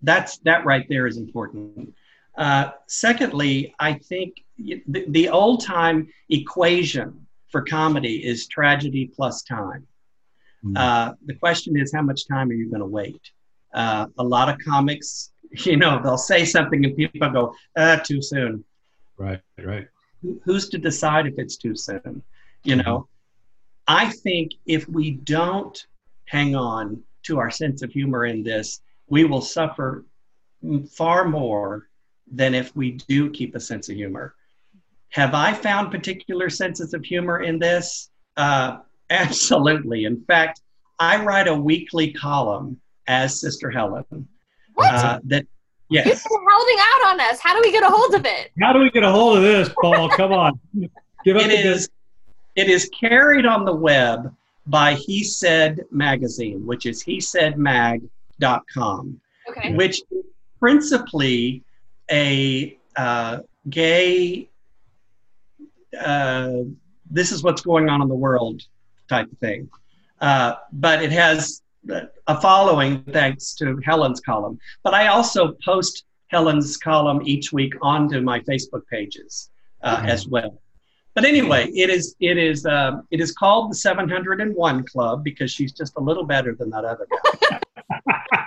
that's 0.02 0.38
that 0.40 0.66
right 0.66 0.86
there 0.90 1.08
is 1.08 1.18
important. 1.18 1.94
Uh, 2.38 2.72
secondly, 2.88 3.74
I 3.80 3.94
think 3.94 4.44
the, 4.58 5.06
the 5.10 5.30
old 5.30 5.64
time 5.64 6.08
equation 6.30 7.26
for 7.50 7.62
comedy 7.64 8.26
is 8.26 8.48
tragedy 8.48 9.12
plus 9.14 9.44
time. 9.44 9.88
Mm. 10.64 10.78
Uh, 10.78 11.14
the 11.26 11.36
question 11.36 11.78
is, 11.78 11.94
how 11.94 12.02
much 12.02 12.28
time 12.28 12.50
are 12.50 12.54
you 12.54 12.70
going 12.70 12.82
to 12.82 12.86
wait? 12.86 13.22
Uh, 13.74 14.08
a 14.18 14.24
lot 14.24 14.50
of 14.50 14.58
comics, 14.66 15.32
you 15.66 15.78
know, 15.78 16.02
they'll 16.02 16.18
say 16.18 16.46
something 16.46 16.86
and 16.86 16.96
people 16.96 17.30
go, 17.30 17.54
ah, 17.78 18.02
too 18.04 18.22
soon. 18.22 18.64
Right, 19.18 19.42
right. 19.58 19.88
Who's 20.44 20.70
to 20.70 20.78
decide 20.78 21.28
if 21.28 21.36
it's 21.38 21.58
too 21.58 21.76
soon? 21.76 22.24
You 22.64 22.78
know, 22.78 23.08
mm-hmm. 23.90 24.08
I 24.08 24.10
think 24.10 24.52
if 24.66 24.88
we 24.88 25.12
don't 25.12 25.78
hang 26.26 26.56
on 26.56 27.02
to 27.24 27.40
our 27.40 27.50
sense 27.50 27.82
of 27.82 27.92
humor 27.92 28.26
in 28.26 28.44
this, 28.44 28.82
we 29.10 29.26
will 29.26 29.42
suffer 29.42 30.06
far 30.92 31.28
more 31.28 31.88
than 32.32 32.54
if 32.54 32.76
we 32.76 32.92
do 32.92 33.30
keep 33.32 33.56
a 33.56 33.60
sense 33.60 33.90
of 33.90 33.96
humor. 33.96 34.36
Have 35.10 35.34
I 35.34 35.54
found 35.54 35.92
particular 35.92 36.50
senses 36.50 36.94
of 36.94 37.04
humor 37.04 37.42
in 37.42 37.58
this? 37.58 38.12
Uh, 38.38 38.78
absolutely. 39.10 40.06
In 40.06 40.24
fact, 40.26 40.62
I 41.00 41.24
write 41.24 41.48
a 41.48 41.54
weekly 41.54 42.14
column 42.14 42.80
as 43.08 43.40
Sister 43.40 43.72
Helen. 43.72 44.06
What? 44.76 44.94
Uh, 44.94 45.20
that 45.26 45.46
yes. 45.90 46.06
You've 46.06 46.24
been 46.24 46.48
holding 46.50 46.78
out 46.80 47.14
on 47.14 47.22
us. 47.22 47.40
How 47.40 47.56
do 47.56 47.62
we 47.66 47.72
get 47.72 47.84
a 47.84 47.90
hold 47.90 48.14
of 48.14 48.26
it? 48.26 48.52
How 48.62 48.72
do 48.72 48.80
we 48.80 48.92
get 48.92 49.04
a 49.04 49.12
hold 49.12 49.38
of 49.38 49.44
this, 49.44 49.70
Paul? 49.82 50.10
Come 50.10 50.32
on. 50.32 50.60
Give 51.26 51.36
us 51.36 51.46
it 51.46 51.66
is, 51.66 51.90
it 52.56 52.70
is 52.70 52.90
carried 52.98 53.46
on 53.46 53.66
the 53.66 53.74
web 53.74 54.34
by 54.68 54.94
He 54.94 55.24
Said 55.24 55.82
Magazine, 55.92 56.66
which 56.66 56.86
is 56.86 57.02
he 57.02 57.20
said 57.20 57.58
mag.com, 58.40 59.20
okay. 59.50 59.74
which 59.74 60.02
is 60.12 60.26
principally 60.60 61.64
a 62.12 62.78
uh, 62.96 63.40
gay, 63.70 64.50
uh, 66.00 66.52
this 67.10 67.32
is 67.32 67.44
what's 67.44 67.62
going 67.62 67.90
on 67.90 68.02
in 68.02 68.08
the 68.08 68.16
world 68.16 68.62
type 69.08 69.32
of 69.32 69.38
thing. 69.40 69.70
Uh, 70.22 70.56
but 70.74 71.02
it 71.02 71.12
has 71.12 71.62
a 72.28 72.42
following 72.42 73.04
thanks 73.04 73.54
to 73.56 73.80
Helen's 73.86 74.20
column. 74.20 74.60
But 74.84 74.94
I 74.94 75.08
also 75.08 75.56
post 75.64 76.04
Helen's 76.28 76.78
column 76.78 77.22
each 77.26 77.52
week 77.52 77.74
onto 77.82 78.22
my 78.22 78.42
Facebook 78.42 78.86
pages 78.92 79.50
uh, 79.82 79.98
mm-hmm. 79.98 80.08
as 80.08 80.28
well. 80.28 80.62
But 81.16 81.26
anyway, 81.26 81.70
it 81.74 81.90
is 81.90 82.16
it 82.20 82.38
is 82.38 82.66
uh, 82.66 83.02
it 83.12 83.20
is 83.20 83.32
called 83.32 83.72
the 83.72 83.76
701 83.76 84.84
Club 84.86 85.24
because 85.24 85.52
she's 85.52 85.72
just 85.72 85.94
a 85.98 86.00
little 86.00 86.24
better 86.24 86.56
than 86.56 86.70
that 86.70 86.86
other 86.86 87.08
guy. 87.10 87.60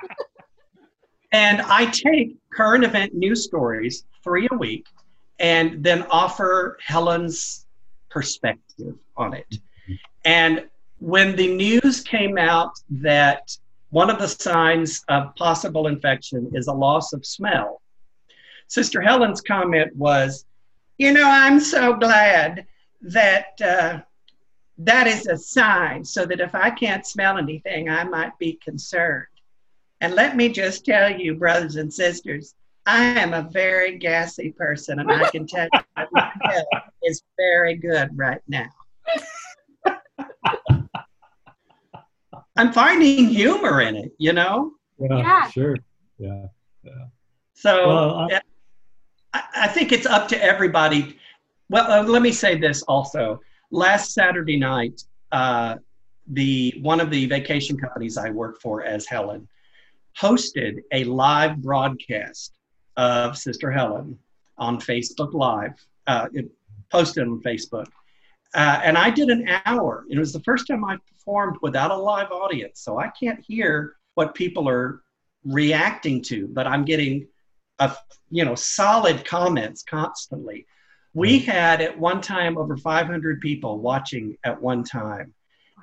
And 1.33 1.62
I 1.62 1.87
take 1.87 2.37
current 2.51 2.85
event 2.85 3.14
news 3.14 3.44
stories, 3.44 4.05
three 4.22 4.46
a 4.51 4.55
week, 4.55 4.87
and 5.40 5.83
then 5.83 6.03
offer 6.11 6.79
Helen's 6.85 7.66
perspective 8.11 8.94
on 9.16 9.33
it. 9.33 9.59
And 10.27 10.68
when 10.98 11.35
the 11.35 11.55
news 11.55 12.03
came 12.03 12.37
out 12.37 12.72
that 12.90 13.57
one 13.90 14.11
of 14.11 14.18
the 14.18 14.29
signs 14.29 15.03
of 15.09 15.35
possible 15.37 15.87
infection 15.87 16.51
is 16.55 16.66
a 16.66 16.72
loss 16.72 17.14
of 17.14 17.25
smell, 17.25 17.81
Sister 18.68 19.01
Helen's 19.01 19.40
comment 19.40 19.94
was, 19.96 20.44
You 21.02 21.10
know, 21.12 21.28
I'm 21.28 21.58
so 21.58 21.94
glad 21.94 22.64
that 23.00 23.60
uh, 23.60 24.02
that 24.78 25.08
is 25.08 25.26
a 25.26 25.36
sign 25.36 26.04
so 26.04 26.24
that 26.26 26.38
if 26.38 26.54
I 26.54 26.70
can't 26.70 27.04
smell 27.04 27.38
anything, 27.38 27.88
I 27.88 28.04
might 28.04 28.38
be 28.38 28.52
concerned. 28.62 29.26
And 30.00 30.14
let 30.14 30.36
me 30.36 30.48
just 30.48 30.84
tell 30.84 31.10
you, 31.10 31.34
brothers 31.34 31.74
and 31.74 31.92
sisters, 31.92 32.54
I 32.86 33.02
am 33.02 33.34
a 33.34 33.50
very 33.50 33.98
gassy 33.98 34.52
person, 34.52 35.00
and 35.00 35.10
I 35.10 35.28
can 35.30 35.44
tell 35.44 35.64
you 35.72 35.80
that 35.96 36.08
my 36.12 36.30
health 36.44 36.68
is 37.02 37.20
very 37.36 37.74
good 37.74 38.16
right 38.16 38.40
now. 38.46 38.70
I'm 42.56 42.72
finding 42.72 43.26
humor 43.26 43.80
in 43.80 43.96
it, 43.96 44.12
you 44.18 44.34
know? 44.34 44.74
Yeah, 45.00 45.18
yeah. 45.18 45.50
sure. 45.50 45.76
Yeah. 46.18 46.46
yeah. 46.84 47.06
So 47.54 47.88
well, 47.88 48.14
I, 48.30 48.40
I, 49.34 49.68
think 49.68 49.92
it's 49.92 50.06
up 50.06 50.28
to 50.28 50.42
everybody. 50.42 51.18
Well, 51.70 51.90
uh, 51.90 52.02
let 52.02 52.22
me 52.22 52.32
say 52.32 52.58
this 52.58 52.82
also. 52.82 53.40
Last 53.70 54.12
Saturday 54.12 54.58
night, 54.58 55.02
uh, 55.30 55.76
the 56.26 56.74
one 56.82 57.00
of 57.00 57.10
the 57.10 57.26
vacation 57.26 57.76
companies 57.78 58.16
I 58.16 58.30
work 58.30 58.60
for 58.60 58.84
as 58.84 59.06
Helen 59.06 59.48
hosted 60.20 60.80
a 60.92 61.04
live 61.04 61.62
broadcast 61.62 62.54
of 62.96 63.36
Sister 63.36 63.70
Helen 63.70 64.18
on 64.58 64.78
Facebook 64.78 65.32
Live. 65.32 65.74
Uh, 66.06 66.28
it 66.32 66.50
posted 66.90 67.26
on 67.26 67.40
Facebook. 67.42 67.86
Uh, 68.54 68.80
and 68.84 68.98
I 68.98 69.08
did 69.08 69.30
an 69.30 69.48
hour. 69.64 70.04
It 70.10 70.18
was 70.18 70.32
the 70.32 70.40
first 70.40 70.66
time 70.66 70.84
I 70.84 70.98
performed 71.10 71.56
without 71.62 71.90
a 71.90 71.96
live 71.96 72.30
audience. 72.30 72.80
So 72.80 72.98
I 72.98 73.08
can't 73.08 73.42
hear 73.42 73.96
what 74.14 74.34
people 74.34 74.68
are 74.68 75.02
reacting 75.44 76.20
to, 76.22 76.46
but 76.48 76.66
I'm 76.66 76.84
getting 76.84 77.26
a, 77.90 77.96
you 78.30 78.44
know, 78.44 78.54
solid 78.54 79.24
comments 79.24 79.82
constantly. 79.82 80.66
We 81.14 81.38
had 81.38 81.80
at 81.80 81.98
one 81.98 82.20
time 82.20 82.56
over 82.56 82.76
500 82.76 83.40
people 83.40 83.78
watching 83.78 84.36
at 84.44 84.60
one 84.60 84.84
time. 84.84 85.34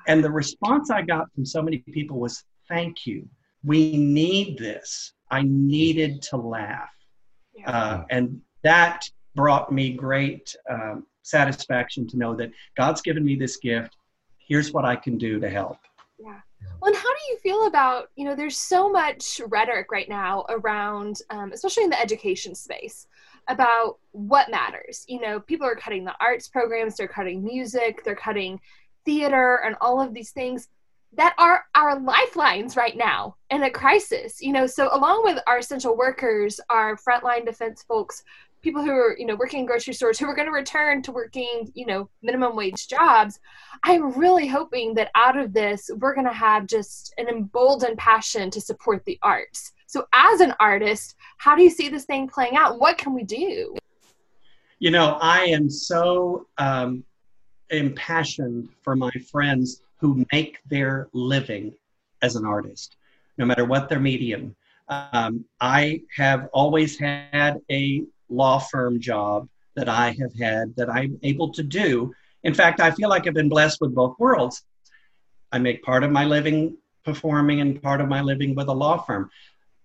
And 0.07 0.23
the 0.23 0.31
response 0.31 0.89
I 0.89 1.01
got 1.03 1.31
from 1.33 1.45
so 1.45 1.62
many 1.62 1.79
people 1.79 2.19
was, 2.19 2.43
thank 2.67 3.05
you 3.05 3.27
we 3.63 3.97
need 3.97 4.57
this. 4.57 5.13
I 5.29 5.43
needed 5.43 6.21
to 6.23 6.38
laugh. 6.38 6.89
Yeah. 7.55 7.69
Uh, 7.69 8.03
and 8.09 8.41
that 8.63 9.09
brought 9.35 9.71
me 9.71 9.91
great 9.91 10.55
um, 10.69 11.06
satisfaction 11.23 12.08
to 12.08 12.17
know 12.17 12.35
that 12.35 12.52
God's 12.77 13.02
given 13.02 13.23
me 13.23 13.35
this 13.35 13.58
gift. 13.58 13.95
Here's 14.37 14.71
what 14.71 14.85
I 14.85 14.95
can 14.95 15.17
do 15.17 15.39
to 15.39 15.50
help. 15.50 15.77
Yeah. 16.17 16.39
Well, 16.81 16.91
and 16.91 16.95
how 16.95 17.10
do 17.10 17.19
you 17.31 17.37
feel 17.39 17.67
about, 17.67 18.10
you 18.15 18.25
know, 18.25 18.35
there's 18.35 18.57
so 18.57 18.89
much 18.89 19.41
rhetoric 19.47 19.91
right 19.91 20.07
now 20.07 20.45
around, 20.49 21.21
um, 21.29 21.51
especially 21.51 21.83
in 21.83 21.89
the 21.89 21.99
education 21.99 22.55
space, 22.55 23.07
about 23.47 23.97
what 24.12 24.49
matters. 24.49 25.03
You 25.07 25.19
know, 25.19 25.39
people 25.39 25.67
are 25.67 25.75
cutting 25.75 26.05
the 26.05 26.15
arts 26.21 26.47
programs, 26.47 26.95
they're 26.95 27.07
cutting 27.07 27.43
music, 27.43 28.03
they're 28.03 28.15
cutting 28.15 28.60
theater, 29.05 29.62
and 29.65 29.75
all 29.81 29.99
of 29.99 30.13
these 30.13 30.31
things 30.31 30.69
that 31.13 31.33
are 31.37 31.65
our 31.75 31.99
lifelines 31.99 32.75
right 32.75 32.95
now 32.95 33.35
in 33.49 33.63
a 33.63 33.69
crisis 33.71 34.41
you 34.41 34.53
know 34.53 34.67
so 34.67 34.89
along 34.91 35.23
with 35.23 35.39
our 35.47 35.57
essential 35.57 35.97
workers 35.97 36.60
our 36.69 36.95
frontline 36.97 37.45
defense 37.45 37.83
folks 37.87 38.23
people 38.62 38.83
who 38.83 38.91
are 38.91 39.15
you 39.17 39.25
know 39.25 39.35
working 39.35 39.62
in 39.62 39.65
grocery 39.65 39.93
stores 39.93 40.19
who 40.19 40.25
are 40.25 40.35
going 40.35 40.47
to 40.47 40.51
return 40.53 41.01
to 41.01 41.12
working 41.12 41.71
you 41.73 41.85
know 41.85 42.10
minimum 42.21 42.55
wage 42.55 42.87
jobs 42.87 43.39
i'm 43.83 44.12
really 44.17 44.47
hoping 44.47 44.93
that 44.93 45.12
out 45.15 45.37
of 45.37 45.53
this 45.53 45.89
we're 45.97 46.13
going 46.13 46.27
to 46.27 46.33
have 46.33 46.67
just 46.67 47.13
an 47.17 47.27
emboldened 47.27 47.97
passion 47.97 48.49
to 48.49 48.62
support 48.62 49.03
the 49.05 49.17
arts. 49.21 49.73
So 49.87 50.05
as 50.13 50.39
an 50.41 50.53
artist 50.60 51.15
how 51.37 51.55
do 51.55 51.63
you 51.63 51.69
see 51.69 51.89
this 51.89 52.05
thing 52.05 52.27
playing 52.27 52.55
out? 52.55 52.79
What 52.79 52.97
can 52.97 53.13
we 53.13 53.23
do? 53.23 53.75
You 54.79 54.91
know 54.91 55.17
i 55.21 55.41
am 55.45 55.69
so 55.69 56.47
um, 56.57 57.03
impassioned 57.69 58.69
for 58.81 58.95
my 58.95 59.12
friends 59.31 59.81
who 59.97 60.25
make 60.31 60.60
their 60.69 61.10
living 61.13 61.73
as 62.21 62.35
an 62.35 62.45
artist 62.45 62.95
no 63.39 63.45
matter 63.45 63.65
what 63.65 63.89
their 63.89 63.99
medium. 63.99 64.55
Um, 64.89 65.45
I 65.62 66.01
have 66.15 66.49
always 66.51 66.99
had 66.99 67.62
a 67.71 68.03
law 68.30 68.60
firm 68.60 69.00
job 69.00 69.48
that 69.75 69.90
I 69.90 70.12
have 70.19 70.34
had 70.40 70.75
that 70.75 70.90
I'm 70.90 71.19
able 71.23 71.52
to 71.54 71.63
do. 71.63 72.13
In 72.44 72.54
fact, 72.54 72.80
I 72.80 72.92
feel 72.92 73.10
like 73.10 73.27
I've 73.27 73.34
been 73.34 73.50
blessed 73.50 73.80
with 73.82 73.96
both 73.96 74.17
worlds. 74.19 74.63
I 75.52 75.60
make 75.60 75.84
part 75.84 76.04
of 76.04 76.12
my 76.12 76.25
living 76.25 76.77
performing 77.04 77.62
and 77.62 77.82
part 77.82 78.02
of 78.02 78.08
my 78.08 78.21
living 78.21 78.56
with 78.56 78.67
a 78.67 78.73
law 78.73 78.98
firm. 78.98 79.30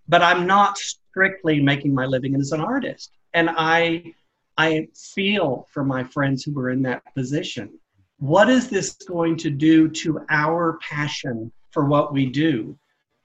But 0.07 0.21
I'm 0.21 0.45
not 0.45 0.77
strictly 0.77 1.61
making 1.61 1.93
my 1.93 2.05
living 2.05 2.35
as 2.35 2.51
an 2.51 2.61
artist. 2.61 3.11
And 3.33 3.49
I 3.49 4.13
I 4.57 4.87
feel 4.95 5.67
for 5.71 5.83
my 5.83 6.03
friends 6.03 6.43
who 6.43 6.57
are 6.59 6.69
in 6.69 6.81
that 6.83 7.13
position. 7.13 7.77
What 8.19 8.49
is 8.49 8.69
this 8.69 8.93
going 8.93 9.35
to 9.37 9.49
do 9.49 9.89
to 9.89 10.21
our 10.29 10.79
passion 10.81 11.51
for 11.71 11.85
what 11.85 12.13
we 12.13 12.27
do? 12.27 12.77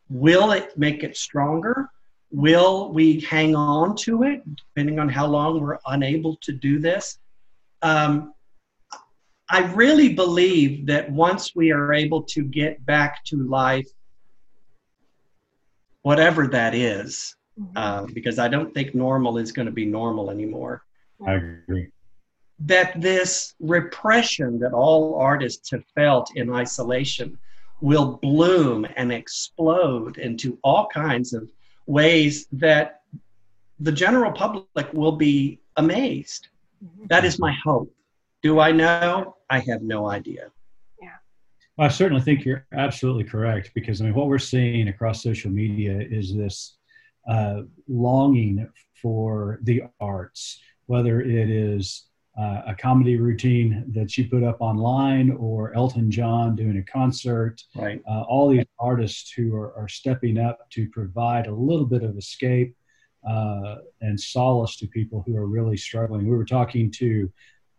Will 0.08 0.50
it 0.50 0.76
make 0.76 1.04
it 1.04 1.16
stronger? 1.16 1.88
Will 2.32 2.92
we 2.92 3.20
hang 3.20 3.56
on 3.56 3.96
to 3.96 4.22
it, 4.22 4.42
depending 4.56 4.98
on 4.98 5.08
how 5.08 5.26
long 5.26 5.60
we're 5.60 5.78
unable 5.86 6.36
to 6.42 6.52
do 6.52 6.78
this? 6.78 7.18
Um, 7.82 8.34
I 9.48 9.64
really 9.72 10.14
believe 10.14 10.86
that 10.86 11.10
once 11.10 11.56
we 11.56 11.72
are 11.72 11.92
able 11.92 12.22
to 12.22 12.44
get 12.44 12.84
back 12.86 13.24
to 13.26 13.36
life, 13.36 13.88
whatever 16.02 16.46
that 16.46 16.74
is, 16.74 17.34
mm-hmm. 17.58 17.76
uh, 17.76 18.06
because 18.14 18.38
I 18.38 18.46
don't 18.46 18.72
think 18.72 18.94
normal 18.94 19.38
is 19.38 19.50
going 19.50 19.66
to 19.66 19.72
be 19.72 19.86
normal 19.86 20.30
anymore. 20.30 20.84
I 21.26 21.34
agree. 21.34 21.88
That 22.60 23.00
this 23.00 23.54
repression 23.58 24.60
that 24.60 24.72
all 24.72 25.16
artists 25.16 25.70
have 25.72 25.84
felt 25.96 26.30
in 26.36 26.52
isolation 26.52 27.36
will 27.80 28.18
bloom 28.22 28.86
and 28.96 29.12
explode 29.12 30.18
into 30.18 30.58
all 30.62 30.86
kinds 30.86 31.32
of 31.32 31.50
ways 31.90 32.46
that 32.52 33.02
the 33.80 33.90
general 33.90 34.30
public 34.30 34.92
will 34.92 35.16
be 35.16 35.60
amazed. 35.76 36.48
Mm-hmm. 36.84 37.06
That 37.08 37.24
is 37.24 37.38
my 37.38 37.52
hope. 37.64 37.92
Do 38.42 38.60
I 38.60 38.70
know? 38.70 39.36
I 39.50 39.58
have 39.60 39.82
no 39.82 40.08
idea. 40.08 40.50
Yeah. 41.02 41.08
Well, 41.76 41.88
I 41.88 41.90
certainly 41.90 42.22
think 42.22 42.44
you're 42.44 42.66
absolutely 42.72 43.24
correct 43.24 43.72
because 43.74 44.00
I 44.00 44.04
mean, 44.04 44.14
what 44.14 44.28
we're 44.28 44.38
seeing 44.38 44.88
across 44.88 45.22
social 45.22 45.50
media 45.50 45.98
is 45.98 46.34
this 46.34 46.76
uh, 47.28 47.62
longing 47.88 48.68
for 49.02 49.58
the 49.62 49.82
arts, 50.00 50.60
whether 50.86 51.20
it 51.20 51.50
is 51.50 52.09
uh, 52.40 52.62
a 52.68 52.74
comedy 52.74 53.18
routine 53.18 53.84
that 53.88 54.10
she 54.10 54.24
put 54.24 54.42
up 54.42 54.56
online 54.60 55.30
or 55.32 55.74
Elton 55.74 56.10
John 56.10 56.56
doing 56.56 56.78
a 56.78 56.82
concert. 56.90 57.62
Right. 57.74 58.00
Uh, 58.08 58.22
all 58.22 58.48
these 58.48 58.64
artists 58.78 59.30
who 59.30 59.54
are, 59.54 59.76
are, 59.76 59.88
stepping 59.88 60.38
up 60.38 60.70
to 60.70 60.88
provide 60.88 61.48
a 61.48 61.52
little 61.52 61.84
bit 61.84 62.02
of 62.02 62.16
escape 62.16 62.74
uh, 63.28 63.76
and 64.00 64.18
solace 64.18 64.76
to 64.76 64.86
people 64.86 65.22
who 65.26 65.36
are 65.36 65.46
really 65.46 65.76
struggling. 65.76 66.26
We 66.26 66.36
were 66.36 66.46
talking 66.46 66.90
to 66.92 67.30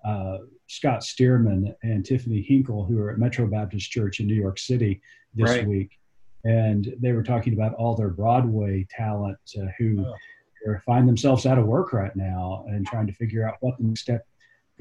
uh, 0.05 0.37
Scott 0.67 0.99
Stearman 0.99 1.73
and 1.81 2.05
Tiffany 2.05 2.41
Hinkle, 2.41 2.85
who 2.85 2.99
are 2.99 3.09
at 3.09 3.17
Metro 3.17 3.47
Baptist 3.47 3.89
Church 3.89 4.19
in 4.19 4.27
New 4.27 4.35
York 4.35 4.59
City 4.59 5.01
this 5.33 5.49
right. 5.49 5.67
week. 5.67 5.97
And 6.43 6.93
they 6.99 7.13
were 7.13 7.23
talking 7.23 7.53
about 7.53 7.73
all 7.75 7.95
their 7.95 8.09
Broadway 8.09 8.85
talent 8.91 9.39
uh, 9.59 9.65
who 9.79 10.05
oh. 10.05 10.75
find 10.85 11.07
themselves 11.07 11.47
out 11.47 11.57
of 11.57 11.65
work 11.65 11.93
right 11.93 12.15
now 12.15 12.65
and 12.67 12.85
trying 12.85 13.07
to 13.07 13.13
figure 13.13 13.47
out 13.47 13.55
what 13.61 13.77
the 13.79 13.85
next 13.85 14.01
step 14.01 14.23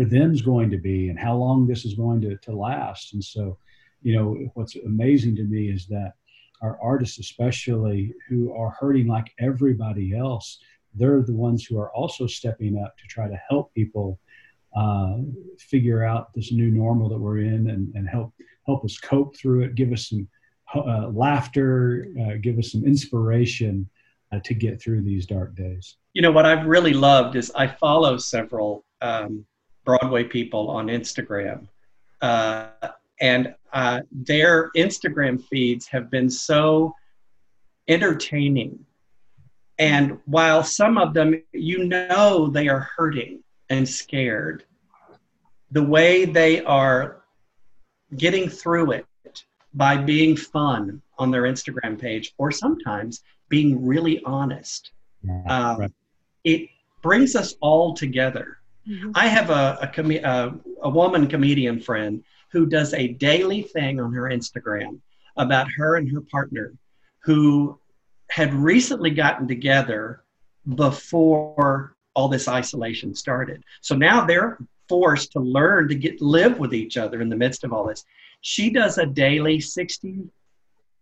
for 0.01 0.07
them 0.07 0.33
is 0.33 0.41
going 0.41 0.71
to 0.71 0.79
be 0.79 1.11
and 1.11 1.19
how 1.19 1.37
long 1.37 1.67
this 1.67 1.85
is 1.85 1.93
going 1.93 2.23
to, 2.23 2.35
to 2.39 2.53
last. 2.53 3.13
And 3.13 3.23
so, 3.23 3.59
you 4.01 4.17
know, 4.17 4.51
what's 4.55 4.75
amazing 4.77 5.37
to 5.37 5.45
me 5.45 5.69
is 5.69 5.87
that 5.89 6.15
our 6.63 6.79
artists, 6.83 7.19
especially 7.19 8.15
who 8.27 8.51
are 8.55 8.71
hurting 8.81 9.09
like 9.09 9.31
everybody 9.39 10.17
else, 10.17 10.59
they're 10.95 11.21
the 11.21 11.35
ones 11.35 11.67
who 11.67 11.79
are 11.79 11.93
also 11.93 12.27
stepping 12.27 12.79
up 12.83 12.97
to 12.97 13.07
try 13.09 13.29
to 13.29 13.39
help 13.51 13.75
people 13.75 14.19
uh, 14.75 15.19
figure 15.59 16.03
out 16.03 16.33
this 16.33 16.51
new 16.51 16.71
normal 16.71 17.11
that 17.11 17.19
we're 17.19 17.41
in 17.41 17.69
and, 17.69 17.95
and 17.95 18.09
help 18.09 18.33
help 18.67 18.83
us 18.87 18.97
cope 18.97 19.37
through 19.37 19.65
it, 19.65 19.75
give 19.75 19.93
us 19.93 20.09
some 20.09 20.27
uh, 20.75 21.09
laughter, 21.09 22.07
uh, 22.23 22.37
give 22.41 22.59
us 22.59 22.73
some 22.73 22.87
inspiration 22.87 23.87
uh, 24.33 24.41
to 24.45 24.55
get 24.55 24.81
through 24.81 25.03
these 25.03 25.27
dark 25.27 25.55
days. 25.57 25.97
You 26.15 26.23
know 26.23 26.33
what 26.33 26.47
I've 26.47 26.67
really 26.67 26.95
loved 26.95 27.37
is 27.37 27.53
I 27.55 27.67
follow 27.67 28.17
several 28.17 28.87
um, 29.03 29.45
Broadway 29.91 30.23
people 30.23 30.71
on 30.71 30.87
Instagram. 30.87 31.67
Uh, 32.23 32.69
and 33.21 33.53
uh, 33.73 34.01
their 34.13 34.71
Instagram 34.77 35.43
feeds 35.43 35.89
have 35.89 36.09
been 36.13 36.31
so 36.31 36.95
entertaining. 37.89 38.79
And 39.81 40.21
while 40.27 40.63
some 40.63 40.97
of 40.97 41.13
them, 41.13 41.43
you 41.53 41.87
know, 41.87 42.47
they 42.47 42.69
are 42.69 42.89
hurting 42.97 43.43
and 43.69 43.89
scared, 43.89 44.63
the 45.73 45.83
way 45.83 46.25
they 46.25 46.63
are 46.65 47.25
getting 48.17 48.49
through 48.49 48.93
it 48.93 49.07
by 49.75 49.97
being 49.97 50.37
fun 50.37 51.03
on 51.19 51.33
their 51.33 51.43
Instagram 51.43 52.01
page 52.01 52.33
or 52.39 52.53
sometimes 52.53 53.25
being 53.49 53.85
really 53.85 54.23
honest, 54.25 54.93
yeah, 55.25 55.43
um, 55.49 55.81
right. 55.81 55.93
it 56.45 56.69
brings 57.03 57.35
us 57.35 57.57
all 57.61 57.93
together 57.93 58.60
Mm-hmm. 58.91 59.13
I 59.15 59.29
have 59.29 59.51
a, 59.51 59.79
a, 59.83 59.87
com- 59.87 60.11
a, 60.11 60.55
a 60.83 60.91
woman 60.91 61.29
comedian 61.29 61.81
friend 61.81 62.25
who 62.51 62.67
does 62.67 62.93
a 62.95 63.09
daily 63.09 63.63
thing 63.63 64.01
on 64.01 64.13
her 64.13 64.25
Instagram 64.25 65.01
about 65.37 65.69
her 65.77 65.97
and 65.97 66.11
her 66.11 66.21
partner 66.23 66.75
who 67.23 67.79
had 68.31 68.53
recently 68.53 69.11
gotten 69.11 69.47
together 69.47 70.23
before 70.75 71.95
all 72.15 72.29
this 72.29 72.49
isolation 72.49 73.15
started. 73.15 73.63
So 73.81 73.95
now 73.95 74.25
they're 74.25 74.59
forced 74.89 75.33
to 75.33 75.41
learn 75.41 75.89
to 75.89 75.95
get 75.95 76.21
live 76.21 76.59
with 76.59 76.75
each 76.75 76.97
other 76.97 77.21
in 77.21 77.29
the 77.29 77.37
midst 77.37 77.65
of 77.65 77.73
all 77.73 77.87
this. 77.87 78.05
She 78.41 78.71
does 78.71 78.99
a 78.99 79.07
daily 79.07 79.61
60 79.61 80.25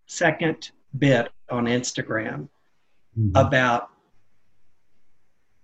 second 0.06 0.70
bit 0.96 1.30
on 1.50 1.64
Instagram 1.64 2.48
mm-hmm. 3.18 3.30
about 3.34 3.90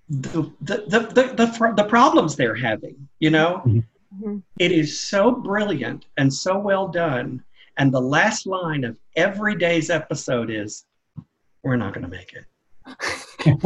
the 0.08 0.42
the, 0.60 0.84
the, 0.88 1.00
the, 1.14 1.24
the, 1.34 1.72
the 1.76 1.84
problems 1.84 2.36
they're 2.36 2.54
having 2.54 3.08
you 3.20 3.30
know 3.30 3.62
mm-hmm. 3.64 3.78
mm-hmm. 4.24 4.38
it 4.58 4.72
is 4.72 5.00
so 5.00 5.30
brilliant 5.30 6.04
and 6.16 6.32
so 6.32 6.58
well 6.58 6.88
done 6.88 7.42
and 7.78 7.92
the 7.92 8.00
last 8.00 8.46
line 8.46 8.84
of 8.84 8.98
every 9.16 9.56
day's 9.56 9.90
episode 9.90 10.50
is 10.50 10.84
we're 11.62 11.76
not 11.76 11.94
going 11.94 12.04
to 12.04 12.10
make 12.10 12.34
it 12.34 12.44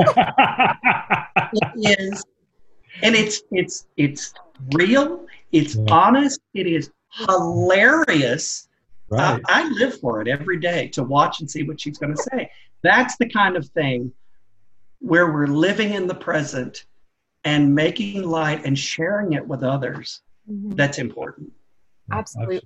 it 1.53 2.01
is 2.01 2.24
and 3.03 3.14
it's 3.16 3.43
it's 3.51 3.86
it's 3.97 4.32
real 4.74 5.26
it's 5.53 5.74
yeah. 5.74 5.84
honest 5.91 6.41
it 6.55 6.66
is 6.68 6.91
hilarious 7.26 8.68
right. 9.09 9.34
uh, 9.34 9.39
i 9.49 9.68
live 9.70 9.99
for 9.99 10.20
it 10.20 10.28
every 10.28 10.61
day 10.61 10.86
to 10.86 11.03
watch 11.03 11.41
and 11.41 11.51
see 11.51 11.64
what 11.64 11.80
she's 11.80 11.99
going 11.99 12.14
to 12.14 12.22
say 12.32 12.49
that's 12.82 13.16
the 13.16 13.28
kind 13.28 13.57
of 13.57 13.66
thing 13.70 14.12
where 15.01 15.32
we're 15.32 15.46
living 15.46 15.94
in 15.94 16.07
the 16.07 16.14
present 16.14 16.84
and 17.44 17.74
making 17.74 18.22
light 18.22 18.64
and 18.64 18.78
sharing 18.78 19.32
it 19.32 19.46
with 19.46 19.62
others. 19.62 20.22
Mm-hmm. 20.51 20.70
That's 20.70 20.99
important. 20.99 21.53
Absolutely. 22.11 22.61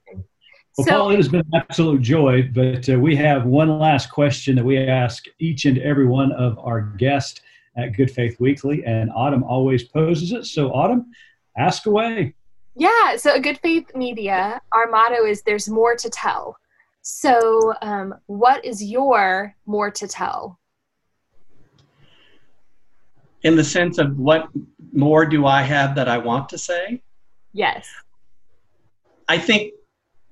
Well, 0.79 0.87
so, 0.87 0.91
Paul, 0.91 1.11
it 1.11 1.17
has 1.17 1.29
been 1.29 1.41
an 1.41 1.55
absolute 1.55 2.01
joy, 2.01 2.51
but 2.55 2.89
uh, 2.89 2.99
we 2.99 3.15
have 3.17 3.45
one 3.45 3.79
last 3.79 4.11
question 4.11 4.57
that 4.57 4.65
we 4.65 4.79
ask 4.79 5.25
each 5.39 5.67
and 5.67 5.77
every 5.79 6.07
one 6.07 6.33
of 6.33 6.59
our 6.59 6.81
guests 6.81 7.43
at 7.77 7.97
Good 7.97 8.11
Faith 8.11 8.41
Weekly, 8.41 8.85
and 8.85 9.11
Autumn 9.15 9.45
always 9.45 9.85
poses 9.85 10.33
it. 10.33 10.47
So, 10.47 10.71
Autumn, 10.71 11.11
ask 11.59 11.87
away. 11.87 12.35
Yeah, 12.75 13.17
so 13.17 13.39
Good 13.39 13.59
Faith 13.59 13.95
Media, 13.95 14.61
our 14.73 14.87
motto 14.91 15.27
is 15.27 15.43
there's 15.43 15.69
more 15.69 15.95
to 15.97 16.09
tell. 16.09 16.57
So, 17.03 17.75
um, 17.83 18.15
what 18.27 18.65
is 18.65 18.83
your 18.83 19.55
more 19.67 19.91
to 19.91 20.09
tell? 20.09 20.59
In 23.43 23.57
the 23.57 23.65
sense 23.65 23.99
of 23.99 24.19
what 24.19 24.49
more 24.93 25.27
do 25.27 25.47
I 25.47 25.63
have 25.63 25.95
that 25.97 26.09
I 26.09 26.19
want 26.19 26.49
to 26.51 26.59
say? 26.59 27.03
Yes. 27.53 27.89
I 29.29 29.39
think 29.39 29.73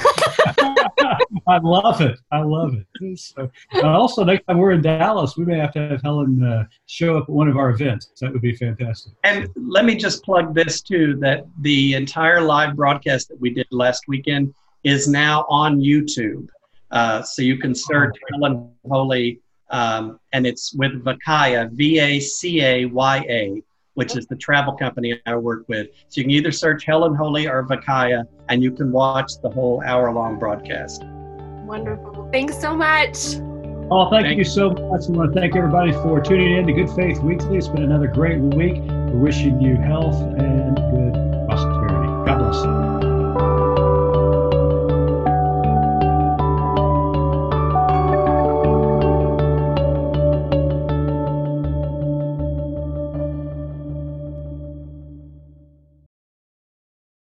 I 1.47 1.59
love 1.62 2.01
it. 2.01 2.18
I 2.32 2.40
love 2.40 2.74
it. 2.74 3.18
So, 3.18 3.49
also, 3.84 4.24
next 4.24 4.44
time 4.47 4.59
we're 4.59 4.72
in 4.72 4.82
Dallas, 4.82 5.36
we 5.36 5.44
may 5.44 5.59
have 5.59 5.72
to 5.74 5.88
have 5.90 6.03
Helen 6.03 6.42
uh, 6.42 6.64
show 6.86 7.16
up 7.16 7.24
at 7.24 7.28
one 7.28 7.47
of 7.47 7.57
our 7.57 7.70
events. 7.70 8.11
That 8.20 8.32
would 8.32 8.42
be 8.42 8.57
fantastic. 8.57 9.12
And 9.22 9.49
let 9.55 9.84
me 9.84 9.94
just 9.94 10.24
plug 10.24 10.57
this 10.57 10.80
too: 10.80 11.16
that 11.20 11.47
the 11.61 11.94
entire 11.94 12.40
live 12.40 12.74
broadcast 12.74 13.28
that 13.28 13.40
we 13.40 13.51
did 13.51 13.68
last 13.70 14.09
weekend 14.09 14.53
is 14.87 15.09
now 15.09 15.45
on 15.49 15.80
YouTube. 15.80 16.49
Uh, 16.93 17.20
so 17.22 17.43
you 17.43 17.59
can 17.59 17.74
search 17.74 18.16
oh, 18.16 18.26
Helen 18.32 18.70
Holy, 18.89 19.41
um, 19.70 20.20
and 20.32 20.47
it's 20.47 20.72
with 20.74 21.05
Vacaya, 21.05 21.70
V 21.72 21.99
A 21.99 22.20
C 22.20 22.62
A 22.62 22.84
Y 22.87 23.26
A 23.28 23.62
which 23.97 24.14
is 24.14 24.26
the 24.26 24.37
travel 24.37 24.74
company 24.74 25.18
I 25.24 25.34
work 25.37 25.64
with. 25.68 25.89
So 26.09 26.20
you 26.20 26.24
can 26.24 26.30
either 26.30 26.53
search 26.53 26.84
Helen 26.84 27.14
Holy 27.14 27.49
or 27.49 27.64
Vacaya, 27.64 28.24
and 28.51 28.62
you 28.62 28.70
can 28.70 28.93
watch 28.93 29.32
the 29.43 29.49
whole 29.49 29.82
hour 29.87 30.12
long 30.12 30.39
broadcast. 30.39 31.03
Wonderful. 31.64 32.28
Thanks 32.30 32.61
so 32.61 32.76
much. 32.76 33.39
Paul, 33.89 34.11
thank, 34.11 34.26
thank 34.26 34.39
you 34.39 34.45
so 34.45 34.68
much. 34.68 35.09
I 35.09 35.12
want 35.12 35.32
to 35.32 35.41
thank 35.41 35.57
everybody 35.57 35.93
for 35.93 36.20
tuning 36.20 36.59
in 36.59 36.66
to 36.66 36.74
Good 36.74 36.91
Faith 36.91 37.20
Weekly. 37.20 37.57
It's 37.57 37.68
been 37.68 37.84
another 37.84 38.09
great 38.09 38.39
week. 38.39 38.82
We're 38.82 39.16
wishing 39.16 39.62
you 39.62 39.76
health 39.76 40.20
and 40.20 40.76
good 40.76 41.14